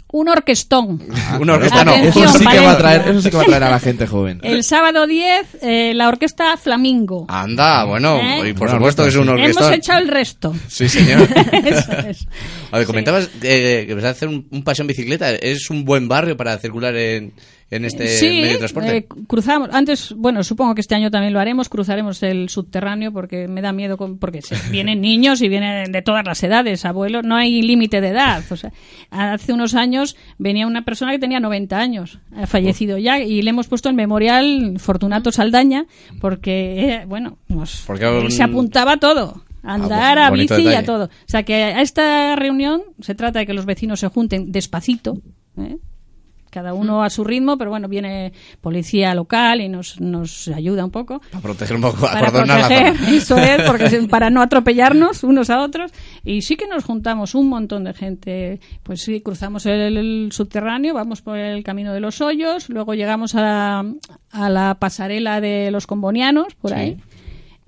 Un 0.09 0.29
orquestón. 0.29 1.01
Una 1.39 1.55
orquesta 1.55 1.83
no. 1.83 1.91
Atención, 1.91 2.25
Eso 2.25 2.39
sí, 2.39 2.45
que 2.45 2.59
va 2.59 2.71
a 2.71 2.77
traer, 2.77 3.07
eso 3.09 3.21
sí 3.21 3.29
que 3.29 3.37
va 3.37 3.43
a 3.43 3.45
traer 3.45 3.63
a 3.63 3.69
la 3.71 3.79
gente 3.79 4.07
joven. 4.07 4.39
El 4.41 4.63
sábado 4.63 5.05
10 5.05 5.57
eh, 5.61 5.93
la 5.93 6.07
orquesta 6.07 6.55
Flamingo. 6.57 7.25
Anda, 7.27 7.83
bueno, 7.83 8.17
¿Eh? 8.17 8.49
y 8.49 8.53
por 8.53 8.69
supuesto 8.69 9.03
que 9.03 9.09
es 9.09 9.15
un 9.15 9.29
orquestón. 9.29 9.65
Hemos 9.65 9.77
echado 9.77 9.99
el 9.99 10.07
resto. 10.07 10.55
Sí, 10.67 10.87
señor. 10.87 11.27
Eso 11.51 11.91
es. 12.07 12.27
A 12.71 12.77
ver, 12.77 12.87
comentabas 12.87 13.29
eh, 13.41 13.83
que 13.85 13.93
vas 13.95 14.05
a 14.05 14.09
hacer 14.11 14.29
un, 14.29 14.47
un 14.49 14.63
paseo 14.63 14.83
en 14.83 14.87
bicicleta. 14.87 15.31
¿Es 15.31 15.69
un 15.69 15.83
buen 15.83 16.07
barrio 16.07 16.37
para 16.37 16.57
circular 16.57 16.95
en, 16.95 17.33
en 17.69 17.83
este 17.85 18.07
sí, 18.07 18.27
medio 18.27 18.51
de 18.53 18.57
transporte? 18.59 18.97
eh, 18.97 19.07
cruzamos. 19.27 19.69
Antes, 19.73 20.13
bueno, 20.15 20.43
supongo 20.43 20.73
que 20.75 20.81
este 20.81 20.95
año 20.95 21.11
también 21.11 21.33
lo 21.33 21.39
haremos. 21.39 21.67
Cruzaremos 21.69 22.23
el 22.23 22.47
subterráneo 22.49 23.11
porque 23.11 23.47
me 23.47 23.61
da 23.61 23.73
miedo, 23.73 23.97
con- 23.97 24.17
porque 24.19 24.41
se- 24.41 24.55
vienen 24.71 25.01
niños 25.01 25.41
y 25.41 25.49
vienen 25.49 25.91
de 25.91 26.01
todas 26.01 26.23
las 26.25 26.41
edades, 26.43 26.85
abuelos. 26.85 27.23
No 27.25 27.35
hay 27.35 27.61
límite 27.61 27.99
de 28.01 28.09
edad. 28.09 28.43
O 28.49 28.55
sea, 28.55 28.71
hace 29.11 29.51
unos 29.53 29.75
años 29.75 30.15
venía 30.37 30.65
una 30.67 30.85
persona 30.85 31.11
que 31.11 31.19
tenía 31.19 31.39
90 31.39 31.77
años, 31.77 32.19
ha 32.35 32.47
fallecido 32.47 32.97
ya, 32.97 33.19
y 33.19 33.41
le 33.41 33.49
hemos 33.49 33.67
puesto 33.67 33.89
el 33.89 33.95
memorial 33.95 34.75
Fortunato 34.79 35.31
Saldaña 35.31 35.85
porque, 36.21 36.93
eh, 36.93 37.05
bueno, 37.05 37.37
Porque 37.85 38.05
él 38.05 38.25
un- 38.25 38.31
se 38.31 38.43
apuntaba 38.43 38.93
a 38.93 38.97
todo. 38.97 39.43
A 39.63 39.73
andar, 39.73 40.15
pues, 40.29 40.49
a 40.49 40.55
bici 40.55 40.69
y 40.69 40.73
a 40.75 40.85
todo. 40.85 41.05
O 41.05 41.09
sea 41.25 41.43
que 41.43 41.55
a 41.55 41.81
esta 41.81 42.37
reunión 42.37 42.83
se 43.01 43.15
trata 43.15 43.39
de 43.39 43.45
que 43.45 43.53
los 43.53 43.65
vecinos 43.65 43.99
se 43.99 44.07
junten 44.07 44.53
despacito, 44.53 45.17
¿eh? 45.57 45.75
Cada 46.49 46.73
uno 46.73 47.03
a 47.03 47.09
su 47.09 47.23
ritmo, 47.23 47.57
pero 47.57 47.69
bueno, 47.69 47.87
viene 47.87 48.33
policía 48.61 49.13
local 49.15 49.61
y 49.61 49.69
nos, 49.69 49.99
nos 50.01 50.47
ayuda 50.47 50.85
un 50.85 50.91
poco. 50.91 51.21
Para 51.31 51.41
proteger 51.41 51.75
un 51.75 51.81
poco, 51.81 52.01
Para 52.01 52.31
proteger, 52.31 52.93
eso 53.09 53.37
es, 53.37 53.61
porque 53.63 53.89
para 54.09 54.29
no 54.29 54.41
atropellarnos 54.41 55.23
unos 55.23 55.49
a 55.49 55.61
otros. 55.61 55.91
Y 56.23 56.41
sí 56.41 56.55
que 56.55 56.67
nos 56.67 56.83
juntamos 56.83 57.35
un 57.35 57.49
montón 57.49 57.83
de 57.83 57.93
gente. 57.93 58.59
Pues 58.83 59.01
sí, 59.01 59.21
cruzamos 59.21 59.65
el, 59.65 59.97
el 59.97 60.29
subterráneo, 60.31 60.93
vamos 60.93 61.21
por 61.21 61.37
el 61.37 61.63
camino 61.63 61.93
de 61.93 61.99
los 61.99 62.21
hoyos, 62.21 62.69
luego 62.69 62.93
llegamos 62.93 63.35
a 63.35 63.41
la, 63.41 63.85
a 64.31 64.49
la 64.49 64.75
pasarela 64.79 65.41
de 65.41 65.71
los 65.71 65.87
combonianos, 65.87 66.55
por 66.55 66.71
Sí. 66.71 66.77
ahí. 66.77 66.97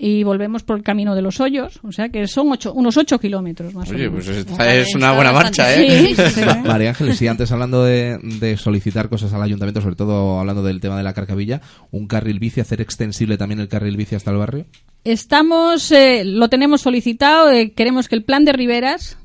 Y 0.02 0.24
volvemos 0.24 0.64
por 0.64 0.78
el 0.78 0.84
camino 0.84 1.14
de 1.14 1.22
los 1.22 1.42
hoyos, 1.42 1.82
o 1.84 1.92
sea 1.92 2.08
que 2.08 2.26
son 2.26 2.50
ocho, 2.54 2.72
unos 2.74 2.96
ocho 2.96 3.20
kilómetros 3.20 3.74
más 3.74 3.90
o 3.90 3.94
Oye, 3.94 4.10
menos. 4.10 4.26
pues 4.26 4.38
esta 4.38 4.74
es 4.74 4.96
una 4.96 5.12
buena 5.12 5.34
marcha, 5.34 5.76
¿eh? 5.76 6.08
Sí, 6.08 6.16
sí, 6.16 6.30
sí. 6.36 6.42
Ma- 6.46 6.56
María 6.56 6.90
Ángeles, 6.92 7.18
sí, 7.18 7.28
antes 7.28 7.52
hablando 7.52 7.84
de, 7.84 8.18
de 8.40 8.56
solicitar 8.56 9.10
cosas 9.10 9.34
al 9.34 9.42
ayuntamiento, 9.44 9.82
sobre 9.82 9.98
todo 9.98 10.40
hablando 10.40 10.64
del 10.64 10.80
tema 10.80 10.96
de 10.96 11.04
la 11.04 11.12
carcavilla, 11.14 11.60
un 11.92 12.08
carril 12.08 12.40
bici, 12.40 12.62
hacer 12.62 12.80
extensible 12.80 13.38
también 13.38 13.60
el 13.60 13.68
carril 13.68 13.98
bici 13.98 14.16
hasta 14.16 14.32
el 14.32 14.38
barrio. 14.38 14.66
Estamos, 15.04 15.92
eh, 15.92 16.24
lo 16.24 16.48
tenemos 16.48 16.80
solicitado, 16.82 17.52
eh, 17.52 17.72
queremos 17.74 18.08
que 18.08 18.16
el 18.16 18.24
plan 18.24 18.46
de 18.46 18.54
Riberas 18.54 19.18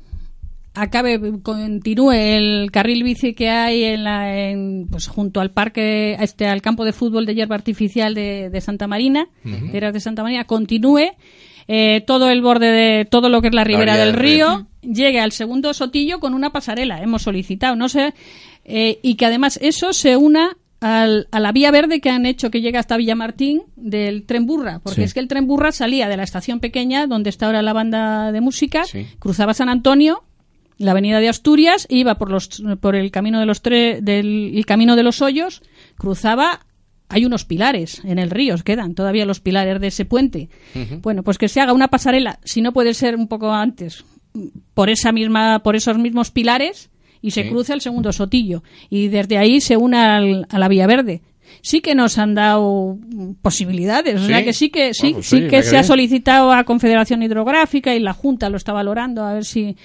acabe, 0.75 1.19
continúe 1.41 2.11
el 2.11 2.69
carril 2.71 3.03
bici 3.03 3.33
que 3.33 3.49
hay 3.49 3.83
en 3.83 4.03
la, 4.03 4.37
en, 4.49 4.87
pues 4.89 5.07
junto 5.07 5.39
al 5.41 5.51
parque, 5.51 6.15
este, 6.19 6.47
al 6.47 6.61
campo 6.61 6.85
de 6.85 6.93
fútbol 6.93 7.25
de 7.25 7.35
hierba 7.35 7.55
artificial 7.55 8.13
de, 8.13 8.49
de 8.49 8.61
Santa 8.61 8.87
Marina, 8.87 9.27
Eras 9.73 9.93
de 9.93 9.99
Santa 9.99 10.23
Marina, 10.23 10.43
continúe 10.45 11.11
eh, 11.67 12.01
todo 12.05 12.29
el 12.29 12.41
borde 12.41 12.71
de 12.71 13.05
todo 13.05 13.29
lo 13.29 13.41
que 13.41 13.47
es 13.47 13.53
la 13.55 13.63
ribera 13.63 13.97
del 13.97 14.11
del 14.11 14.15
río, 14.21 14.67
llegue 14.81 15.19
al 15.19 15.31
segundo 15.31 15.73
sotillo 15.73 16.19
con 16.19 16.33
una 16.35 16.51
pasarela. 16.51 17.01
Hemos 17.01 17.23
solicitado, 17.23 17.75
no 17.75 17.89
sé, 17.89 18.13
eh, 18.65 18.99
y 19.01 19.15
que 19.15 19.25
además 19.25 19.57
eso 19.61 19.91
se 19.93 20.15
una 20.15 20.57
al- 20.81 21.27
a 21.31 21.39
la 21.39 21.51
vía 21.51 21.71
verde 21.71 22.01
que 22.01 22.11
han 22.11 22.27
hecho 22.27 22.51
que 22.51 22.61
llega 22.61 22.79
hasta 22.79 22.97
Villamartín 22.97 23.63
del 23.75 24.25
tren 24.27 24.45
Burra, 24.45 24.79
porque 24.83 24.97
Sí. 25.01 25.03
es 25.05 25.13
que 25.15 25.19
el 25.21 25.27
tren 25.27 25.47
Burra 25.47 25.71
salía 25.71 26.07
de 26.07 26.17
la 26.17 26.23
estación 26.23 26.59
pequeña 26.59 27.07
donde 27.07 27.31
está 27.31 27.47
ahora 27.47 27.63
la 27.63 27.73
banda 27.73 28.31
de 28.31 28.41
música, 28.41 28.83
Sí. 28.83 29.07
cruzaba 29.17 29.55
San 29.55 29.69
Antonio, 29.69 30.21
la 30.77 30.91
avenida 30.91 31.19
de 31.19 31.29
Asturias, 31.29 31.87
iba 31.89 32.15
por 32.15 32.29
los 32.31 32.61
por 32.81 32.95
el 32.95 33.11
camino 33.11 33.39
de 33.39 33.45
los 33.45 33.63
tre- 33.63 33.99
del 34.01 34.51
el 34.55 34.65
camino 34.65 34.95
de 34.95 35.03
los 35.03 35.21
hoyos, 35.21 35.61
cruzaba 35.97 36.61
hay 37.07 37.23
unos 37.23 37.45
pilares 37.45 38.01
en 38.03 38.17
el 38.19 38.31
río, 38.31 38.55
quedan 38.63 38.95
todavía 38.95 39.25
los 39.25 39.39
pilares 39.39 39.79
de 39.79 39.87
ese 39.87 40.05
puente. 40.05 40.49
Bueno, 41.03 41.21
pues 41.23 41.37
que 41.37 41.47
se 41.47 41.61
haga 41.61 41.71
una 41.73 41.87
pasarela, 41.87 42.39
si 42.43 42.61
no 42.61 42.73
puede 42.73 42.93
ser 42.95 43.15
un 43.15 43.27
poco 43.27 43.51
antes, 43.53 44.03
por 44.73 44.89
esa 44.89 45.11
misma, 45.11 45.59
por 45.59 45.75
esos 45.75 45.97
mismos 45.97 46.31
pilares 46.31 46.89
y 47.21 47.31
se 47.31 47.43
Sí. 47.43 47.49
cruza 47.49 47.73
el 47.73 47.81
segundo 47.81 48.11
sotillo 48.11 48.63
y 48.89 49.07
desde 49.07 49.37
ahí 49.37 49.61
se 49.61 49.77
une 49.77 49.97
al- 49.97 50.47
a 50.49 50.59
la 50.59 50.67
vía 50.67 50.87
verde. 50.87 51.21
Sí 51.61 51.79
que 51.81 51.93
nos 51.95 52.17
han 52.17 52.33
dado 52.33 52.97
posibilidades, 53.43 54.15
o 54.15 54.19
¿Sí? 54.21 54.25
sea 54.27 54.43
que 54.43 54.51
sí 54.53 54.69
que 54.71 54.93
sí, 54.93 55.13
pues 55.13 55.27
sí 55.27 55.41
sí, 55.41 55.47
que 55.47 55.61
se 55.63 55.77
ha 55.77 55.83
solicitado 55.83 56.51
a 56.51 56.63
Confederación 56.63 57.21
Hidrográfica 57.23 57.93
y 57.95 57.99
la 57.99 58.13
Junta 58.13 58.49
lo 58.49 58.57
está 58.57 58.73
valorando 58.73 59.23
a 59.23 59.33
ver 59.33 59.45
si 59.45 59.77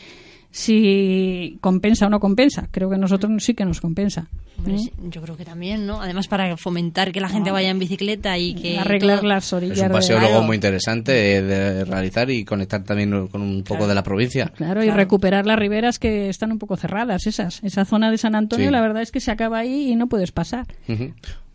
si 0.50 1.58
compensa 1.60 2.06
o 2.06 2.10
no 2.10 2.20
compensa. 2.20 2.68
Creo 2.70 2.90
que 2.90 2.98
nosotros 2.98 3.30
sí 3.42 3.54
que 3.54 3.64
nos 3.64 3.80
compensa. 3.80 4.26
Hombre, 4.58 4.74
¿eh? 4.76 4.92
Yo 5.08 5.22
creo 5.22 5.36
que 5.36 5.44
también, 5.44 5.86
¿no? 5.86 6.02
Además 6.02 6.28
para 6.28 6.54
fomentar 6.56 7.12
que 7.12 7.20
la 7.20 7.28
gente 7.28 7.50
vaya 7.50 7.70
en 7.70 7.78
bicicleta 7.78 8.36
y 8.36 8.54
que... 8.54 8.78
Arreglar 8.78 9.20
todo- 9.20 9.28
las 9.28 9.52
orillas. 9.52 9.78
Es 9.78 9.84
un 9.84 9.90
paseo 9.92 10.16
Claro. 10.18 10.32
luego 10.32 10.46
muy 10.46 10.56
interesante 10.56 11.12
de, 11.40 11.84
realizar 11.84 12.30
y 12.30 12.44
conectar 12.44 12.82
también 12.84 13.28
con 13.28 13.40
un 13.40 13.62
poco 13.62 13.86
de 13.86 13.94
la 13.94 14.02
provincia. 14.02 14.52
Claro, 14.56 14.84
y 14.84 14.90
recuperar 14.90 15.46
las 15.46 15.58
riberas 15.58 15.98
que 15.98 16.28
están 16.28 16.52
un 16.52 16.58
poco 16.58 16.76
cerradas, 16.76 17.26
esas. 17.26 17.62
Esa 17.62 17.84
zona 17.84 18.10
de 18.10 18.18
San 18.18 18.34
Antonio, 18.34 18.66
Sí. 18.66 18.72
la 18.72 18.80
verdad 18.82 19.02
es 19.02 19.12
que 19.12 19.20
se 19.20 19.30
acaba 19.30 19.58
ahí 19.60 19.92
y 19.92 19.96
no 19.96 20.08
puedes 20.08 20.32
pasar. 20.32 20.66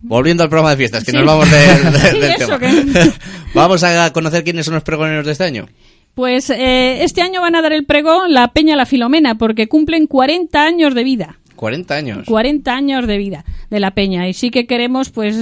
Volviendo 0.01 0.43
al 0.43 0.49
programa 0.49 0.71
de 0.71 0.77
fiestas, 0.77 1.03
que 1.03 1.11
Sí. 1.11 1.17
nos 1.17 1.25
vamos 1.25 1.49
de- 1.51 1.57
de- 1.91 1.99
Sí, 2.11 2.19
del 2.19 2.31
eso 2.31 2.57
tema. 2.57 2.59
que- 2.59 3.11
vamos 3.53 3.83
a 3.83 4.11
conocer 4.13 4.43
quiénes 4.43 4.65
son 4.65 4.73
los 4.75 4.83
pregoneros 4.83 5.25
de 5.25 5.31
este 5.33 5.43
año. 5.43 5.67
Pues 6.15 6.49
eh, 6.49 7.03
este 7.03 7.21
año 7.21 7.41
van 7.41 7.55
a 7.55 7.61
dar 7.61 7.73
el 7.73 7.85
pregón 7.85 8.33
la 8.33 8.47
Peña 8.53 8.75
La 8.75 8.85
Filomena, 8.85 9.35
porque 9.37 9.67
cumplen 9.67 10.07
40 10.07 10.63
años 10.63 10.95
de 10.95 11.03
vida. 11.03 11.39
40 11.55 11.95
años. 11.95 12.25
40 12.27 12.73
años 12.75 13.07
de 13.07 13.17
vida 13.17 13.45
de 13.69 13.79
la 13.79 13.91
Peña. 13.91 14.27
Y 14.27 14.33
sí 14.33 14.49
que 14.49 14.65
queremos, 14.67 15.09
pues, 15.09 15.37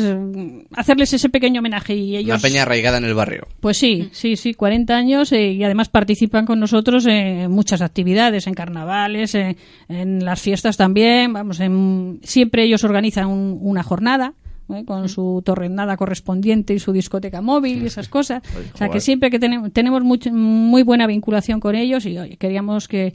hacerles 0.76 1.12
ese 1.14 1.30
pequeño 1.30 1.60
homenaje. 1.60 1.96
Y 1.96 2.18
ellos, 2.18 2.30
Una 2.36 2.40
peña 2.40 2.62
arraigada 2.62 3.00
en 3.00 3.06
el 3.06 3.16
barrio. 3.16 3.48
Pues 3.60 3.78
sí, 3.78 4.10
sí, 4.12 4.36
sí, 4.36 4.54
40 4.54 4.96
años 4.96 5.32
eh, 5.32 5.54
y 5.54 5.64
además 5.64 5.90
participan 5.90 6.46
con 6.46 6.60
nosotros 6.60 7.06
en 7.08 7.50
muchas 7.52 7.82
actividades, 7.82 8.46
en 8.46 8.54
carnavales, 8.54 9.34
en, 9.34 9.58
en 9.90 10.24
las 10.24 10.40
fiestas 10.40 10.78
también. 10.78 11.34
Vamos, 11.34 11.60
en, 11.60 12.20
siempre 12.24 12.64
ellos 12.64 12.84
organizan 12.84 13.28
un- 13.28 13.58
una 13.62 13.82
jornada. 13.82 14.34
¿Eh? 14.74 14.84
con 14.86 15.10
su 15.10 15.42
torrenada 15.46 15.98
correspondiente 15.98 16.74
y 16.74 16.80
su 16.80 16.92
discoteca 16.92 17.42
móvil 17.42 17.84
y 17.84 17.86
esas 17.88 18.08
cosas. 18.10 18.42
o 18.74 18.78
sea 18.78 18.88
que 18.90 19.00
siempre 19.02 19.30
que 19.30 19.40
tenemos, 19.40 19.72
tenemos 19.74 20.04
much- 20.04 20.32
muy 20.32 20.84
buena 20.84 21.08
vinculación 21.08 21.60
con 21.60 21.76
ellos 21.76 22.06
y 22.06 22.18
oye, 22.18 22.38
queríamos 22.38 22.88
que, 22.88 23.14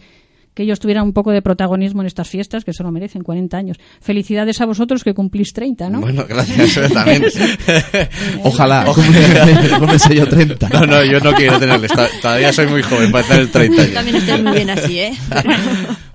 que 0.55 0.65
ellos 0.65 0.81
tuvieran 0.81 1.05
un 1.05 1.13
poco 1.13 1.31
de 1.31 1.41
protagonismo 1.41 2.01
en 2.03 2.07
estas 2.09 2.29
fiestas, 2.29 2.65
que 2.65 2.73
se 2.73 2.83
lo 2.83 2.91
merecen, 2.91 3.23
40 3.23 3.57
años. 3.57 3.77
Felicidades 4.01 4.61
a 4.61 4.67
vosotros 4.67 5.05
que 5.05 5.15
cumplís 5.15 5.53
30, 5.53 5.89
¿no? 5.89 6.01
Bueno, 6.01 6.25
gracias, 6.29 6.77
eh, 6.79 6.89
también. 6.93 7.25
Ojalá, 8.43 8.85
cumple 9.79 10.17
yo 10.17 10.27
30. 10.29 10.69
No, 10.71 10.87
no, 10.87 11.05
yo 11.05 11.21
no 11.21 11.33
quiero 11.33 11.59
tenerles. 11.61 11.93
to- 11.93 12.07
Todavía 12.23 12.53
soy 12.53 12.67
muy 12.67 12.83
joven 12.83 13.13
para 13.13 13.27
tener 13.27 13.51
30 13.53 13.83
años. 13.83 13.95
También 13.95 14.17
estáis 14.17 14.43
muy 14.43 14.53
bien 14.53 14.71
así, 14.71 14.99
¿eh? 14.99 15.13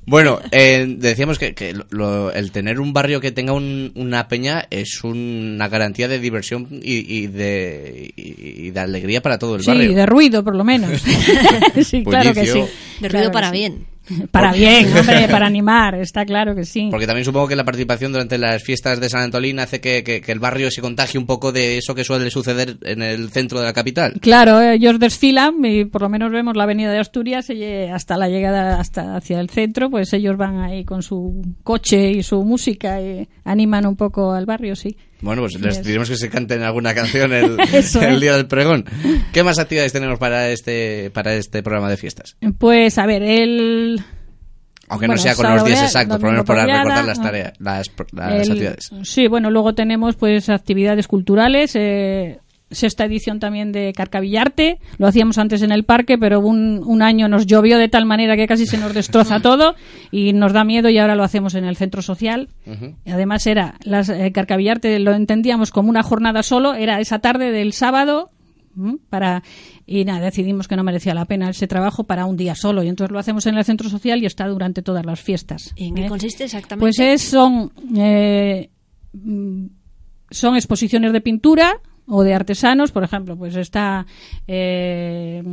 Bueno, 0.06 0.40
eh, 0.52 0.86
decíamos 0.98 1.40
que, 1.40 1.54
que 1.54 1.74
lo- 1.90 2.32
el 2.34 2.52
tener 2.52 2.80
un 2.80 2.92
barrio 2.94 3.22
que 3.22 3.32
tenga 3.32 3.54
un- 3.54 3.92
una 3.96 4.28
peña 4.28 4.66
es 4.70 5.04
una 5.04 5.70
garantía 5.70 6.08
de 6.08 6.20
diversión 6.20 6.68
y, 6.72 7.20
y 7.22 7.28
de, 7.28 8.14
y, 8.16 8.66
y 8.68 8.72
de 8.72 8.80
alegría 8.80 9.22
para 9.22 9.40
todo 9.40 9.56
el 9.56 9.62
sí, 9.62 9.68
barrio. 9.72 9.94
de 9.96 10.06
ruido 10.06 10.44
por 10.44 10.56
lo 10.56 10.64
menos. 10.64 11.02
sí, 11.86 12.04
claro 12.04 12.34
que 12.34 12.46
sí. 12.46 12.64
De 13.00 13.10
ruido 13.10 13.32
para 13.32 13.50
sí. 13.50 13.54
bien. 13.58 13.86
Para 14.32 14.52
bien, 14.52 14.86
hombre, 14.98 15.28
para 15.32 15.46
animar, 15.48 15.96
está 15.96 16.26
claro 16.26 16.56
que 16.56 16.66
sí. 16.66 16.90
Porque 16.92 17.08
también 17.08 17.24
supongo 17.26 17.48
que 17.48 17.56
la 17.56 17.64
participación 17.64 18.12
durante 18.12 18.38
las 18.38 18.62
fiestas 18.62 19.00
de 19.00 19.10
San 19.10 19.22
Antolín 19.22 19.60
hace 19.60 19.80
que, 19.80 20.04
que- 20.04 20.20
que 20.22 20.32
el 20.32 20.40
barrio 20.40 20.70
se 20.72 20.82
contagie 20.82 21.18
un 21.20 21.26
poco 21.26 21.52
de 21.52 21.78
eso 21.78 21.96
que 21.96 22.04
suele 22.04 22.30
suceder 22.30 22.78
en 22.84 23.02
el 23.02 23.30
centro 23.30 23.60
de 23.60 23.66
la 23.66 23.74
capital. 23.74 24.14
Claro, 24.22 24.60
ellos 24.62 25.00
desfilan 25.00 25.64
y 25.64 25.86
por 25.86 26.02
lo 26.02 26.10
menos 26.10 26.32
vemos 26.32 26.56
la 26.58 26.64
avenida 26.64 26.92
de 26.92 27.00
Asturias 27.00 27.50
eh, 27.50 27.90
hasta 27.94 28.18
la 28.18 28.28
llegada 28.30 28.80
hasta 28.80 29.16
hacia 29.16 29.40
el 29.40 29.50
centro, 29.50 29.90
pues 29.90 30.12
ellos 30.14 30.36
van 30.38 30.60
ahí 30.60 30.84
con 30.84 31.02
su 31.04 31.42
coche 31.64 32.12
y 32.12 32.24
su 32.24 32.44
música 32.44 33.00
y 33.02 33.28
animan 33.46 33.86
un 33.86 33.96
poco 33.96 34.34
al 34.34 34.46
barrio, 34.46 34.76
sí. 34.76 34.98
Bueno, 35.24 35.42
pues 35.42 35.60
les 35.60 35.78
Yes. 35.78 35.86
diremos 35.86 36.10
que 36.10 36.18
se 36.18 36.30
canten 36.30 36.62
alguna 36.64 36.94
canción 36.94 37.32
el, 37.34 37.58
día 38.20 38.36
del 38.36 38.48
pregón. 38.48 38.86
¿Qué 39.32 39.44
más 39.44 39.58
actividades 39.58 39.94
tenemos 39.94 40.20
para 40.20 40.50
este, 40.50 41.10
para 41.12 41.34
este 41.34 41.64
programa 41.64 41.90
de 41.90 41.98
fiestas? 41.98 42.36
Pues 42.58 42.98
a 42.98 43.06
ver, 43.06 43.24
el 43.24 44.02
Aunque 44.90 45.08
Bueno, 45.08 45.14
no 45.16 45.18
sea 45.22 45.34
con 45.36 45.50
los 45.56 45.64
días 45.66 45.82
exactos, 45.84 46.18
por 46.18 46.26
lo 46.26 46.32
menos 46.32 46.46
para 46.46 46.66
recordar 46.66 47.06
las 47.06 47.20
ah. 47.20 47.24
tareas, 47.24 47.54
las, 47.60 47.90
las 48.12 48.32
El- 48.34 48.52
actividades. 48.52 48.92
Sí, 49.04 49.28
bueno, 49.28 49.50
luego 49.50 49.74
tenemos 49.74 50.16
pues 50.18 50.50
actividades 50.50 51.08
culturales, 51.08 51.72
eh, 51.76 52.40
sexta 52.74 53.06
edición 53.06 53.40
también 53.40 53.72
de 53.72 53.94
Carcavillarte, 53.96 54.80
lo 54.98 55.08
hacíamos 55.08 55.38
antes 55.38 55.62
en 55.62 55.72
el 55.72 55.84
parque, 55.84 56.18
pero 56.18 56.40
un, 56.40 56.82
un 56.86 57.02
año 57.02 57.28
nos 57.28 57.46
llovió 57.46 57.78
de 57.78 57.90
tal 57.90 58.06
manera 58.06 58.36
que 58.36 58.48
casi 58.48 58.66
se 58.66 58.78
nos 58.78 58.94
destroza 58.94 59.40
todo 59.42 59.76
y 60.12 60.34
nos 60.34 60.54
da 60.54 60.64
miedo 60.64 60.90
y 60.90 60.98
ahora 60.98 61.16
lo 61.16 61.24
hacemos 61.24 61.56
en 61.56 61.66
el 61.66 61.76
centro 61.76 62.02
social. 62.02 62.50
Y 63.06 63.12
además 63.12 63.48
era, 63.48 63.76
las 63.84 64.10
eh, 64.10 64.32
Carcavillarte 64.34 65.00
lo 65.00 65.14
entendíamos 65.14 65.72
como 65.72 65.90
una 65.90 66.04
jornada 66.04 66.44
solo, 66.44 66.74
era 66.74 67.00
esa 67.00 67.20
tarde 67.20 67.52
del 67.52 67.74
sábado 67.74 68.32
para 69.10 69.44
y 69.86 70.06
nada 70.06 70.22
decidimos 70.22 70.68
que 70.68 70.76
no 70.76 70.84
merecía 70.84 71.14
la 71.14 71.26
pena 71.26 71.50
ese 71.50 71.68
trabajo 71.68 72.06
para 72.06 72.26
un 72.26 72.38
día 72.38 72.56
solo 72.56 72.84
y 72.84 72.88
entonces 72.88 73.12
lo 73.12 73.20
hacemos 73.20 73.46
en 73.46 73.56
el 73.56 73.66
centro 73.66 73.90
social 73.90 74.22
y 74.24 74.26
está 74.26 74.48
durante 74.48 74.82
todas 74.82 75.06
las 75.06 75.22
fiestas 75.22 75.74
¿Y 75.76 75.90
en 75.90 75.96
qué 75.96 76.06
¿eh? 76.06 76.10
consiste 76.10 76.46
exactamente? 76.46 76.82
Pues 76.82 77.00
es, 77.00 77.22
son, 77.22 77.72
eh, 77.96 78.70
mm, 79.14 79.66
son 80.32 80.56
exposiciones 80.56 81.14
de 81.14 81.22
pintura 81.22 81.80
o 82.08 82.24
de 82.24 82.34
artesanos, 82.34 82.92
por 82.92 83.04
ejemplo, 83.04 83.38
pues 83.38 83.56
está 83.56 84.06
eh, 84.48 85.44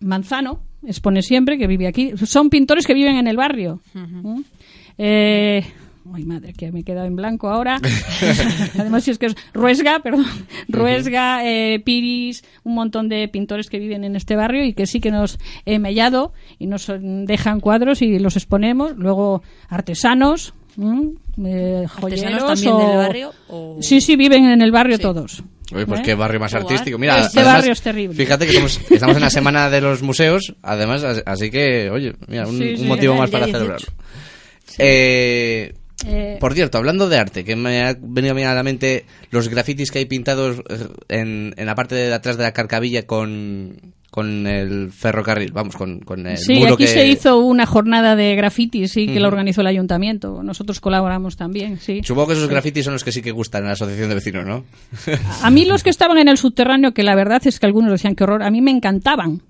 Manzano, 0.00 0.60
expone 0.86 1.22
siempre, 1.22 1.58
que 1.58 1.66
vive 1.66 1.86
aquí. 1.86 2.12
Son 2.24 2.50
pintores 2.50 2.86
que 2.86 2.94
viven 2.94 3.16
en 3.16 3.26
el 3.26 3.36
barrio. 3.36 3.80
¿Mm? 3.94 4.40
Eh, 4.98 5.64
Ay, 6.12 6.24
madre, 6.24 6.52
que 6.52 6.70
me 6.70 6.80
he 6.80 6.84
quedado 6.84 7.06
en 7.06 7.16
blanco 7.16 7.48
ahora. 7.48 7.80
Además, 8.78 9.04
si 9.04 9.10
es 9.10 9.18
que 9.18 9.26
es 9.26 9.36
Ruesga, 9.54 10.00
perdón. 10.00 10.26
Ruesga, 10.68 11.46
eh, 11.46 11.80
Piris, 11.80 12.44
un 12.62 12.74
montón 12.74 13.08
de 13.08 13.26
pintores 13.28 13.70
que 13.70 13.78
viven 13.78 14.04
en 14.04 14.14
este 14.14 14.36
barrio 14.36 14.64
y 14.64 14.74
que 14.74 14.86
sí 14.86 15.00
que 15.00 15.10
nos 15.10 15.38
he 15.64 15.78
mellado 15.78 16.34
y 16.58 16.66
nos 16.66 16.92
dejan 16.98 17.60
cuadros 17.60 18.02
y 18.02 18.18
los 18.18 18.36
exponemos. 18.36 18.94
Luego, 18.96 19.42
artesanos, 19.70 20.52
¿m? 20.78 21.12
eh, 21.44 21.86
joyeros. 21.88 22.24
¿Artesanos 22.24 22.44
también 22.46 22.72
o- 22.72 22.78
del 22.88 22.96
barrio? 22.96 23.32
o- 23.48 23.78
Sí, 23.80 24.00
sí, 24.00 24.16
viven 24.16 24.44
en 24.46 24.62
el 24.62 24.70
barrio 24.72 24.98
todos. 24.98 25.42
Oye, 25.74 25.86
pues 25.86 26.00
¿Eh? 26.00 26.02
qué 26.04 26.14
barrio 26.14 26.38
más 26.40 26.54
artístico. 26.54 26.98
Mira, 26.98 27.20
Este 27.20 27.40
además, 27.40 27.56
barrio 27.58 27.72
es 27.72 27.80
terrible. 27.82 28.16
Fíjate 28.16 28.44
que 28.44 28.50
estamos, 28.52 28.80
estamos 28.90 29.16
en 29.16 29.22
la 29.22 29.30
semana 29.30 29.70
de 29.70 29.80
los 29.80 30.02
museos, 30.02 30.54
además, 30.62 31.02
as- 31.04 31.22
así 31.26 31.50
que, 31.50 31.88
oye, 31.90 32.14
mira, 32.28 32.46
un, 32.46 32.58
Sí, 32.58 32.70
un 32.72 32.76
sí. 32.78 32.84
motivo 32.84 33.14
más 33.14 33.30
para 33.30 33.46
18. 33.46 33.58
celebrarlo. 33.58 33.88
Eh, 34.78 35.74
Eh, 36.06 36.36
por 36.38 36.52
cierto, 36.52 36.76
hablando 36.76 37.08
de 37.08 37.16
arte, 37.16 37.44
que 37.44 37.56
me 37.56 37.82
ha 37.82 37.96
venido 37.98 38.32
a 38.32 38.34
mí 38.34 38.42
a 38.42 38.52
la 38.52 38.62
mente 38.62 39.06
los 39.30 39.48
grafitis 39.48 39.90
que 39.90 40.00
hay 40.00 40.04
pintados 40.04 40.58
eh, 40.68 40.86
en, 41.08 41.54
en 41.56 41.66
la 41.66 41.74
parte 41.74 41.94
de 41.94 42.12
atrás 42.12 42.36
de 42.36 42.42
la 42.42 42.52
carcavilla 42.52 43.06
con, 43.06 43.94
con 44.14 44.46
el 44.46 44.92
ferrocarril, 44.92 45.50
vamos, 45.50 45.74
con, 45.74 45.98
con 45.98 46.24
el 46.24 46.38
Sí, 46.38 46.54
muro 46.54 46.74
aquí 46.74 46.84
que... 46.84 46.88
se 46.88 47.04
hizo 47.04 47.40
una 47.40 47.66
jornada 47.66 48.14
de 48.14 48.36
graffiti, 48.36 48.86
sí, 48.86 49.08
que 49.08 49.18
la 49.18 49.26
organizó 49.26 49.62
el 49.62 49.66
ayuntamiento. 49.66 50.40
Nosotros 50.44 50.78
colaboramos 50.78 51.36
también, 51.36 51.80
sí. 51.80 52.00
Supongo 52.04 52.28
que 52.28 52.32
esos 52.34 52.48
grafitis 52.48 52.84
son 52.84 52.92
los 52.92 53.02
que 53.02 53.10
sí 53.10 53.22
que 53.22 53.32
gustan 53.32 53.64
a 53.64 53.66
la 53.66 53.72
asociación 53.72 54.08
de 54.10 54.14
vecinos, 54.14 54.46
¿no? 54.46 54.64
A 55.42 55.50
mí 55.50 55.64
los 55.64 55.82
que 55.82 55.90
estaban 55.90 56.16
en 56.18 56.28
el 56.28 56.36
subterráneo, 56.36 56.94
que 56.94 57.02
la 57.02 57.16
verdad 57.16 57.42
es 57.44 57.58
que 57.58 57.66
algunos 57.66 57.90
decían 57.90 58.14
que 58.14 58.22
horror, 58.22 58.44
a 58.44 58.52
mí 58.52 58.60
me 58.60 58.70
encantaban. 58.70 59.42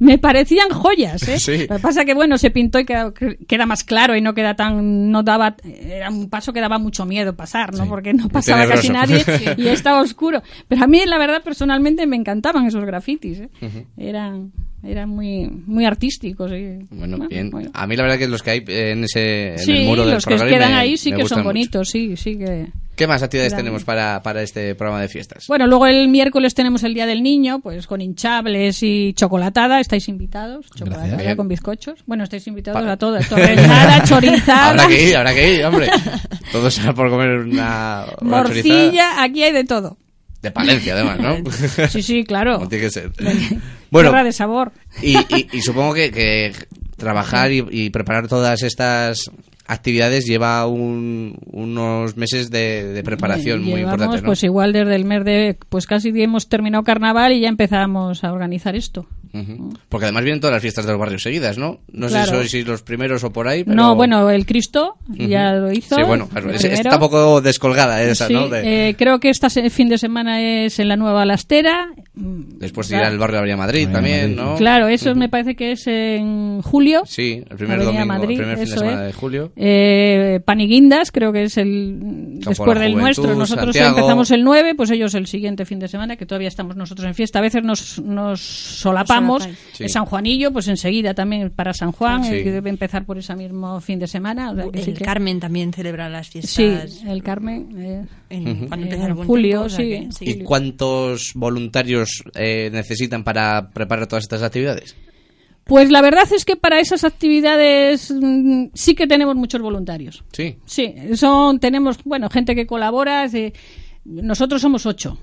Me 0.00 0.18
parecían 0.18 0.68
joyas, 0.70 1.26
¿eh? 1.28 1.38
Sí. 1.38 1.66
Lo 1.68 1.76
que 1.76 1.82
pasa 1.82 2.04
que, 2.04 2.14
bueno, 2.14 2.38
se 2.38 2.50
pintó 2.50 2.78
y 2.78 2.84
queda, 2.84 3.12
queda 3.46 3.66
más 3.66 3.84
claro 3.84 4.16
y 4.16 4.20
no 4.20 4.34
queda 4.34 4.54
tan... 4.54 5.10
no 5.10 5.22
daba 5.22 5.56
Era 5.64 6.10
un 6.10 6.28
paso 6.30 6.52
que 6.52 6.60
daba 6.60 6.78
mucho 6.78 7.06
miedo 7.06 7.34
pasar, 7.34 7.72
¿no? 7.74 7.84
Sí. 7.84 7.88
Porque 7.88 8.12
no 8.14 8.28
pasaba 8.28 8.66
casi 8.66 8.88
nadie 8.90 9.24
y 9.56 9.68
estaba 9.68 10.00
oscuro. 10.00 10.42
Pero 10.68 10.84
a 10.84 10.86
mí, 10.86 11.00
la 11.06 11.18
verdad, 11.18 11.42
personalmente 11.42 12.06
me 12.06 12.16
encantaban 12.16 12.66
esos 12.66 12.84
grafitis, 12.84 13.40
¿eh? 13.40 13.48
Eran... 13.96 14.52
Eran 14.86 15.08
muy, 15.08 15.48
muy 15.66 15.86
artísticos. 15.86 16.52
y- 16.52 16.84
Bueno, 16.90 17.16
bueno, 17.16 17.28
bien. 17.28 17.48
bueno. 17.48 17.70
A 17.72 17.86
mí 17.86 17.96
la 17.96 18.02
verdad 18.02 18.18
que 18.18 18.28
los 18.28 18.42
que 18.42 18.50
hay 18.50 18.64
en 18.66 19.04
ese 19.04 19.52
en 19.52 19.58
Sí, 19.58 19.72
el 19.72 19.86
muro 19.86 20.04
del 20.04 20.16
los 20.16 20.26
que 20.26 20.36
quedan 20.36 20.72
me- 20.72 20.76
ahí 20.76 20.98
sí 20.98 21.10
que 21.10 21.24
son 21.26 21.38
mucho. 21.38 21.44
bonitos, 21.44 21.88
sí, 21.88 22.14
sí 22.18 22.36
que... 22.36 22.66
¿Qué 22.96 23.06
más 23.06 23.22
actividades 23.22 23.56
tenemos 23.56 23.82
para, 23.84 24.22
para 24.22 24.42
este 24.42 24.74
programa 24.74 25.00
de 25.00 25.08
fiestas? 25.08 25.46
Bueno, 25.48 25.66
luego 25.66 25.86
el 25.86 26.08
miércoles 26.08 26.54
tenemos 26.54 26.82
el 26.84 26.94
Día 26.94 27.06
del 27.06 27.22
Niño, 27.22 27.60
pues 27.60 27.86
con 27.86 28.00
hinchables 28.00 28.82
y 28.82 29.12
chocolatada. 29.14 29.80
Estáis 29.80 30.08
invitados. 30.08 30.66
Chocolatada 30.74 31.08
Gracias. 31.08 31.36
Con 31.36 31.48
bizcochos. 31.48 32.00
Bueno, 32.06 32.24
estáis 32.24 32.46
invitados 32.46 32.86
a 32.86 32.96
todas. 32.96 33.28
Torrenada, 33.28 34.04
chorizada, 34.04 34.70
Habrá 34.70 34.86
que 34.88 35.08
ir, 35.08 35.16
habrá 35.16 35.34
que 35.34 35.54
ir, 35.54 35.64
hombre. 35.64 35.88
Todos 36.52 36.78
por 36.94 37.10
comer 37.10 37.30
una, 37.40 38.04
una 38.20 38.42
chorizada 38.44 38.74
morcilla. 38.84 39.22
Aquí 39.22 39.42
hay 39.42 39.52
de 39.52 39.64
todo. 39.64 39.96
de 40.42 40.50
Palencia, 40.52 40.94
además, 40.94 41.18
¿no? 41.20 41.50
Sí, 41.88 42.02
sí, 42.02 42.24
claro. 42.24 42.56
Como 42.58 42.68
tiene 42.68 42.84
que 42.84 42.90
ser. 42.90 43.10
Bueno, 43.90 44.12
de 44.24 44.32
sabor. 44.32 44.72
y, 45.02 45.16
y- 45.16 45.48
y 45.52 45.60
supongo 45.62 45.94
que, 45.94 46.10
que 46.12 46.52
trabajar 46.96 47.50
y, 47.50 47.64
y 47.70 47.90
preparar 47.90 48.28
todas 48.28 48.62
estas 48.62 49.30
actividades 49.66 50.24
lleva 50.26 50.66
un- 50.66 51.36
unos 51.46 52.16
meses 52.16 52.50
de, 52.50 52.84
de 52.92 53.02
preparación 53.02 53.60
muy 53.62 53.76
Llevamos, 53.76 53.92
importantes, 53.92 54.22
¿no? 54.22 54.26
pues 54.26 54.42
igual 54.44 54.72
desde 54.72 54.94
el 54.94 55.04
mes 55.04 55.24
de... 55.24 55.56
Pues 55.68 55.86
casi 55.86 56.10
hemos 56.22 56.48
terminado 56.48 56.84
carnaval 56.84 57.32
y 57.32 57.40
ya 57.40 57.48
empezamos 57.48 58.24
a 58.24 58.32
organizar 58.32 58.76
esto. 58.76 59.06
Porque 59.88 60.04
además 60.06 60.22
vienen 60.22 60.38
todas 60.40 60.54
las 60.54 60.62
fiestas 60.62 60.86
del 60.86 60.96
barrio 60.96 61.18
seguidas, 61.18 61.58
¿no? 61.58 61.80
No 61.92 62.06
Claro. 62.06 62.36
sé 62.36 62.42
si 62.44 62.50
sois 62.50 62.66
los 62.68 62.82
primeros 62.82 63.24
o 63.24 63.32
por 63.32 63.48
ahí, 63.48 63.64
pero... 63.64 63.74
No, 63.76 63.96
bueno, 63.96 64.30
el 64.30 64.46
Cristo 64.46 64.94
ya 65.08 65.54
Ujú. 65.54 65.60
lo 65.66 65.72
hizo. 65.72 65.96
Sí, 65.96 66.02
bueno, 66.06 66.28
claro, 66.28 66.50
el 66.50 66.54
es- 66.54 66.62
está 66.64 66.74
primero. 66.90 66.94
un 66.94 67.00
poco 67.00 67.40
descolgada 67.40 68.00
esa, 68.04 68.28
Sí, 68.28 68.32
¿no? 68.32 68.48
De- 68.48 68.90
eh, 68.90 68.94
creo 68.96 69.18
que 69.18 69.30
este 69.30 69.48
fin 69.70 69.88
de 69.88 69.98
semana 69.98 70.40
es 70.40 70.78
en 70.78 70.86
la 70.86 70.96
Nueva 70.96 71.24
Lastera. 71.24 71.88
Después 72.14 72.86
claro. 72.86 73.02
irá 73.06 73.10
al 73.12 73.18
barrio 73.18 73.34
de 73.34 73.38
Avenida 73.40 73.56
Madrid 73.56 73.82
Avenida 73.88 73.92
también, 73.98 74.36
Madrid. 74.36 74.50
¿no? 74.52 74.56
Claro, 74.56 74.86
eso 74.86 75.14
me 75.16 75.28
parece 75.28 75.56
que 75.56 75.72
es 75.72 75.84
en 75.88 76.62
julio. 76.62 77.02
Sí, 77.04 77.42
el 77.50 77.56
primer 77.56 77.80
Avenida 77.80 77.86
domingo, 77.86 78.06
Madrid, 78.06 78.30
el 78.38 78.46
primer 78.46 78.58
fin 78.58 78.66
de 78.66 78.70
semana 78.78 79.00
es. 79.00 79.06
de 79.08 79.12
julio. 79.14 79.52
Eh, 79.56 80.40
Paniguindas, 80.44 81.12
creo 81.12 81.32
que 81.32 81.44
es 81.44 81.56
el 81.58 81.98
Campo 82.42 82.50
después 82.50 82.78
del 82.80 82.96
nuestro. 82.96 83.34
Nosotros 83.34 83.66
Santiago. 83.74 83.96
empezamos 83.96 84.30
el 84.30 84.42
9, 84.44 84.74
pues 84.74 84.90
ellos 84.90 85.14
el 85.14 85.26
siguiente 85.26 85.64
fin 85.64 85.78
de 85.78 85.88
semana, 85.88 86.16
que 86.16 86.26
todavía 86.26 86.48
estamos 86.48 86.76
nosotros 86.76 87.06
en 87.06 87.14
fiesta. 87.14 87.38
A 87.38 87.42
veces 87.42 87.62
nos, 87.62 88.00
nos 88.00 88.40
solapamos. 88.40 89.48
Sí. 89.72 89.88
San 89.88 90.04
Juanillo, 90.06 90.52
pues 90.52 90.68
enseguida 90.68 91.14
también 91.14 91.50
para 91.50 91.72
San 91.72 91.92
Juan, 91.92 92.24
Sí. 92.24 92.34
eh, 92.34 92.44
que 92.44 92.50
debe 92.50 92.70
empezar 92.70 93.04
por 93.04 93.18
ese 93.18 93.34
mismo 93.36 93.80
fin 93.80 93.98
de 93.98 94.06
semana. 94.06 94.50
o 94.50 94.54
sea 94.56 94.64
que 94.70 94.82
sí 94.82 94.90
El 94.90 94.98
que- 94.98 95.04
Carmen 95.04 95.40
también 95.40 95.72
celebra 95.72 96.08
las 96.08 96.26
Sí, 96.28 96.40
fiestas 96.42 97.02
el 97.06 97.22
Carmen. 97.22 97.68
eh, 97.78 98.04
en, 98.30 98.66
cuando 98.66 98.74
en 98.76 98.82
empieza 98.82 99.06
el 99.06 99.14
buen 99.14 99.26
julio, 99.28 99.50
tiempo, 99.50 99.66
o 99.66 99.68
sea 99.68 99.78
sí. 99.78 99.90
que 99.90 100.12
sí. 100.12 100.24
¿Y 100.40 100.44
cuántos 100.44 101.32
voluntarios 101.34 102.24
eh, 102.34 102.70
necesitan 102.72 103.22
para 103.24 103.70
preparar 103.70 104.06
todas 104.06 104.24
estas 104.24 104.42
actividades? 104.42 104.96
Pues 105.64 105.90
la 105.90 106.02
verdad 106.02 106.24
es 106.34 106.44
que 106.44 106.56
para 106.56 106.78
esas 106.78 107.04
actividades 107.04 108.10
mm, 108.10 108.66
sí 108.74 108.94
que 108.94 109.06
tenemos 109.06 109.34
muchos 109.34 109.60
voluntarios. 109.62 110.22
Sí. 110.32 110.56
Sí, 110.66 110.94
son, 111.14 111.58
tenemos, 111.58 111.98
bueno, 112.04 112.28
gente 112.28 112.54
que 112.54 112.66
colabora. 112.66 113.26
nosotros 114.04 114.60
somos 114.60 114.84
ocho. 114.86 115.18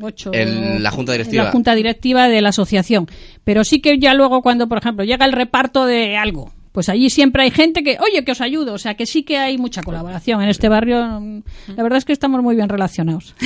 Ocho. 0.00 0.30
La 0.32 0.90
junta 0.90 1.12
directiva. 1.12 1.44
La 1.44 1.50
junta 1.50 1.74
directiva 1.74 2.28
de 2.28 2.40
la 2.40 2.48
asociación. 2.48 3.06
Pero 3.44 3.64
sí 3.64 3.80
que 3.80 3.98
ya 3.98 4.14
luego 4.14 4.42
cuando, 4.42 4.68
por 4.68 4.78
ejemplo, 4.78 5.04
llega 5.04 5.26
el 5.26 5.32
reparto 5.32 5.84
de 5.84 6.16
algo, 6.16 6.52
pues 6.72 6.88
allí 6.88 7.10
siempre 7.10 7.42
hay 7.42 7.50
gente 7.50 7.82
que, 7.82 7.98
oye, 8.00 8.24
que 8.24 8.32
os 8.32 8.40
ayudo. 8.40 8.72
O 8.74 8.78
sea, 8.78 8.94
que 8.94 9.06
sí 9.06 9.22
que 9.22 9.36
hay 9.38 9.58
mucha 9.58 9.82
colaboración 9.82 10.42
en 10.42 10.48
este 10.48 10.68
barrio. 10.68 11.20
mm, 11.20 11.42
La 11.76 11.82
verdad 11.82 11.98
es 11.98 12.04
que 12.04 12.12
estamos 12.12 12.42
muy 12.42 12.56
bien 12.56 12.68
relacionados. 12.68 13.34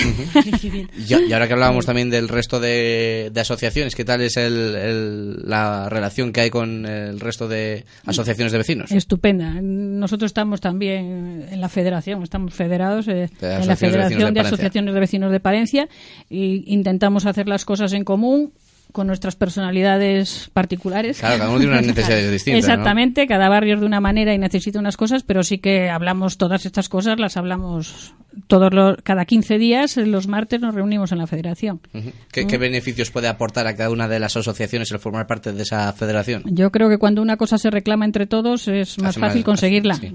Y, 0.96 1.28
y 1.28 1.32
ahora 1.32 1.46
que 1.46 1.52
hablábamos 1.54 1.86
también 1.86 2.10
del 2.10 2.28
resto 2.28 2.60
de, 2.60 3.30
de 3.32 3.40
asociaciones, 3.40 3.94
¿qué 3.94 4.04
tal 4.04 4.20
es 4.22 4.36
el- 4.36 4.74
el- 4.76 5.48
la 5.48 5.88
relación 5.88 6.32
que 6.32 6.40
hay 6.42 6.50
con 6.50 6.86
el 6.86 7.20
resto 7.20 7.48
de 7.48 7.84
asociaciones 8.04 8.52
de 8.52 8.58
vecinos? 8.58 8.92
Estupenda. 8.92 9.54
Nosotros 9.60 10.30
estamos 10.30 10.60
también 10.60 11.46
en 11.50 11.60
la 11.60 11.68
federación, 11.68 12.22
estamos 12.22 12.54
federados 12.54 13.08
eh, 13.08 13.28
en 13.40 13.48
la 13.50 13.58
de 13.58 13.66
de 13.66 13.76
Federación 13.76 14.34
de. 14.34 14.40
Asociaciones 14.40 14.94
de 14.94 15.00
Vecinos 15.00 15.32
de 15.32 15.40
Palencia 15.40 15.88
e 16.30 16.62
intentamos 16.66 17.26
hacer 17.26 17.48
las 17.48 17.64
cosas 17.64 17.92
en 17.92 18.04
común 18.04 18.52
con 18.92 19.06
nuestras 19.06 19.36
personalidades 19.36 20.50
particulares. 20.52 21.18
Claro, 21.20 21.38
cada 21.38 21.50
uno 21.50 21.58
tiene 21.58 21.72
unas 21.74 21.86
necesidades 21.94 22.30
distintas. 22.30 22.66
¿no? 22.66 22.72
Exactamente, 22.72 23.26
cada 23.26 23.48
barrio 23.48 23.74
es 23.74 23.80
de 23.80 23.86
una 23.86 24.00
manera 24.00 24.32
y 24.34 24.38
necesita 24.38 24.78
unas 24.78 24.96
cosas, 24.96 25.22
pero 25.22 25.42
sí 25.42 25.58
que 25.58 25.90
hablamos 25.90 26.38
todas 26.38 26.64
estas 26.66 26.88
cosas, 26.88 27.18
las 27.18 27.36
hablamos 27.36 28.14
todos 28.48 28.72
los, 28.72 28.96
cada 29.02 29.24
15 29.24 29.58
días, 29.58 29.96
los 29.96 30.28
martes 30.28 30.60
nos 30.60 30.74
reunimos 30.74 31.12
en 31.12 31.18
la 31.18 31.26
federación. 31.26 31.80
¿Qué, 32.32 32.46
qué 32.46 32.58
beneficios 32.58 33.10
puede 33.10 33.28
aportar 33.28 33.66
a 33.66 33.76
cada 33.76 33.90
una 33.90 34.08
de 34.08 34.18
las 34.18 34.36
asociaciones 34.36 34.90
el 34.92 34.98
formar 34.98 35.26
parte 35.26 35.52
de 35.52 35.62
esa 35.62 35.92
federación? 35.92 36.42
Yo 36.46 36.70
creo 36.70 36.88
que 36.88 36.98
cuando 36.98 37.22
una 37.22 37.36
cosa 37.36 37.58
se 37.58 37.70
reclama 37.70 38.04
entre 38.04 38.26
todos 38.26 38.68
es 38.68 38.98
más 38.98 39.10
Hace 39.10 39.20
más- 39.20 39.28
fácil 39.30 39.44
conseguirla. 39.44 39.94
sí. 39.94 40.12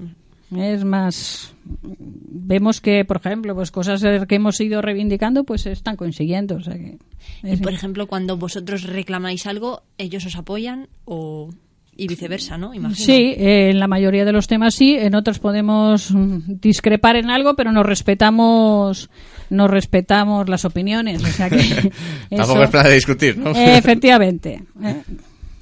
Es 0.56 0.84
más 0.84 1.54
vemos 1.84 2.80
que, 2.80 3.04
por 3.04 3.18
ejemplo, 3.18 3.54
pues 3.54 3.70
cosas 3.70 4.02
que 4.28 4.34
hemos 4.34 4.60
ido 4.60 4.82
reivindicando 4.82 5.44
pues 5.44 5.62
se 5.62 5.72
están 5.72 5.96
consiguiendo, 5.96 6.56
o 6.56 6.60
sea 6.60 6.74
que 6.74 6.98
Y 7.42 7.56
por 7.56 7.72
ejemplo, 7.72 8.06
cuando 8.06 8.36
vosotros 8.36 8.82
reclamáis 8.84 9.46
algo, 9.46 9.82
ellos 9.98 10.26
os 10.26 10.36
apoyan 10.36 10.88
o 11.04 11.50
y 11.94 12.08
viceversa, 12.08 12.56
¿no? 12.56 12.72
Imagino. 12.72 12.96
Sí, 13.04 13.34
eh, 13.36 13.68
en 13.70 13.78
la 13.78 13.86
mayoría 13.86 14.24
de 14.24 14.32
los 14.32 14.46
temas 14.46 14.74
sí, 14.74 14.96
en 14.98 15.14
otros 15.14 15.38
podemos 15.38 16.08
discrepar 16.46 17.16
en 17.16 17.30
algo, 17.30 17.54
pero 17.54 17.70
nos 17.70 17.84
respetamos 17.86 19.10
nos 19.50 19.70
respetamos 19.70 20.48
las 20.48 20.64
opiniones, 20.64 21.22
o 21.22 21.26
sea 21.26 21.50
que 21.50 21.58
Tampoco 22.30 22.52
eso- 22.54 22.62
es 22.64 22.70
para 22.70 22.88
discutir, 22.88 23.36
¿no? 23.36 23.50
Eh, 23.50 23.76
efectivamente. 23.76 24.62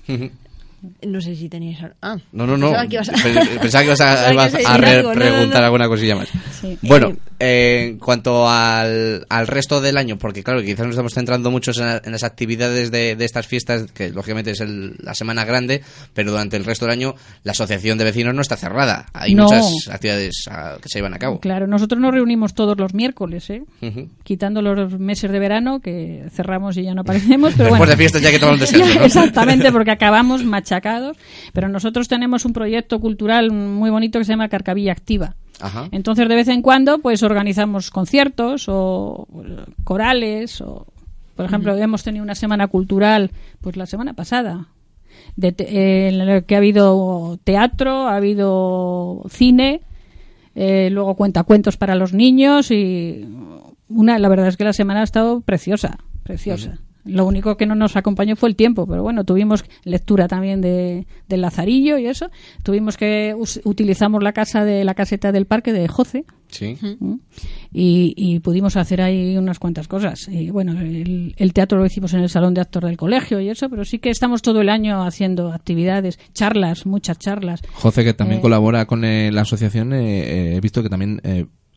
eh. 0.09 0.31
No 1.07 1.21
sé 1.21 1.37
si 1.37 1.49
teníais... 1.49 1.79
Ah, 2.01 2.17
No, 2.33 2.47
no, 2.47 2.57
no. 2.57 2.69
Pensaba 2.71 2.87
que 2.89 2.95
ibas 2.97 3.09
a- 3.09 3.13
Pe- 3.13 3.59
Pensaba 3.61 3.83
que 3.83 3.87
ibas 3.89 4.01
a, 4.01 4.05
Pensaba 4.15 4.27
que 4.29 4.33
ibas 4.33 4.51
ibas 4.53 4.65
a 4.67 4.75
a 4.75 4.79
decir 4.79 4.85
re- 4.85 4.91
algo, 4.97 5.09
no, 5.09 5.15
no, 5.15 5.21
preguntar 5.21 5.61
no. 5.61 5.65
alguna 5.67 5.89
cosilla 5.89 6.17
más. 6.17 6.29
Sí. 6.61 6.79
Bueno, 6.83 7.17
eh, 7.39 7.87
en 7.91 7.99
cuanto 7.99 8.49
al, 8.49 9.27
al 9.29 9.47
resto 9.47 9.81
del 9.81 9.97
año, 9.99 10.17
porque 10.19 10.43
claro, 10.43 10.63
quizás 10.63 10.81
nos 10.87 10.91
estamos 10.91 11.13
centrando 11.15 11.51
mucho 11.51 11.73
en, 11.81 12.01
en 12.05 12.13
las 12.13 12.23
actividades 12.25 12.91
de, 12.91 13.17
de 13.17 13.25
estas 13.25 13.47
fiestas, 13.47 13.91
que 13.93 14.11
lógicamente 14.11 14.53
es 14.53 14.61
el- 14.61 14.95
la 14.99 15.15
semana 15.15 15.45
grande, 15.45 15.83
pero 16.15 16.31
durante 16.31 16.57
el 16.57 16.65
resto 16.65 16.87
del 16.87 16.93
año 16.93 17.15
la 17.45 17.53
asociación 17.53 17.99
de 17.99 18.05
vecinos 18.05 18.35
no 18.35 18.41
está 18.43 18.57
cerrada. 18.57 19.07
Hay 19.13 19.35
No. 19.35 19.45
muchas 19.45 19.67
actividades 19.91 20.45
ah, 20.51 20.77
que 20.83 20.89
se 20.89 20.99
llevan 20.99 21.15
a 21.15 21.19
cabo. 21.19 21.41
Claro, 21.41 21.67
nosotros 21.67 22.01
nos 22.01 22.13
reunimos 22.13 22.55
todos 22.55 22.79
los 22.79 22.95
miércoles, 22.95 23.49
¿eh? 23.51 23.63
Quitando 24.25 24.63
los 24.63 24.99
meses 24.99 25.31
de 25.31 25.39
verano 25.39 25.81
que 25.81 26.25
cerramos 26.35 26.77
y 26.77 26.85
ya 26.85 26.95
no 26.95 27.03
aparecemos. 27.03 27.53
Pero 27.53 27.65
Después 27.71 27.79
bueno. 27.79 27.91
de 27.91 27.97
fiestas 27.97 28.23
ya 28.23 28.31
que 28.31 28.39
tomamos 28.39 28.61
descanso. 28.71 29.03
Exactamente, 29.05 29.73
porque 29.73 29.91
acabamos 29.91 30.45
machacados. 30.71 31.17
Pero 31.53 31.69
nosotros 31.69 32.09
tenemos 32.09 32.45
un 32.45 32.53
proyecto 32.53 33.01
cultural 33.01 33.51
muy 33.53 33.91
bonito 33.91 34.19
que 34.19 34.25
se 34.25 34.33
llama 34.33 34.49
Carcavilla 34.49 34.93
Activa. 34.93 35.35
Ajá. 35.61 35.89
Entonces, 35.93 36.29
de 36.29 36.35
vez 36.35 36.49
en 36.49 36.63
cuando, 36.63 36.99
pues 36.99 37.23
organizamos 37.23 37.91
conciertos 37.91 38.67
o 38.69 39.27
eh, 39.45 39.65
corales 39.85 40.61
o, 40.61 40.87
por 41.37 41.45
ejemplo, 41.47 41.77
hemos 41.77 42.03
tenido 42.03 42.23
una 42.23 42.35
semana 42.35 42.67
cultural, 42.69 43.31
pues 43.61 43.77
la 43.77 43.87
semana 43.87 44.15
pasada, 44.15 44.69
de 45.37 45.53
te- 45.53 45.65
eh, 45.69 46.09
en 46.09 46.19
la 46.27 46.41
que 46.43 46.55
ha 46.55 46.59
habido 46.59 47.39
teatro, 47.45 48.09
ha 48.09 48.17
habido 48.17 49.23
cine, 49.29 49.83
eh, 50.55 50.89
luego 50.91 51.15
cuentacuentos 51.15 51.77
para 51.77 51.95
los 51.95 52.13
niños 52.15 52.71
y 52.71 53.27
una, 53.89 54.19
la 54.19 54.29
verdad 54.29 54.49
es 54.49 54.57
que 54.57 54.65
la 54.65 54.73
semana 54.73 55.01
ha 55.01 55.05
estado 55.05 55.41
preciosa, 55.43 55.99
preciosa. 56.23 56.79
Lo 57.05 57.27
único 57.27 57.57
que 57.57 57.67
no 57.67 57.75
nos 57.75 57.97
acompañó 57.97 58.37
fue 58.37 58.49
el 58.49 58.57
tiempo, 58.57 58.87
pero 58.87 59.03
bueno, 59.03 59.25
tuvimos 59.25 59.65
lectura 59.85 60.29
también 60.29 60.61
de, 60.61 61.07
del 61.29 61.41
Lazarillo 61.41 61.99
y 61.99 62.07
eso. 62.07 62.31
Tuvimos 62.63 62.97
que 62.97 63.35
utilizamos 63.65 64.23
la 64.23 64.33
casa 64.33 64.65
de 64.65 64.85
la 64.85 64.95
caseta 64.95 65.33
del 65.33 65.47
parque 65.47 65.73
de 65.73 65.89
Joce 65.89 66.25
Sí. 66.49 66.77
¿m? 66.83 67.19
y, 67.73 68.13
y 68.17 68.41
pudimos 68.41 68.77
hacer 68.77 69.01
ahí 69.03 69.37
unas 69.37 69.61
cuantas 69.61 69.87
cosas. 69.87 70.27
Y 70.29 70.51
bueno, 70.51 70.73
el, 70.81 71.33
el 71.37 71.53
teatro 71.53 71.79
lo 71.79 71.87
hicimos 71.87 72.13
en 72.13 72.21
el 72.21 72.29
salón 72.29 72.55
de 72.55 72.61
actor 72.61 72.85
del 72.85 72.97
colegio 72.97 73.41
y 73.41 73.49
eso, 73.49 73.71
pero 73.71 73.85
sí 73.85 74.01
que 74.01 74.11
estamos 74.11 74.43
todo 74.43 74.61
el 74.61 74.69
año 74.69 75.03
haciendo 75.05 75.53
actividades, 75.53 76.19
charlas, 76.35 76.87
muchas 76.87 77.19
charlas. 77.21 77.63
José, 77.75 78.03
que 78.05 78.15
también 78.15 78.41
Eh, 78.41 78.43
colabora 78.43 78.87
con 78.87 79.05
eh, 79.05 79.31
la 79.31 79.43
asociación, 79.43 79.93
eh, 79.93 80.01
eh, 80.53 80.57
he 80.57 80.61
visto 80.61 80.83
que 80.83 80.89
también 80.89 81.21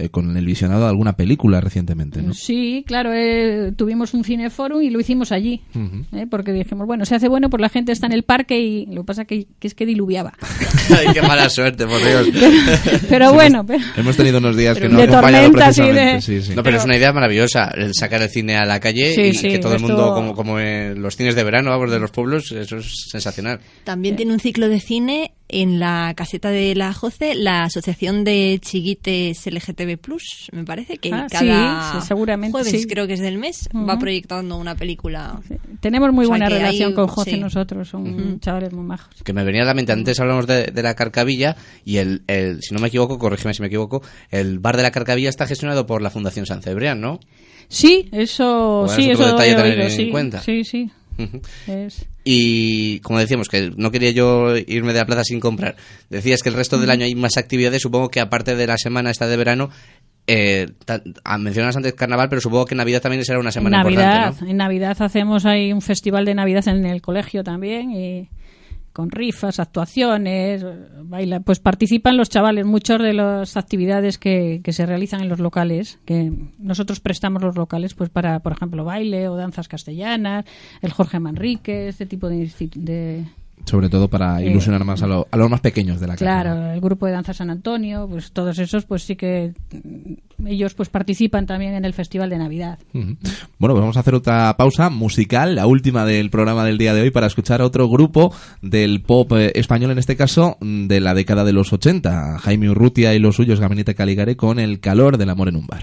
eh, 0.04 0.10
con 0.10 0.36
el 0.36 0.45
visionado 0.45 0.84
de 0.84 0.89
alguna 0.89 1.14
película 1.16 1.62
recientemente, 1.62 2.22
¿no? 2.22 2.34
Sí, 2.34 2.84
claro, 2.88 3.12
eh, 3.14 3.72
tuvimos 3.76 4.14
un 4.14 4.24
cineforum 4.24 4.82
y 4.82 4.89
lo 4.89 4.99
hicimos 4.99 5.32
allí, 5.32 5.62
Ujú. 5.76 6.18
¿eh? 6.18 6.28
porque 6.30 6.51
dijimos, 6.51 6.86
bueno, 6.88 7.06
se 7.06 7.16
hace 7.16 7.28
bueno, 7.28 7.49
pues 7.49 7.62
la 7.62 7.70
gente 7.70 7.91
está 7.91 8.08
en 8.08 8.14
el 8.14 8.24
parque 8.24 8.60
y 8.60 8.86
lo 8.88 9.01
que 9.01 9.06
pasa 9.08 9.26
que, 9.26 9.47
que 9.60 9.68
es 9.68 9.76
que 9.76 9.86
diluviaba. 9.86 10.34
Ay, 10.97 11.08
qué 11.14 11.22
mala 11.22 11.49
suerte, 11.49 11.86
por 11.86 11.99
Dios. 12.04 12.28
Pero 13.10 13.34
bueno, 13.34 13.66
pero- 13.66 13.84
Hemos 13.95 14.16
tenido 14.18 14.38
unos 14.39 14.56
días 14.58 14.76
que 14.76 14.82
Pero 14.82 14.93
no 14.93 14.97
de 14.99 15.04
han 15.04 15.10
acompañado 15.10 15.43
tormentas 15.45 15.78
y 15.78 15.82
precisamente. 15.82 16.16
de- 16.16 16.22
Sí, 16.22 16.41
sí. 16.49 16.56
No, 16.56 16.64
pero 16.64 16.78
es 16.78 16.86
una 16.86 16.97
idea 16.97 17.12
maravillosa 17.14 17.70
el 17.76 17.93
sacar 17.93 18.22
el 18.22 18.30
cine 18.30 18.56
a 18.56 18.66
la 18.66 18.80
calle 18.80 19.14
Sí, 19.14 19.22
y 19.22 19.34
sí, 19.34 19.47
que 19.49 19.60
todo 19.60 19.76
el 19.76 19.82
mundo, 19.82 20.14
como, 20.14 20.34
como 20.34 20.60
en 20.60 21.01
los 21.01 21.16
cines 21.16 21.36
de 21.36 21.43
verano, 21.43 21.70
vamos, 21.70 21.91
de 21.91 21.99
los 21.99 22.12
pueblos, 22.12 22.51
eso 22.51 22.78
es 22.78 23.08
sensacional. 23.10 23.60
También 23.84 24.16
tiene 24.16 24.34
un 24.34 24.39
ciclo 24.39 24.68
de 24.70 24.80
cine 24.80 25.32
en 25.62 25.80
la 25.80 26.14
caseta 26.16 26.49
de 26.49 26.76
la 26.76 26.93
JOCE, 26.93 27.36
la 27.36 27.64
Asociación 27.64 28.24
de 28.24 28.60
Chiguites 28.62 29.45
LGTB+, 29.45 29.97
me 30.51 30.64
parece, 30.64 30.97
que 30.97 31.12
Ah, 31.14 31.28
sí, 31.30 31.36
cada 31.38 32.01
sí, 32.01 32.08
seguramente 32.08 32.51
jueves, 32.51 32.72
sí. 32.82 32.88
creo 32.88 33.08
que 33.08 33.14
es 33.14 33.20
del 33.20 33.38
mes, 33.38 33.70
va 33.74 33.97
proyectando 33.99 34.58
una 34.58 34.76
película. 34.76 35.39
tenemos 35.80 36.12
muy 36.12 36.26
O 36.26 36.28
sea, 36.28 36.38
buena 36.38 36.49
relación 36.49 36.89
hay- 36.89 36.95
con 36.95 37.08
José 37.08 37.32
sí. 37.32 37.39
nosotros, 37.39 37.88
son 37.88 38.39
chavales 38.39 38.74
muy 38.74 38.86
majos. 38.86 39.22
Que 39.24 39.34
me 39.34 39.43
venía 39.43 39.62
a 39.62 39.66
la 39.66 39.74
mente, 39.74 39.91
antes 39.91 40.20
hablamos 40.20 40.47
de, 40.47 40.66
de 40.66 40.84
la 40.84 40.95
Carcavilla 40.95 41.56
y 41.86 41.97
el, 41.97 42.24
el, 42.28 42.62
si 42.62 42.74
no 42.74 42.80
me 42.82 42.88
equivoco, 42.88 43.18
corrígeme 43.20 43.54
si 43.54 43.62
me 43.62 43.68
equivoco, 43.68 44.01
el 44.32 44.60
bar 44.60 44.78
de 44.78 44.84
la 44.84 44.91
Carcavilla 44.91 45.30
está 45.30 45.45
gestionado 45.47 45.86
por 45.86 46.01
la 46.01 46.10
Fundación 46.10 46.45
San 46.45 46.62
Cebrián, 46.62 46.99
¿no? 47.01 47.20
Sí, 47.70 48.10
eso, 48.12 48.84
Pues 48.86 48.95
sí, 48.97 49.10
es 49.10 49.16
otro 49.20 49.28
eso 49.28 49.36
detalle 49.38 49.56
tener 49.56 49.80
en 49.82 49.91
sí, 49.91 50.10
cuenta. 50.10 50.41
Sí, 50.41 50.64
sí. 50.64 50.91
Es- 51.68 52.05
Y 52.24 52.99
como 52.99 53.20
decíamos, 53.20 53.47
que 53.49 53.72
no 53.76 53.91
quería 53.91 54.11
yo 54.11 54.55
irme 54.57 54.93
de 54.93 54.99
la 54.99 55.05
plaza 55.05 55.24
sin 55.24 55.39
comprar. 55.39 55.76
Decías 56.09 56.41
que 56.41 56.49
el 56.49 56.55
resto 56.55 56.78
del 56.78 56.89
año 56.89 57.05
hay 57.05 57.16
más 57.16 57.38
actividades, 57.38 57.82
supongo 57.82 58.09
que 58.09 58.20
aparte 58.20 58.55
de 58.55 58.68
la 58.68 58.78
semana 58.78 59.11
esta 59.11 59.28
de 59.28 59.38
verano, 59.38 59.70
eh, 60.26 60.68
ah, 61.26 61.38
mencionabas 61.38 61.76
antes 61.76 61.93
carnaval, 61.93 62.30
pero 62.30 62.39
supongo 62.41 62.66
que 62.66 62.76
Navidad 62.76 63.01
también 63.01 63.26
será 63.26 63.39
una 63.39 63.51
semana 63.51 63.84
Navidad, 63.84 64.16
importante, 64.28 64.45
¿no? 64.45 64.51
en 64.51 64.57
Navidad 64.57 64.95
hacemos 65.01 65.45
ahí 65.45 65.74
un 65.74 65.82
festival 65.82 66.24
de 66.24 66.34
Navidad 66.34 66.66
en 66.70 66.86
el 66.86 67.01
colegio 67.01 67.43
también 67.43 67.91
y 67.91 68.30
con 68.94 69.10
rifas, 69.10 69.60
actuaciones, 69.60 70.64
baila, 71.04 71.39
pues 71.39 71.60
participan 71.60 72.16
los 72.16 72.30
chavales, 72.30 72.66
muchas 72.66 73.02
de 73.02 73.14
las 73.14 73.58
actividades 73.58 74.20
que, 74.20 74.62
que 74.64 74.72
se 74.72 74.86
realizan 74.86 75.22
en 75.22 75.30
los 75.30 75.39
locales, 75.39 76.00
que 76.06 76.32
nosotros 76.60 77.00
prestamos 77.00 77.41
los 77.41 77.58
locales 77.58 77.96
pues 77.96 78.10
para, 78.10 78.39
por 78.39 78.54
ejemplo, 78.54 78.86
baile 78.86 79.28
o 79.28 79.36
danzas 79.36 79.68
castellanas, 79.68 80.46
el 80.82 80.91
Jorge 80.91 81.20
Manrique, 81.20 81.88
este 81.88 82.06
tipo 82.06 82.30
de, 82.30 82.50
de 82.76 83.26
Sobre 83.66 83.88
todo 83.89 84.09
para 84.09 84.41
ilusionar 84.43 84.84
más 84.84 85.01
a, 85.03 85.07
lo- 85.07 85.28
a 85.32 85.38
los 85.38 85.49
más 85.49 85.61
pequeños 85.61 85.99
de 85.99 86.07
la 86.07 86.14
casa. 86.16 86.26
¿no? 86.26 86.41
Claro, 86.41 86.72
el 86.74 86.82
grupo 86.82 87.05
de 87.05 87.14
danza 87.14 87.34
San 87.34 87.49
Antonio, 87.49 88.07
pues 88.09 88.32
todos 88.34 88.59
esos, 88.59 88.84
pues 88.86 89.03
sí 89.03 89.16
que 89.16 89.53
mm, 89.72 90.47
ellos 90.47 90.74
pues 90.74 90.89
participan 90.89 91.45
también 91.45 91.74
en 91.74 91.86
el 91.86 91.93
Festival 91.93 92.30
de 92.30 92.38
Navidad. 92.38 92.78
Bueno, 92.91 93.16
pues 93.57 93.74
vamos 93.80 93.95
a 93.97 94.01
hacer 94.01 94.16
otra 94.16 94.55
pausa 94.57 94.89
musical, 94.89 95.55
la 95.55 95.66
última 95.66 96.05
del 96.05 96.30
programa 96.30 96.66
del 96.66 96.78
día 96.78 96.93
de 96.93 97.01
hoy, 97.01 97.11
para 97.11 97.28
escuchar 97.28 97.61
a 97.61 97.66
otro 97.66 97.88
grupo 97.88 98.34
del 98.61 99.01
pop 99.01 99.32
eh, 99.34 99.53
español, 99.55 99.91
en 99.91 99.97
este 99.97 100.18
caso 100.18 100.57
mm, 100.59 100.88
de 100.88 100.99
la 100.99 101.14
década 101.14 101.43
de 101.45 101.53
los 101.53 101.72
80, 101.72 102.39
Jaime 102.39 102.70
Urrutia 102.70 103.14
y 103.16 103.20
los 103.20 103.38
suyos, 103.38 103.59
Gabinete 103.61 103.95
Caligari, 103.95 104.36
con 104.36 104.59
El 104.59 104.82
calor 104.82 105.18
del 105.18 105.30
amor 105.30 105.47
en 105.47 105.55
un 105.55 105.68
bar. 105.68 105.82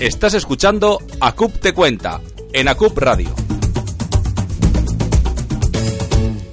Estás 0.00 0.34
escuchando 0.34 0.98
ACUP 1.20 1.58
Te 1.60 1.72
Cuenta, 1.72 2.20
en 2.52 2.68
ACUP 2.68 2.96
Radio. 2.98 3.34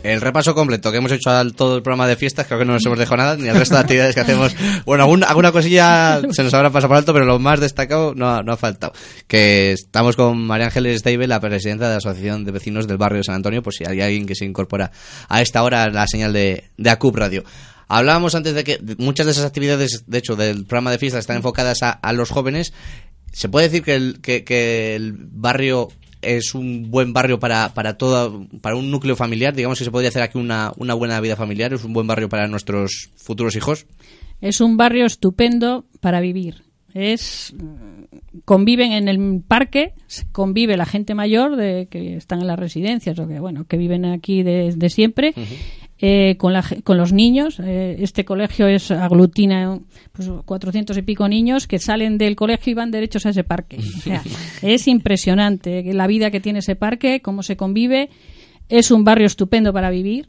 El 0.04 0.22
repaso 0.22 0.56
completo 0.56 0.90
que 0.92 0.98
hemos 0.98 1.12
hecho 1.12 1.30
al 1.32 1.54
todo 1.54 1.76
el 1.76 1.82
programa 1.84 2.08
de 2.08 2.16
fiestas, 2.16 2.48
creo 2.48 2.60
que 2.60 2.66
no 2.66 2.72
nos 2.74 2.86
hemos 2.86 2.98
dejado 2.98 3.18
nada, 3.18 3.36
ni 3.36 3.50
el 3.50 3.56
resto 3.56 3.76
de 3.76 3.82
actividades 3.82 4.16
que 4.16 4.22
hacemos. 4.22 4.56
Bueno, 4.86 5.04
alguna 5.04 5.52
cosilla 5.52 6.22
se 6.32 6.44
nos 6.44 6.54
habrá 6.54 6.70
pasado 6.70 6.88
por 6.90 6.98
alto, 6.98 7.14
pero 7.14 7.26
lo 7.26 7.40
más 7.40 7.60
destacado 7.60 8.14
no, 8.16 8.30
ha- 8.30 8.42
no 8.42 8.54
ha 8.54 8.58
faltado. 8.58 8.94
Que 9.28 9.74
estamos 9.74 10.16
con 10.16 10.38
María 10.46 10.68
Ángeles 10.68 11.04
Deive, 11.04 11.28
la 11.28 11.42
presidenta 11.42 11.86
de 11.88 11.92
la 11.92 11.98
Asociación 11.98 12.46
de 12.46 12.52
Vecinos 12.52 12.88
del 12.88 12.98
Barrio 12.98 13.18
de 13.18 13.24
San 13.26 13.36
Antonio, 13.36 13.62
por 13.62 13.74
si 13.74 13.84
hay 13.86 14.00
alguien 14.00 14.26
que 14.26 14.36
se 14.36 14.46
incorpora 14.46 14.92
a 15.28 15.42
esta 15.42 15.62
hora 15.64 15.84
a 15.84 15.90
la 15.90 16.08
señal 16.08 16.32
de, 16.32 16.66
de 16.78 16.90
ACUP 16.90 17.16
Radio. 17.18 17.44
Hablábamos 17.90 18.34
antes 18.36 18.54
de 18.54 18.64
que 18.64 18.80
muchas 18.98 19.26
de 19.26 19.34
esas 19.34 19.46
actividades, 19.46 20.04
de 20.08 20.18
hecho, 20.18 20.36
del 20.38 20.66
programa 20.66 20.92
de 20.92 21.00
fiestas 21.00 21.20
están 21.22 21.38
enfocadas 21.38 21.80
a 21.84 22.14
los 22.14 22.30
jóvenes. 22.30 22.74
¿Se 23.38 23.50
puede 23.50 23.68
decir 23.68 23.84
que 23.84 23.94
el, 23.94 24.20
que, 24.20 24.44
que 24.44 24.96
el 24.96 25.14
barrio 25.16 25.90
es 26.24 26.56
un 26.56 26.90
buen 26.90 27.14
barrio 27.14 27.40
para, 27.40 27.72
para 27.76 27.96
todo, 27.96 28.48
para 28.62 28.76
un 28.76 28.90
núcleo 28.90 29.16
familiar? 29.16 29.54
Digamos 29.54 29.78
que 29.78 29.86
se 29.86 29.92
podría 29.92 30.10
hacer 30.10 30.24
aquí 30.24 30.40
una, 30.40 30.72
una 30.78 30.96
buena 30.96 31.22
vida 31.22 31.36
familiar, 31.36 31.72
es 31.72 31.84
un 31.84 31.94
buen 31.94 32.08
barrio 32.08 32.30
para 32.30 32.48
nuestros 32.48 33.12
futuros 33.16 33.56
hijos. 33.56 33.86
Es 34.42 34.60
un 34.60 34.76
barrio 34.76 35.06
estupendo 35.06 35.86
para 36.00 36.20
vivir. 36.20 36.64
Es 36.96 37.54
conviven 38.44 38.92
en 38.94 39.08
el 39.08 39.44
parque, 39.48 39.94
convive 40.32 40.76
la 40.76 40.88
gente 40.88 41.14
mayor 41.14 41.58
de 41.58 41.88
que 41.92 42.16
están 42.16 42.42
en 42.42 42.48
las 42.48 42.58
residencias 42.58 43.20
o 43.20 43.28
que 43.28 43.40
bueno 43.40 43.66
que 43.66 43.78
viven 43.78 44.06
aquí 44.06 44.42
desde 44.42 44.90
siempre. 44.90 45.36
Eh, 46.00 46.36
con, 46.38 46.54
la 46.54 46.64
con 46.84 46.98
los 46.98 47.12
niños, 47.12 47.60
eh, 47.60 47.98
este 48.00 48.24
colegio 48.24 48.68
es 48.68 48.92
aglutina 48.92 49.80
pues, 50.12 50.30
400 50.46 50.96
y 50.98 51.02
pico 51.02 51.28
niños 51.28 51.66
que 51.66 51.80
salen 51.80 52.20
del 52.20 52.36
colegio 52.36 52.72
y 52.72 52.74
van 52.76 52.92
derechos 52.92 53.26
a 53.26 53.30
ese 53.30 53.44
parque. 53.44 53.78
O 53.78 54.02
sea, 54.02 54.22
es 54.62 54.88
impresionante 54.88 55.84
la 55.94 56.06
vida 56.06 56.30
que 56.30 56.40
tiene 56.40 56.60
ese 56.60 56.76
parque, 56.76 57.22
cómo 57.22 57.42
se 57.42 57.58
convive. 57.58 58.10
Es 58.70 58.92
un 58.92 59.04
barrio 59.04 59.26
estupendo 59.26 59.74
para 59.74 59.90
vivir. 59.90 60.28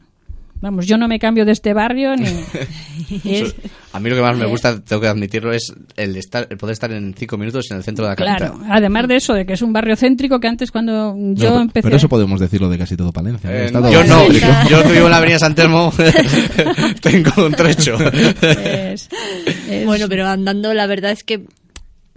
Vamos, 0.61 0.85
yo 0.87 0.97
no 0.97 1.07
me 1.07 1.19
cambio 1.19 1.45
de 1.45 1.53
este 1.53 1.73
barrio 1.73 2.15
ni. 2.17 2.27
es- 3.23 3.55
A 3.93 3.99
mí 3.99 4.09
lo 4.09 4.15
que 4.17 4.21
más 4.21 4.35
me 4.37 4.45
gusta, 4.47 4.79
tengo 4.81 5.01
que 5.01 5.07
admitirlo, 5.07 5.53
es 5.53 5.73
el, 5.95 6.15
estar, 6.17 6.47
el 6.49 6.57
poder 6.57 6.73
estar 6.73 6.91
en 6.91 7.13
cinco 7.17 7.37
minutos 7.37 7.71
en 7.71 7.77
el 7.77 7.83
centro 7.83 8.03
de 8.05 8.09
la 8.11 8.15
capital. 8.15 8.37
Claro, 8.37 8.59
además 8.69 9.07
de 9.07 9.15
eso, 9.15 9.33
de 9.33 9.45
que 9.45 9.53
es 9.53 9.61
un 9.61 9.71
barrio 9.71 9.95
céntrico 9.95 10.39
que 10.39 10.47
antes 10.47 10.69
cuando 10.71 11.15
yo 11.33 11.51
No, 11.55 11.61
empecé... 11.61 11.83
Pero 11.83 11.95
eso 11.95 12.09
podemos 12.09 12.39
decirlo 12.39 12.69
de 12.69 12.77
casi 12.77 12.97
todo 12.97 13.11
Palencia. 13.13 13.49
Eh, 13.51 13.71
yo 13.71 14.03
no, 14.03 14.27
yo 14.69 14.83
que 14.83 14.91
vivo 14.91 15.05
en 15.05 15.11
la 15.11 15.17
avenida 15.17 15.39
San 15.39 15.55
Telmo 15.55 15.93
tengo 17.01 17.45
un 17.45 17.53
trecho. 17.53 17.97
es- 18.11 19.09
es- 19.69 19.85
Bueno, 19.85 20.07
pero 20.09 20.27
andando, 20.27 20.73
la 20.73 20.87
verdad 20.87 21.11
es 21.11 21.23
que 21.23 21.45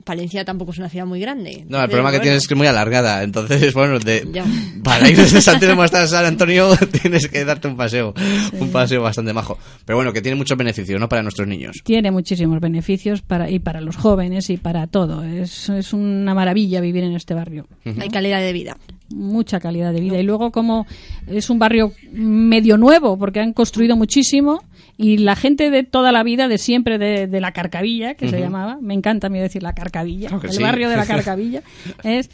Palencia 0.04 0.44
tampoco 0.44 0.72
es 0.72 0.78
una 0.78 0.88
ciudad 0.88 1.06
muy 1.06 1.20
grande. 1.20 1.64
No, 1.68 1.80
el 1.80 1.88
problema 1.88 2.10
que 2.10 2.18
bueno, 2.18 2.22
tienes 2.22 2.42
es 2.42 2.48
que 2.48 2.54
es 2.54 2.58
muy 2.58 2.66
alargada. 2.66 3.22
Entonces, 3.22 3.72
bueno, 3.74 3.98
de, 3.98 4.42
para 4.82 5.08
ir 5.10 5.16
desde 5.16 5.40
San 5.40 5.60
Telmo 5.60 5.82
hasta 5.82 6.06
San 6.06 6.24
Antonio 6.24 6.76
tienes 7.02 7.28
que 7.28 7.44
darte 7.44 7.68
un 7.68 7.76
paseo. 7.76 8.14
Un 8.58 8.70
paseo 8.70 9.02
bastante 9.02 9.32
majo. 9.32 9.58
Pero 9.84 9.96
bueno, 9.96 10.12
que 10.12 10.22
tiene 10.22 10.36
muchos 10.36 10.56
beneficios, 10.56 11.00
¿no? 11.00 11.08
Para 11.08 11.22
nuestros 11.22 11.48
niños. 11.48 11.80
Tiene 11.84 12.10
muchísimos 12.10 12.60
beneficios 12.60 13.22
para 13.22 13.50
y 13.50 13.58
para 13.58 13.80
los 13.80 13.96
jóvenes 13.96 14.50
y 14.50 14.56
para 14.56 14.86
todo. 14.86 15.24
Es, 15.24 15.68
es 15.68 15.92
una 15.92 16.34
maravilla 16.34 16.80
vivir 16.80 17.04
en 17.04 17.14
este 17.14 17.34
barrio. 17.34 17.66
Hay 17.84 18.08
calidad 18.08 18.40
de 18.40 18.52
vida. 18.52 18.76
Mucha 19.14 19.60
calidad 19.60 19.92
de 19.92 20.00
vida. 20.00 20.18
Y 20.18 20.22
luego 20.22 20.50
como 20.50 20.86
es 21.26 21.50
un 21.50 21.58
barrio 21.58 21.92
medio 22.12 22.76
nuevo, 22.76 23.18
porque 23.18 23.40
han 23.40 23.52
construido 23.52 23.96
muchísimo, 23.96 24.62
y 24.96 25.18
la 25.18 25.36
gente 25.36 25.70
de 25.70 25.82
toda 25.84 26.12
la 26.12 26.22
vida, 26.22 26.48
de 26.48 26.58
siempre, 26.58 26.98
de, 26.98 27.26
de 27.26 27.40
la 27.40 27.52
Carcavilla, 27.52 28.14
que 28.14 28.28
se 28.28 28.38
llamaba, 28.38 28.78
me 28.80 28.94
encanta 28.94 29.28
a 29.28 29.30
mí 29.30 29.38
decir 29.38 29.62
la 29.62 29.72
Carcavilla, 29.74 30.28
Claro 30.28 30.44
el 30.44 30.52
sí. 30.52 30.62
barrio 30.62 30.88
de 30.88 30.96
la 30.96 31.06
Carcavilla, 31.06 31.62
es 32.04 32.30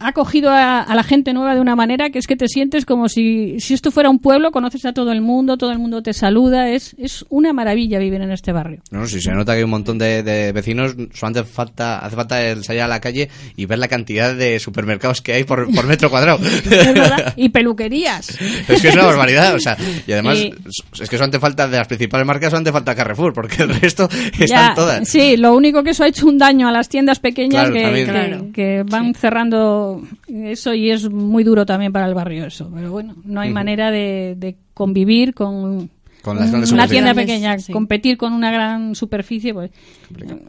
ha 0.00 0.12
cogido 0.12 0.50
a, 0.50 0.80
a 0.82 0.94
la 0.94 1.02
gente 1.02 1.32
nueva 1.32 1.54
de 1.54 1.60
una 1.60 1.76
manera 1.76 2.10
que 2.10 2.18
es 2.18 2.26
que 2.26 2.36
te 2.36 2.48
sientes 2.48 2.84
como 2.84 3.08
si, 3.08 3.60
si 3.60 3.74
esto 3.74 3.90
fuera 3.90 4.10
un 4.10 4.18
pueblo, 4.18 4.50
conoces 4.50 4.84
a 4.84 4.92
todo 4.92 5.12
el 5.12 5.20
mundo, 5.20 5.56
todo 5.56 5.70
el 5.72 5.78
mundo 5.78 6.02
te 6.02 6.12
saluda, 6.12 6.68
es, 6.70 6.94
es 6.98 7.24
una 7.28 7.52
maravilla 7.52 7.98
vivir 7.98 8.20
en 8.20 8.30
este 8.32 8.52
barrio. 8.52 8.80
No, 8.90 9.06
si 9.06 9.20
se 9.20 9.30
nota 9.32 9.52
que 9.52 9.58
hay 9.58 9.64
un 9.64 9.70
montón 9.70 9.98
de, 9.98 10.22
de 10.22 10.52
vecinos, 10.52 10.94
solamente 11.14 11.44
falta, 11.44 11.98
hace 12.00 12.16
falta 12.16 12.42
el 12.42 12.64
salir 12.64 12.82
a 12.82 12.88
la 12.88 13.00
calle 13.00 13.28
y 13.56 13.66
ver 13.66 13.78
la 13.78 13.88
cantidad 13.88 14.34
de 14.34 14.58
supermercados 14.58 15.20
que 15.22 15.32
hay 15.34 15.44
por, 15.44 15.72
por 15.74 15.86
metro 15.86 16.10
cuadrado. 16.10 16.38
Es 16.44 16.68
verdad. 16.68 17.32
Y 17.36 17.48
peluquerías. 17.50 18.30
Es 18.68 18.80
que 18.82 18.88
es 18.88 18.94
una 18.94 19.04
barbaridad, 19.06 19.54
o 19.54 19.58
sea, 19.60 19.76
y 20.06 20.12
además 20.12 20.38
Y- 20.38 20.52
es 21.00 21.08
que 21.08 21.16
solamente 21.16 21.38
falta 21.38 21.68
de 21.68 21.76
las 21.78 21.86
principales 21.86 22.26
marcas, 22.26 22.50
solamente 22.50 22.72
falta 22.72 22.94
Carrefour, 22.94 23.32
porque 23.32 23.62
el 23.62 23.74
resto 23.80 24.08
están 24.38 24.46
Ya, 24.46 24.72
todas. 24.74 25.08
Sí, 25.08 25.36
lo 25.36 25.54
único 25.54 25.82
que 25.82 25.90
eso 25.90 26.04
ha 26.04 26.08
hecho 26.08 26.26
un 26.26 26.38
daño 26.38 26.68
a 26.68 26.72
las 26.72 26.88
tiendas 26.88 27.18
pequeñas 27.20 27.70
Claro, 27.70 27.74
que, 27.74 27.82
también. 27.82 28.06
que- 28.06 28.12
Claro. 28.12 28.46
que 28.52 28.82
van 28.88 29.14
cerrando 29.14 29.83
eso 30.28 30.74
y 30.74 30.90
es 30.90 31.10
muy 31.10 31.44
duro 31.44 31.64
también 31.66 31.92
para 31.92 32.06
el 32.06 32.14
barrio 32.14 32.46
eso. 32.46 32.70
Pero 32.74 32.90
bueno, 32.90 33.14
no 33.24 33.40
hay 33.40 33.50
manera 33.50 33.90
de, 33.90 34.34
de 34.36 34.56
convivir 34.74 35.34
con, 35.34 35.90
Con 36.22 36.36
las 36.38 36.50
grandes 36.50 36.72
una 36.72 36.88
tienda 36.88 37.14
pequeña. 37.14 37.58
sí. 37.58 37.72
Competir 37.72 38.16
con 38.16 38.32
una 38.32 38.50
gran 38.50 38.94
superficie, 38.94 39.52
pues 39.54 39.70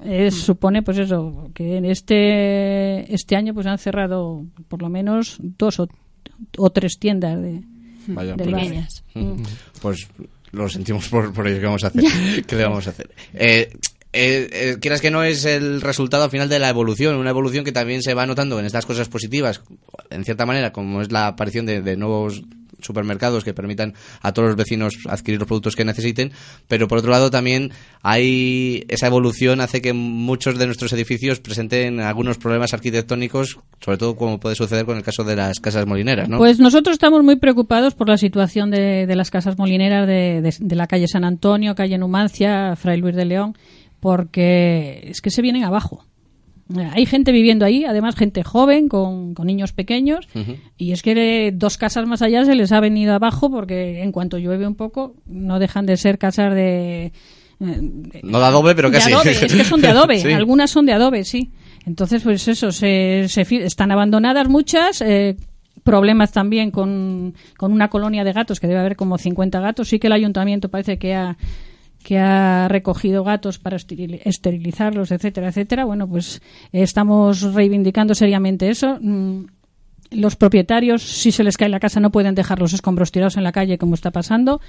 eh, 0.04 0.32
supone 0.32 0.82
pues 0.82 0.98
eso, 0.98 1.50
que 1.54 1.78
en 1.78 1.86
este, 1.86 3.14
este 3.14 3.36
año 3.36 3.54
pues 3.54 3.66
han 3.68 3.78
cerrado 3.78 4.44
por 4.68 4.82
lo 4.82 4.90
menos 4.90 5.38
dos 5.40 5.80
o, 5.80 5.88
o 6.58 6.70
tres 6.70 6.98
tiendas 7.00 7.42
de, 7.42 7.62
Vaya, 8.08 8.36
pues-. 8.36 8.48
Pequeñas. 8.52 9.04
Pues 9.82 10.08
lo 10.52 10.70
sentimos 10.70 11.10
por, 11.10 11.34
por 11.34 11.48
ello 11.48 11.60
que 11.60 11.66
vamos 11.66 11.84
a 11.84 11.88
hacer. 11.88 12.04
¿Qué 12.48 12.56
le 12.56 12.64
vamos 12.64 12.88
a 12.88 12.92
hacer? 12.92 13.10
Eh, 13.34 13.70
eh, 14.16 14.48
eh, 14.52 14.78
quieras 14.82 15.02
que 15.02 15.12
no 15.12 15.24
es 15.24 15.46
el 15.46 15.82
resultado 15.82 16.24
al 16.24 16.30
final 16.32 16.50
de 16.50 16.60
la 16.60 16.70
evolución, 16.70 17.16
una 17.18 17.30
evolución 17.30 17.66
que 17.66 17.72
también 17.72 18.02
se 18.02 18.14
va 18.14 18.26
notando 18.26 18.60
en 18.60 18.66
estas 18.66 18.86
cosas 18.86 19.10
positivas, 19.10 19.62
en 20.10 20.24
cierta 20.24 20.46
manera, 20.46 20.72
como 20.72 21.02
es 21.02 21.12
la 21.12 21.28
aparición 21.28 21.66
de, 21.66 21.96
nuevos 21.98 22.42
supermercados 22.82 23.44
que 23.44 23.54
permitan 23.54 23.94
a 24.22 24.32
todos 24.32 24.50
los 24.50 24.58
vecinos 24.58 24.94
adquirir 25.10 25.40
los 25.40 25.48
productos 25.48 25.76
que 25.76 25.86
necesiten, 25.86 26.32
pero 26.68 26.88
por 26.88 27.00
otro 27.00 27.10
lado 27.10 27.32
también 27.32 27.72
hay 28.04 28.86
esa 28.90 29.08
evolución 29.08 29.60
hace 29.62 29.82
que 29.82 29.94
muchos 29.94 30.60
de 30.60 30.68
nuestros 30.68 30.94
edificios 30.94 31.40
presenten 31.40 32.00
algunos 32.00 32.38
problemas 32.38 32.74
arquitectónicos, 32.74 33.58
sobre 33.84 33.98
todo 33.98 34.16
como 34.16 34.40
puede 34.40 34.56
suceder 34.56 34.86
con 34.86 34.98
el 34.98 35.04
caso 35.04 35.24
de 35.24 35.36
las 35.36 35.60
casas 35.60 35.88
molineras, 35.88 36.30
¿no? 36.30 36.38
Pues 36.38 36.60
nosotros 36.60 36.94
estamos 36.94 37.24
muy 37.24 37.38
preocupados 37.38 37.96
por 37.96 38.08
la 38.08 38.18
situación 38.18 38.70
de, 38.70 39.08
de 39.08 39.16
las 39.16 39.32
casas 39.32 39.58
molineras 39.58 40.06
de- 40.08 40.54
de 40.60 40.76
la 40.76 40.86
calle 40.88 41.08
San 41.08 41.24
Antonio, 41.24 41.74
calle 41.76 41.98
Numancia, 41.98 42.76
Fray 42.76 43.00
Luis 43.00 43.16
de 43.16 43.26
León, 43.26 43.58
porque 44.00 45.02
es 45.10 45.22
que 45.22 45.30
se 45.32 45.42
vienen 45.42 45.64
abajo. 45.64 46.06
Hay 46.94 47.06
gente 47.06 47.32
viviendo 47.32 47.64
ahí, 47.64 47.86
además 47.86 48.16
gente 48.16 48.44
joven, 48.44 48.88
con, 48.90 49.36
con 49.36 49.46
niños 49.46 49.72
pequeños, 49.72 50.28
y 50.78 50.94
es 50.94 51.04
que 51.04 51.14
de 51.14 51.52
dos 51.54 51.78
casas 51.78 52.08
más 52.08 52.24
allá 52.24 52.44
se 52.44 52.56
les 52.56 52.72
ha 52.72 52.80
venido 52.80 53.14
abajo 53.14 53.52
porque 53.52 54.02
en 54.02 54.12
cuanto 54.12 54.40
llueve 54.40 54.66
un 54.66 54.74
poco 54.74 55.16
no 55.28 55.60
dejan 55.60 55.86
de 55.86 55.96
ser 55.96 56.18
casas 56.18 56.56
de... 56.56 57.06
eh, 57.06 57.12
No 58.24 58.40
de 58.40 58.46
adobe, 58.46 58.74
pero 58.74 58.90
de 58.90 58.98
casi. 58.98 59.14
adobe, 59.14 59.32
es 59.32 59.54
que 59.54 59.64
son 59.64 59.80
de 59.80 59.90
adobe, 59.90 60.18
Sí. 60.20 60.32
algunas 60.32 60.72
son 60.72 60.88
de 60.88 60.94
adobe, 60.94 61.24
sí. 61.24 61.52
Entonces, 61.86 62.24
pues 62.24 62.48
eso, 62.48 62.72
se, 62.72 63.28
se 63.30 63.42
están 63.64 63.92
abandonadas 63.92 64.50
muchas, 64.50 65.02
eh, 65.02 65.38
problemas 65.84 66.32
también 66.32 66.72
con, 66.72 67.36
con 67.58 67.72
una 67.74 67.90
colonia 67.90 68.24
de 68.24 68.34
gatos, 68.34 68.60
que 68.60 68.66
debe 68.66 68.80
haber 68.80 68.96
como 68.96 69.20
50 69.20 69.60
gatos. 69.60 69.88
Sí 69.90 70.00
que 70.00 70.08
el 70.08 70.14
ayuntamiento 70.14 70.70
parece 70.70 70.98
que 70.98 71.14
ha 71.14 71.38
que 72.06 72.20
ha 72.20 72.68
recogido 72.68 73.24
gatos 73.24 73.58
para 73.58 73.78
esteril- 73.78 74.22
esterilizarlos, 74.24 75.12
etcétera, 75.12 75.48
etcétera. 75.50 75.86
Bueno, 75.86 76.08
pues 76.08 76.40
estamos 76.72 77.42
reivindicando 77.56 78.14
seriamente 78.14 78.70
eso. 78.70 79.00
Los 80.12 80.36
propietarios, 80.36 81.02
si 81.04 81.32
se 81.32 81.44
les 81.44 81.58
cae 81.58 81.70
la 81.70 81.80
casa, 81.80 82.00
no 82.00 82.12
pueden 82.12 82.36
dejar 82.36 82.60
los 82.60 82.74
escombros 82.74 83.12
tirados 83.12 83.38
en 83.38 83.44
la 83.44 83.52
calle 83.52 83.78
como 83.78 83.96
está 83.96 84.12
pasando. 84.12 84.62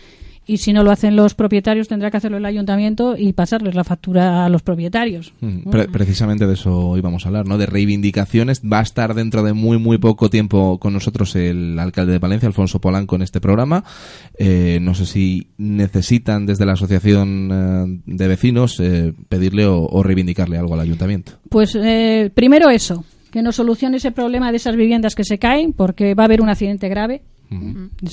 Y 0.49 0.59
si 0.59 0.73
no 0.73 0.85
lo 0.85 0.93
hacen 0.93 1.17
los 1.17 1.35
propietarios, 1.35 1.89
tendrá 1.89 2.09
que 2.13 2.19
hacerlo 2.19 2.37
el 2.37 2.45
ayuntamiento 2.45 3.17
y 3.19 3.33
pasarles 3.33 3.75
la 3.75 3.83
factura 3.83 4.45
a 4.45 4.49
los 4.49 4.63
propietarios. 4.63 5.33
Mm, 5.41 5.71
pre- 5.71 5.89
precisamente 5.89 6.47
de 6.47 6.55
eso 6.55 6.97
íbamos 6.97 7.25
a 7.27 7.31
hablar, 7.31 7.49
¿no? 7.49 7.59
De 7.59 7.67
reivindicaciones. 7.67 8.63
Va 8.63 8.79
a 8.79 8.83
estar 8.83 9.15
dentro 9.15 9.43
de 9.43 9.55
muy, 9.55 9.79
muy 9.79 9.99
poco 9.99 10.31
tiempo 10.31 10.79
con 10.79 10.93
nosotros 10.93 11.35
el 11.35 11.77
alcalde 11.81 12.13
de 12.13 12.21
Palencia, 12.21 12.47
Alfonso 12.47 12.81
Polanco, 12.81 13.17
en 13.17 13.23
este 13.23 13.41
programa. 13.41 13.83
Eh, 14.39 14.79
no 14.81 14.95
sé 14.95 15.07
si 15.07 15.49
necesitan 15.59 16.47
desde 16.47 16.65
la 16.65 16.75
asociación 16.75 17.51
eh, 17.53 18.01
de 18.07 18.29
vecinos 18.29 18.79
eh, 18.79 19.15
pedirle 19.29 19.67
o, 19.67 19.83
o 19.85 20.03
reivindicarle 20.05 20.59
algo 20.59 20.75
al 20.75 20.81
ayuntamiento. 20.81 21.33
Pues 21.49 21.75
eh, 21.75 22.31
primero 22.33 22.71
eso, 22.71 23.05
que 23.31 23.43
nos 23.43 23.57
solucione 23.57 23.97
ese 23.99 24.13
problema 24.13 24.51
de 24.51 24.57
esas 24.57 24.77
viviendas 24.77 25.15
que 25.15 25.25
se 25.25 25.39
caen, 25.39 25.73
porque 25.73 26.15
va 26.15 26.25
a 26.25 26.27
haber 26.27 26.41
un 26.41 26.49
accidente 26.49 26.89
grave. 26.89 27.23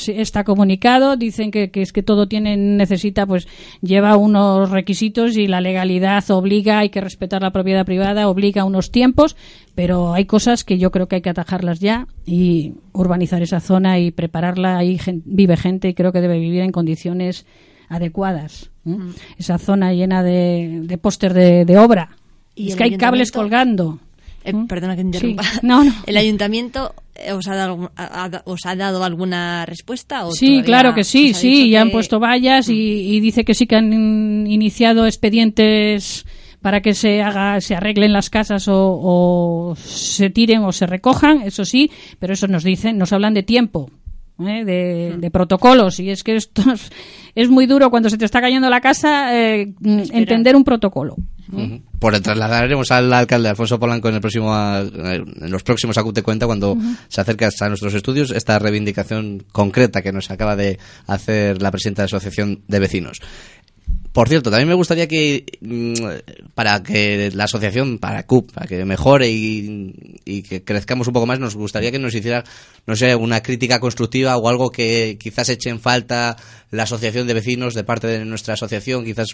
Está 0.07 0.43
comunicado, 0.43 1.17
dicen 1.17 1.49
que, 1.49 1.71
que 1.71 1.81
es 1.81 1.91
que 1.91 2.03
todo 2.03 2.27
tiene, 2.27 2.55
necesita, 2.55 3.25
pues 3.25 3.47
lleva 3.81 4.15
unos 4.15 4.69
requisitos 4.69 5.37
y 5.37 5.47
la 5.47 5.59
legalidad 5.59 6.29
obliga, 6.29 6.79
hay 6.79 6.89
que 6.89 7.01
respetar 7.01 7.41
la 7.41 7.51
propiedad 7.51 7.83
privada, 7.83 8.29
obliga 8.29 8.63
unos 8.63 8.91
tiempos, 8.91 9.35
pero 9.73 10.13
hay 10.13 10.25
cosas 10.25 10.63
que 10.63 10.77
yo 10.77 10.91
creo 10.91 11.07
que 11.07 11.15
hay 11.15 11.21
que 11.23 11.31
atajarlas 11.31 11.79
ya 11.79 12.07
y 12.27 12.73
urbanizar 12.91 13.41
esa 13.41 13.59
zona 13.59 13.97
y 13.97 14.11
prepararla. 14.11 14.77
Ahí 14.77 14.99
vive 15.25 15.57
gente 15.57 15.89
y 15.89 15.93
creo 15.95 16.11
que 16.11 16.21
debe 16.21 16.37
vivir 16.37 16.61
en 16.61 16.71
condiciones 16.71 17.47
adecuadas. 17.89 18.69
¿eh? 18.85 18.97
Esa 19.39 19.57
zona 19.57 19.93
llena 19.93 20.21
de, 20.21 20.81
de 20.83 20.97
póster 20.99 21.33
de, 21.33 21.65
de 21.65 21.77
obra. 21.79 22.17
¿Y 22.55 22.69
es 22.69 22.75
que 22.75 22.83
hay 22.83 22.97
cables 22.97 23.31
colgando. 23.31 23.99
Eh, 24.43 24.53
¿Mm? 24.53 24.67
perdona 24.67 24.95
que 24.95 25.01
te 25.01 25.07
interrumpa. 25.07 25.43
Sí. 25.43 25.59
No, 25.61 25.83
no. 25.83 25.93
¿El 26.05 26.17
ayuntamiento 26.17 26.93
eh, 27.15 27.31
os 27.31 27.47
ha 27.47 27.55
dado, 27.55 27.91
os 28.45 28.65
ha 28.65 28.75
dado 28.75 29.03
alguna 29.03 29.65
respuesta? 29.65 30.25
O 30.25 30.31
Sí, 30.31 30.61
claro 30.63 30.93
que 30.93 31.03
sí, 31.03 31.33
sí, 31.33 31.69
ya 31.69 31.81
han 31.81 31.91
puesto 31.91 32.19
vallas 32.19 32.69
y, 32.69 32.73
y 32.73 33.19
dice 33.19 33.45
que 33.45 33.53
sí 33.53 33.67
que 33.67 33.75
han 33.75 33.93
in- 33.93 34.47
iniciado 34.47 35.05
expedientes 35.05 36.25
para 36.61 36.81
que 36.81 36.93
se 36.93 37.21
haga, 37.21 37.59
se 37.59 37.75
arreglen 37.75 38.13
las 38.13 38.29
casas 38.29 38.67
o, 38.69 38.73
o 39.01 39.75
se 39.75 40.29
tiren 40.29 40.63
o 40.63 40.71
se 40.71 40.85
recojan, 40.87 41.41
eso 41.41 41.65
sí, 41.65 41.91
pero 42.19 42.33
eso 42.33 42.47
nos 42.47 42.63
dicen, 42.63 42.97
nos 42.97 43.11
hablan 43.11 43.33
de 43.33 43.43
tiempo. 43.43 43.89
¿Eh? 44.39 44.65
De, 44.65 45.15
de 45.17 45.31
protocolos 45.31 45.99
y 45.99 46.09
es 46.09 46.23
que 46.23 46.35
esto 46.35 46.63
es, 46.73 46.91
es 47.35 47.49
muy 47.49 47.65
duro 47.65 47.89
cuando 47.89 48.09
se 48.09 48.17
te 48.17 48.25
está 48.25 48.41
cayendo 48.41 48.69
la 48.69 48.81
casa 48.81 49.37
eh, 49.37 49.73
entender 49.81 50.55
un 50.55 50.63
protocolo. 50.63 51.15
Pues 51.99 52.13
le 52.15 52.21
trasladaremos 52.21 52.89
al 52.91 53.13
alcalde 53.13 53.49
Alfonso 53.49 53.79
Polanco 53.79 54.09
en 54.09 54.15
el 54.15 54.21
próximo 54.21 54.55
en 54.55 55.51
los 55.51 55.61
próximos 55.61 55.97
Acut 55.97 56.15
de 56.15 56.23
cuenta 56.23 56.47
cuando 56.47 56.77
se 57.09 57.21
acerque 57.21 57.45
a 57.45 57.69
nuestros 57.69 57.93
estudios 57.93 58.31
esta 58.31 58.57
reivindicación 58.57 59.43
concreta 59.51 60.01
que 60.01 60.11
nos 60.11 60.31
acaba 60.31 60.55
de 60.55 60.79
hacer 61.05 61.61
la 61.61 61.69
presidenta 61.69 62.01
de 62.01 62.05
la 62.05 62.17
Asociación 62.17 62.61
de 62.67 62.79
Vecinos. 62.79 63.21
Por 64.13 64.29
cierto, 64.29 64.51
también 64.51 64.69
me 64.69 64.75
gustaría 64.75 65.07
que 65.07 65.43
mm, 65.59 65.93
para 66.53 66.83
que 66.83 67.31
la 67.33 67.45
asociación, 67.45 67.97
para 67.97 68.23
CUP, 68.27 68.51
para 68.51 68.67
que 68.67 68.85
mejore 68.85 69.31
y, 69.31 70.19
y 70.23 70.43
que 70.43 70.63
crezcamos 70.63 71.07
un 71.07 71.13
poco 71.13 71.25
más, 71.25 71.39
nos 71.39 71.55
gustaría 71.55 71.91
que 71.91 71.97
nos 71.97 72.13
hiciera, 72.13 72.43
no 72.85 72.95
sé, 72.95 73.15
una 73.15 73.41
crítica 73.41 73.79
constructiva 73.79 74.37
o 74.37 74.47
algo 74.47 74.69
que 74.69 75.17
quizás 75.19 75.49
eche 75.49 75.71
en 75.71 75.79
falta 75.79 76.37
la 76.69 76.83
asociación 76.83 77.27
de 77.27 77.33
vecinos 77.33 77.73
de 77.73 77.83
parte 77.83 78.07
de 78.07 78.25
nuestra 78.25 78.55
asociación, 78.55 79.03
quizás 79.03 79.27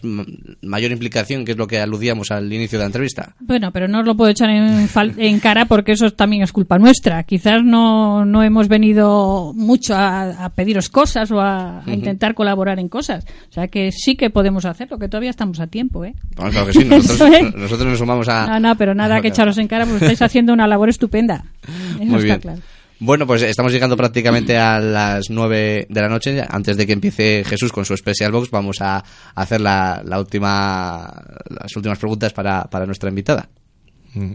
mayor 0.62 0.92
implicación, 0.92 1.46
que 1.46 1.54
es 1.54 1.58
lo 1.58 1.68
que 1.68 1.80
aludíamos 1.80 2.32
al 2.32 2.52
inicio 2.52 2.78
de 2.78 2.84
la 2.84 2.88
entrevista. 2.88 3.36
Bueno, 3.40 3.72
pero 3.72 3.88
no 3.88 4.00
os 4.00 4.06
lo 4.06 4.16
puedo 4.16 4.32
echar 4.32 4.50
en, 4.50 4.90
en 5.18 5.40
cara 5.40 5.66
porque 5.66 5.94
eso 5.94 6.10
también 6.12 6.44
es 6.44 6.52
culpa 6.52 6.78
nuestra. 6.78 7.24
Quizás 7.24 7.64
no, 7.64 8.26
no 8.26 8.44
hemos 8.44 8.68
venido 8.68 9.54
mucho 9.56 9.96
a, 9.96 10.46
a 10.46 10.50
pediros 10.50 10.90
cosas 10.90 11.32
o 11.32 11.40
a, 11.40 11.82
a 11.86 11.94
intentar 11.94 12.34
colaborar 12.34 12.80
en 12.80 12.90
cosas. 12.90 13.26
O 13.50 13.54
sea 13.54 13.68
que 13.68 13.92
sí 13.92 14.16
que 14.16 14.30
podemos 14.30 14.66
hacerlo, 14.70 14.98
que 14.98 15.08
todavía 15.08 15.30
estamos 15.30 15.60
a 15.60 15.68
tiempo, 15.68 16.06
¿eh? 16.06 16.14
Bueno, 16.36 16.52
claro 16.52 16.68
que 16.68 16.74
sí, 16.74 16.86
nosotros, 16.86 17.30
es. 17.34 17.56
nosotros 17.56 17.88
nos 17.88 18.00
sumamos 18.00 18.28
a... 18.30 18.48
No, 18.48 18.60
no, 18.60 18.76
pero 18.76 18.94
nada 18.96 19.22
que 19.22 19.30
echaros 19.30 19.58
en 19.58 19.68
cara 19.68 19.86
porque 19.86 20.06
estáis 20.06 20.22
haciendo 20.22 20.54
una 20.54 20.68
labor 20.68 20.90
estupenda. 20.90 21.46
Eso 21.64 22.06
Muy 22.06 22.16
está 22.16 22.26
bien. 22.26 22.40
claro. 22.40 22.62
Bueno, 23.02 23.26
pues 23.26 23.42
estamos 23.44 23.72
llegando 23.72 23.96
prácticamente 23.96 24.58
a 24.58 24.80
las 24.80 25.30
nueve 25.30 25.88
de 25.90 26.02
la 26.02 26.10
noche. 26.10 26.44
Antes 26.48 26.76
de 26.76 26.86
que 26.86 26.92
empiece 26.92 27.44
Jesús 27.46 27.72
con 27.72 27.86
su 27.86 27.96
Special 27.96 28.32
Box, 28.32 28.52
vamos 28.52 28.78
a 28.82 29.02
hacer 29.36 29.62
la, 29.62 30.02
la 30.04 30.20
última, 30.20 31.10
las 31.50 31.74
últimas 31.78 31.98
preguntas 31.98 32.34
para, 32.34 32.64
para 32.66 32.86
nuestra 32.86 33.10
invitada. 33.10 33.48
Mm. 34.14 34.34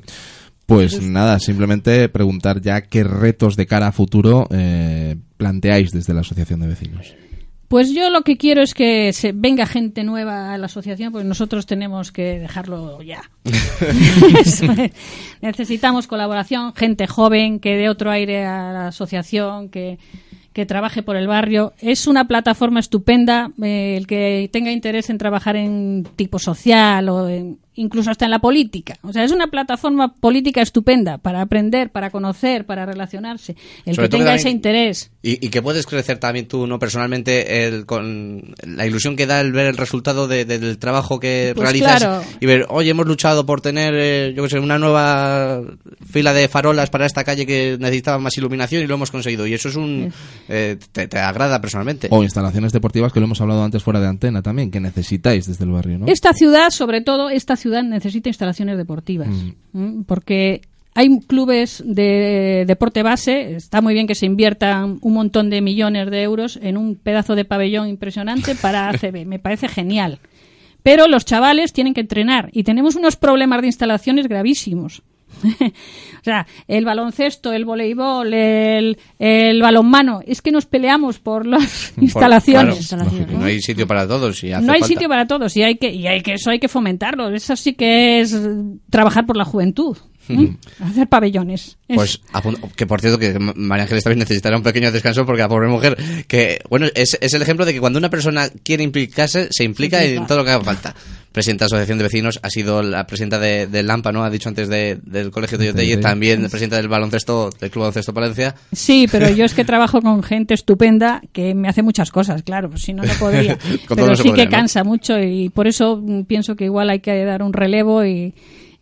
Pues 0.66 1.03
nada, 1.03 1.39
simplemente 1.41 2.09
preguntar 2.09 2.62
ya 2.62 2.80
qué 2.80 3.05
retos 3.05 3.55
de 3.57 3.66
cara 3.66 3.89
a 3.89 3.93
futuro 3.93 4.49
eh, 4.51 5.16
planteáis 5.37 5.91
desde 5.91 6.14
la 6.14 6.20
Asociación 6.20 6.61
de 6.61 6.68
Vecinos. 6.68 7.14
Pues 7.75 7.93
yo 7.93 8.09
lo 8.09 8.22
que 8.22 8.37
quiero 8.37 8.62
es 8.62 8.72
que 8.72 9.12
se 9.12 9.33
venga 9.33 9.66
gente 9.66 10.05
nueva 10.05 10.55
a 10.55 10.59
la 10.59 10.66
asociación, 10.66 11.11
pues 11.11 11.25
nosotros 11.25 11.66
tenemos 11.66 12.12
que 12.12 12.39
dejarlo 12.39 13.03
ya. 13.03 13.20
Eso 14.41 14.70
es. 14.70 14.93
Necesitamos 15.43 16.07
colaboración, 16.07 16.72
gente 16.77 17.09
joven 17.09 17.59
que 17.59 17.75
dé 17.77 17.89
otro 17.89 18.12
aire 18.12 18.45
a 18.45 18.72
la 18.72 18.87
asociación, 18.87 19.70
que, 19.70 19.99
que 20.53 20.66
trabaje 20.66 21.03
por 21.03 21.16
el 21.16 21.27
barrio. 21.27 21.72
Es 21.81 22.07
una 22.07 22.29
plataforma 22.29 22.79
estupenda, 22.79 23.51
eh, 23.61 23.97
el 23.97 24.07
que 24.07 24.49
tenga 24.53 24.70
interés 24.70 25.11
en 25.11 25.18
trabajar 25.18 25.57
en 25.57 26.07
tipo 26.14 26.39
social 26.39 27.09
o 27.09 27.29
en- 27.29 27.59
incluso 27.77 28.11
hasta 28.11 28.25
en 28.25 28.31
la 28.31 28.39
política. 28.39 28.97
O 29.03 29.12
sea, 29.12 29.25
es 29.25 29.33
una 29.33 29.49
plataforma 29.49 30.14
política 30.14 30.62
estupenda 30.62 31.18
para 31.18 31.41
aprender, 31.41 31.91
para 31.91 32.11
conocer, 32.11 32.66
para 32.66 32.87
relacionarse. 32.87 33.57
El 33.85 33.95
Sobre 33.95 34.09
que 34.09 34.11
tenga 34.16 34.25
también- 34.27 34.39
ese 34.41 34.51
interés. 34.51 35.11
Y, 35.22 35.45
y 35.45 35.49
que 35.51 35.62
puedes 35.62 35.87
crecer 35.87 36.18
también 36.18 36.47
tú, 36.47 36.66
¿no? 36.66 36.79
Personalmente, 36.79 37.66
el, 37.66 37.87
con 37.87 38.55
la 38.66 38.87
ilusión 38.87 39.16
que 39.16 39.27
da 39.27 39.41
el 39.41 39.53
ver 39.53 39.66
el 39.66 39.77
resultado 39.77 40.29
de- 40.29 40.45
de- 40.45 40.59
del 40.59 40.79
trabajo 40.79 41.18
que 41.18 41.53
Pues 41.55 41.64
realizas 41.64 42.03
claro. 42.03 42.22
y 42.41 42.47
ver, 42.47 42.66
oye, 42.68 42.91
hemos 42.91 43.07
luchado 43.07 43.47
por 43.47 43.61
tener, 43.61 43.95
eh, 43.97 44.33
yo 44.37 44.43
qué 44.45 44.51
sé, 44.51 44.59
una 44.59 44.79
nueva 44.79 45.62
fila 46.11 46.33
de 46.33 46.49
farolas 46.49 46.91
para 46.91 47.07
esta 47.07 47.25
calle 47.25 47.47
que 47.47 47.77
necesitaba 47.81 48.18
más 48.18 48.37
iluminación 48.39 48.83
y 48.83 48.87
lo 48.87 48.95
hemos 48.95 49.11
conseguido. 49.11 49.47
Y 49.47 49.55
eso 49.55 49.68
es 49.68 49.77
un... 49.77 50.12
eh, 50.49 50.77
te, 50.93 51.09
te 51.09 51.18
agrada 51.18 51.61
personalmente. 51.61 52.09
O 52.11 52.22
instalaciones 52.22 52.72
deportivas 52.72 53.12
que 53.12 53.20
lo 53.20 53.27
hemos 53.27 53.41
hablado 53.41 53.64
antes 53.64 53.83
fuera 53.83 54.01
de 54.01 54.07
antena 54.09 54.43
también, 54.43 54.70
que 54.70 54.81
necesitáis 54.81 55.47
desde 55.47 55.64
el 55.64 55.70
barrio, 55.70 55.99
¿no? 55.99 56.07
Esta 56.07 56.33
ciudad, 56.35 56.70
sobre 56.70 57.01
todo, 57.01 57.31
esta 57.31 57.57
ciudad 57.57 57.64
necesita 57.69 58.29
instalaciones 58.29 58.77
deportivas. 58.77 59.29
¿m? 59.75 60.05
Porque 60.07 60.62
hay 60.95 61.19
clubes 61.21 61.83
de 61.85 62.65
deporte 62.67 63.03
base, 63.03 63.57
está 63.57 63.81
muy 63.81 63.95
bien 63.95 64.07
que 64.07 64.15
se 64.15 64.27
inviertan 64.27 64.99
un 65.01 65.12
montón 65.12 65.51
de 65.51 65.61
millones 65.61 66.11
de 66.11 66.23
euros 66.23 66.59
en 66.62 66.77
un 66.77 66.95
pedazo 66.95 67.35
de 67.35 67.45
pabellón 67.45 67.89
impresionante 67.89 68.55
para 68.55 68.89
ACB, 68.91 69.27
me 69.27 69.41
parece 69.41 69.69
genial. 69.69 70.21
Pero 70.85 71.09
los 71.09 71.25
chavales 71.25 71.73
tienen 71.73 71.95
que 71.95 72.03
entrenar 72.03 72.51
y 72.53 72.62
tenemos 72.62 72.95
unos 72.95 73.17
problemas 73.17 73.62
de 73.62 73.69
instalaciones 73.69 74.29
gravísimos. 74.29 75.03
o 76.20 76.24
sea, 76.24 76.47
el 76.68 76.84
baloncesto, 76.84 77.53
el 77.53 77.64
voleibol, 77.64 78.32
el, 78.32 78.99
el 79.18 79.61
balonmano, 79.62 80.20
es 80.26 80.40
que 80.42 80.51
nos 80.53 80.66
peleamos 80.66 81.18
por 81.18 81.47
las 81.47 81.92
Por- 81.95 82.05
instalaciones. 82.05 82.88
claro, 82.88 83.11
no 83.38 83.45
hay 83.45 83.61
sitio 83.61 83.86
para 83.86 84.07
todos. 84.09 84.42
Y 84.45 84.53
hace 84.53 84.64
No 84.66 84.72
hay 84.72 84.80
falta. 84.80 84.95
sitio 84.95 85.09
para 85.09 85.26
todos 85.26 85.57
y 85.57 85.62
hay 85.62 85.76
que 85.76 85.90
y 85.92 86.07
hay 86.07 86.22
que 86.22 86.34
eso 86.34 86.51
hay 86.51 86.59
que 86.59 86.68
fomentarlo. 86.68 87.28
Eso 87.34 87.57
sí 87.57 87.74
que 87.74 88.20
es 88.20 88.32
eh, 88.32 88.38
trabajar 88.90 89.26
por 89.26 89.36
la 89.36 89.45
juventud, 89.45 89.97
¿m? 90.28 90.57
hacer 90.80 91.09
pabellones. 91.09 91.76
Es- 91.88 91.97
Pues, 91.97 92.20
que 92.76 92.86
por 92.86 93.01
cierto, 93.01 93.18
que 93.18 93.38
María 93.38 93.84
Ángeles 93.84 94.05
también 94.05 94.20
necesitará 94.20 94.57
un 94.57 94.62
pequeño 94.62 94.90
descanso 94.90 95.26
porque 95.26 95.42
la 95.42 95.49
pobre 95.49 95.68
mujer, 95.68 95.97
que, 96.26 96.61
bueno, 96.70 96.86
es, 96.95 97.18
es 97.20 97.34
el 97.34 97.42
ejemplo 97.42 97.64
de 97.66 97.72
que 97.74 97.80
cuando 97.80 97.99
una 97.99 98.09
persona 98.11 98.49
quiere 98.62 98.82
implicarse, 98.82 99.49
se 99.51 99.64
implica 99.64 99.99
Se 99.99 100.05
implica. 100.05 100.20
en 100.22 100.26
todo 100.26 100.38
lo 100.38 100.45
que 100.45 100.51
haga 100.53 100.64
falta. 100.64 100.95
Presidenta 101.35 101.64
de 101.64 101.70
la 101.72 101.76
Asociación 101.78 101.99
de 101.99 102.05
Vecinos, 102.05 102.39
ha 102.45 102.49
sido 102.49 102.80
la 102.80 103.07
presidenta 103.09 103.41
de, 103.41 103.66
del 103.66 103.89
LAMPA, 103.89 104.12
¿no? 104.12 104.22
Ha 104.22 104.30
dicho 104.30 104.49
antes 104.49 104.68
de- 104.68 105.01
del 105.05 105.32
Colegio 105.32 105.59
de 105.59 105.66
Yotey, 105.66 105.97
también 106.01 106.43
presidenta 106.49 106.76
del 106.76 106.87
baloncesto, 106.87 107.51
del 107.61 107.70
Club 107.72 107.82
Baloncesto 107.82 108.14
Palencia. 108.14 108.55
Sí, 108.70 109.09
pero 109.11 109.28
yo 109.28 109.45
es 109.45 109.53
que 109.53 109.64
trabajo 109.66 110.01
con 110.01 110.22
gente 110.22 110.55
estupenda 110.55 111.20
que 111.32 111.53
me 111.57 111.68
hace 111.68 111.82
muchas 111.82 112.12
cosas, 112.12 112.45
claro, 112.45 112.70
pues 112.70 112.82
si 112.82 112.93
no, 112.95 113.03
no 113.03 113.12
podría. 113.14 113.59
Pero 113.89 114.07
no 114.07 114.14
sí 114.14 114.28
podría, 114.28 114.45
que 114.45 114.51
¿no? 114.51 114.57
cansa 114.59 114.85
mucho 114.85 115.18
y 115.18 115.49
por 115.49 115.66
eso 115.66 116.01
mm, 116.01 116.22
pienso 116.22 116.55
que 116.55 116.66
igual 116.66 116.89
hay 116.89 117.01
que 117.01 117.24
dar 117.24 117.43
un 117.43 117.53
relevo 117.53 118.05
y, 118.05 118.32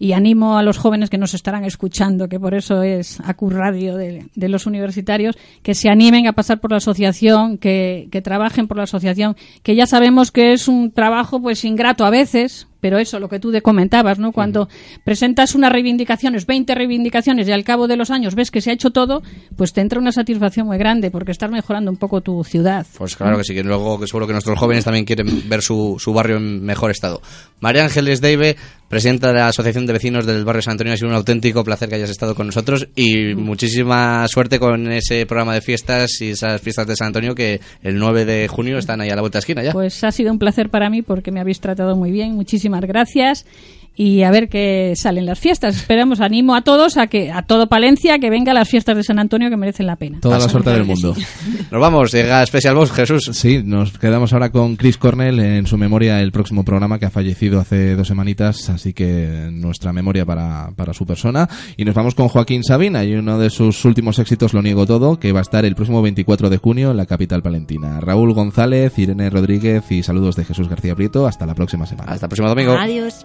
y 0.02 0.14
animo 0.14 0.58
a 0.58 0.64
los 0.64 0.78
jóvenes 0.78 1.10
que 1.10 1.16
nos 1.16 1.32
estarán 1.32 1.64
escuchando, 1.64 2.28
que 2.28 2.40
por 2.40 2.54
eso 2.54 2.82
es 2.82 3.20
ACU 3.20 3.50
Radio 3.50 3.96
de, 3.96 4.26
de 4.34 4.48
los 4.48 4.66
universitarios, 4.66 5.38
que 5.62 5.76
se 5.76 5.90
animen 5.90 6.26
a 6.26 6.32
pasar 6.32 6.58
por 6.58 6.72
la 6.72 6.78
asociación, 6.78 7.56
que, 7.56 8.08
que 8.10 8.20
trabajen 8.20 8.66
por 8.66 8.78
la 8.78 8.82
asociación, 8.82 9.36
que 9.62 9.76
ya 9.76 9.86
sabemos 9.86 10.32
que 10.32 10.54
es 10.54 10.66
un 10.66 10.90
trabajo 10.90 11.40
pues 11.40 11.64
ingrato 11.64 12.04
a 12.04 12.10
veces, 12.10 12.66
pero 12.82 12.98
eso, 12.98 13.20
lo 13.20 13.28
que 13.28 13.38
tú 13.38 13.52
de 13.52 13.62
comentabas, 13.62 14.18
¿no? 14.18 14.32
Cuando 14.32 14.68
presentas 15.04 15.54
unas 15.54 15.70
reivindicaciones, 15.70 16.46
20 16.46 16.74
reivindicaciones, 16.74 17.46
y 17.46 17.52
al 17.52 17.62
cabo 17.62 17.86
de 17.86 17.96
los 17.96 18.10
años 18.10 18.34
ves 18.34 18.50
que 18.50 18.60
se 18.60 18.70
ha 18.70 18.72
hecho 18.72 18.90
todo, 18.90 19.22
pues 19.56 19.72
te 19.72 19.82
entra 19.82 20.00
una 20.00 20.10
satisfacción 20.10 20.66
muy 20.66 20.78
grande, 20.78 21.12
porque 21.12 21.30
estás 21.30 21.48
mejorando 21.48 21.92
un 21.92 21.96
poco 21.96 22.22
tu 22.22 22.42
ciudad. 22.42 22.84
Pues 22.98 23.14
claro 23.14 23.38
que 23.38 23.44
sí, 23.44 23.54
que 23.54 23.62
luego 23.62 24.00
que 24.00 24.08
seguro 24.08 24.26
que 24.26 24.32
nuestros 24.32 24.58
jóvenes 24.58 24.84
también 24.84 25.04
quieren 25.04 25.48
ver 25.48 25.62
su, 25.62 25.94
su 26.00 26.12
barrio 26.12 26.38
en 26.38 26.64
mejor 26.64 26.90
estado. 26.90 27.22
María 27.60 27.84
Ángeles 27.84 28.20
Deive, 28.20 28.56
presidenta 28.92 29.28
de 29.28 29.32
la 29.32 29.48
Asociación 29.48 29.86
de 29.86 29.94
Vecinos 29.94 30.26
del 30.26 30.44
Barrio 30.44 30.60
San 30.60 30.72
Antonio, 30.72 30.92
ha 30.92 30.96
sido 30.98 31.08
un 31.08 31.14
auténtico 31.14 31.64
placer 31.64 31.88
que 31.88 31.94
hayas 31.94 32.10
estado 32.10 32.34
con 32.34 32.44
nosotros 32.44 32.88
y 32.94 33.34
muchísima 33.34 34.28
suerte 34.28 34.58
con 34.58 34.92
ese 34.92 35.24
programa 35.24 35.54
de 35.54 35.62
fiestas 35.62 36.20
y 36.20 36.32
esas 36.32 36.60
fiestas 36.60 36.86
de 36.86 36.94
San 36.94 37.06
Antonio 37.06 37.34
que 37.34 37.58
el 37.82 37.98
9 37.98 38.26
de 38.26 38.48
junio 38.48 38.76
están 38.76 39.00
ahí 39.00 39.08
a 39.08 39.14
la 39.14 39.22
vuelta 39.22 39.38
de 39.38 39.40
esquina 39.40 39.62
ya. 39.62 39.72
Pues 39.72 40.04
ha 40.04 40.12
sido 40.12 40.30
un 40.30 40.38
placer 40.38 40.68
para 40.68 40.90
mí 40.90 41.00
porque 41.00 41.32
me 41.32 41.40
habéis 41.40 41.58
tratado 41.58 41.96
muy 41.96 42.10
bien. 42.10 42.34
Muchísimas 42.34 42.82
gracias. 42.82 43.46
Y 43.94 44.22
a 44.22 44.30
ver 44.30 44.48
qué 44.48 44.94
salen 44.96 45.26
las 45.26 45.38
fiestas. 45.38 45.76
Esperamos, 45.76 46.20
animo 46.20 46.54
a 46.54 46.62
todos, 46.62 46.96
a 46.96 47.08
que 47.08 47.30
a 47.30 47.42
todo 47.42 47.68
Palencia, 47.68 48.18
que 48.18 48.30
venga 48.30 48.52
a 48.52 48.54
las 48.54 48.68
fiestas 48.68 48.96
de 48.96 49.02
San 49.02 49.18
Antonio 49.18 49.50
que 49.50 49.56
merecen 49.56 49.86
la 49.86 49.96
pena. 49.96 50.18
Toda 50.20 50.38
la 50.38 50.48
suerte 50.48 50.70
del 50.70 50.84
mundo. 50.84 51.14
Nos 51.70 51.80
vamos, 51.80 52.12
llega 52.12 52.44
Special 52.46 52.74
Box, 52.74 52.92
Jesús. 52.92 53.30
Sí, 53.32 53.62
nos 53.64 53.98
quedamos 53.98 54.32
ahora 54.32 54.50
con 54.50 54.76
Chris 54.76 54.98
Cornell 54.98 55.38
en 55.40 55.66
su 55.66 55.78
memoria 55.78 56.20
el 56.20 56.32
próximo 56.32 56.64
programa 56.64 56.98
que 56.98 57.06
ha 57.06 57.10
fallecido 57.10 57.60
hace 57.60 57.94
dos 57.94 58.08
semanitas, 58.08 58.68
así 58.70 58.92
que 58.92 59.48
nuestra 59.50 59.92
memoria 59.92 60.26
para, 60.26 60.70
para 60.76 60.92
su 60.92 61.06
persona. 61.06 61.48
Y 61.76 61.84
nos 61.84 61.94
vamos 61.94 62.14
con 62.14 62.28
Joaquín 62.28 62.62
Sabina 62.62 63.04
y 63.04 63.14
uno 63.14 63.38
de 63.38 63.50
sus 63.50 63.84
últimos 63.84 64.18
éxitos, 64.18 64.52
Lo 64.52 64.62
Niego 64.62 64.86
Todo, 64.86 65.18
que 65.18 65.32
va 65.32 65.38
a 65.40 65.42
estar 65.42 65.64
el 65.64 65.74
próximo 65.74 66.02
24 66.02 66.50
de 66.50 66.58
junio 66.58 66.90
en 66.90 66.96
la 66.96 67.06
capital 67.06 67.42
palentina. 67.42 68.00
Raúl 68.00 68.34
González, 68.34 68.98
Irene 68.98 69.30
Rodríguez 69.30 69.90
y 69.90 70.02
saludos 70.02 70.36
de 70.36 70.44
Jesús 70.44 70.68
García 70.68 70.94
Prieto. 70.94 71.26
Hasta 71.26 71.46
la 71.46 71.54
próxima 71.54 71.86
semana. 71.86 72.12
Hasta 72.12 72.26
el 72.26 72.30
próximo 72.30 72.48
domingo. 72.48 72.72
Adiós. 72.72 73.24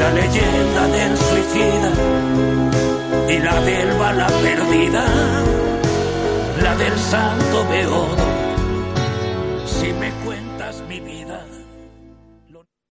la 0.00 0.10
leyenda 0.12 0.86
del 0.88 1.16
suicida 1.16 1.92
y 3.28 3.38
la 3.38 3.60
del 3.60 3.92
bala 3.98 4.26
perdida, 4.42 5.04
la 6.62 6.74
del 6.76 6.98
santo 6.98 7.68
beodo 7.68 8.39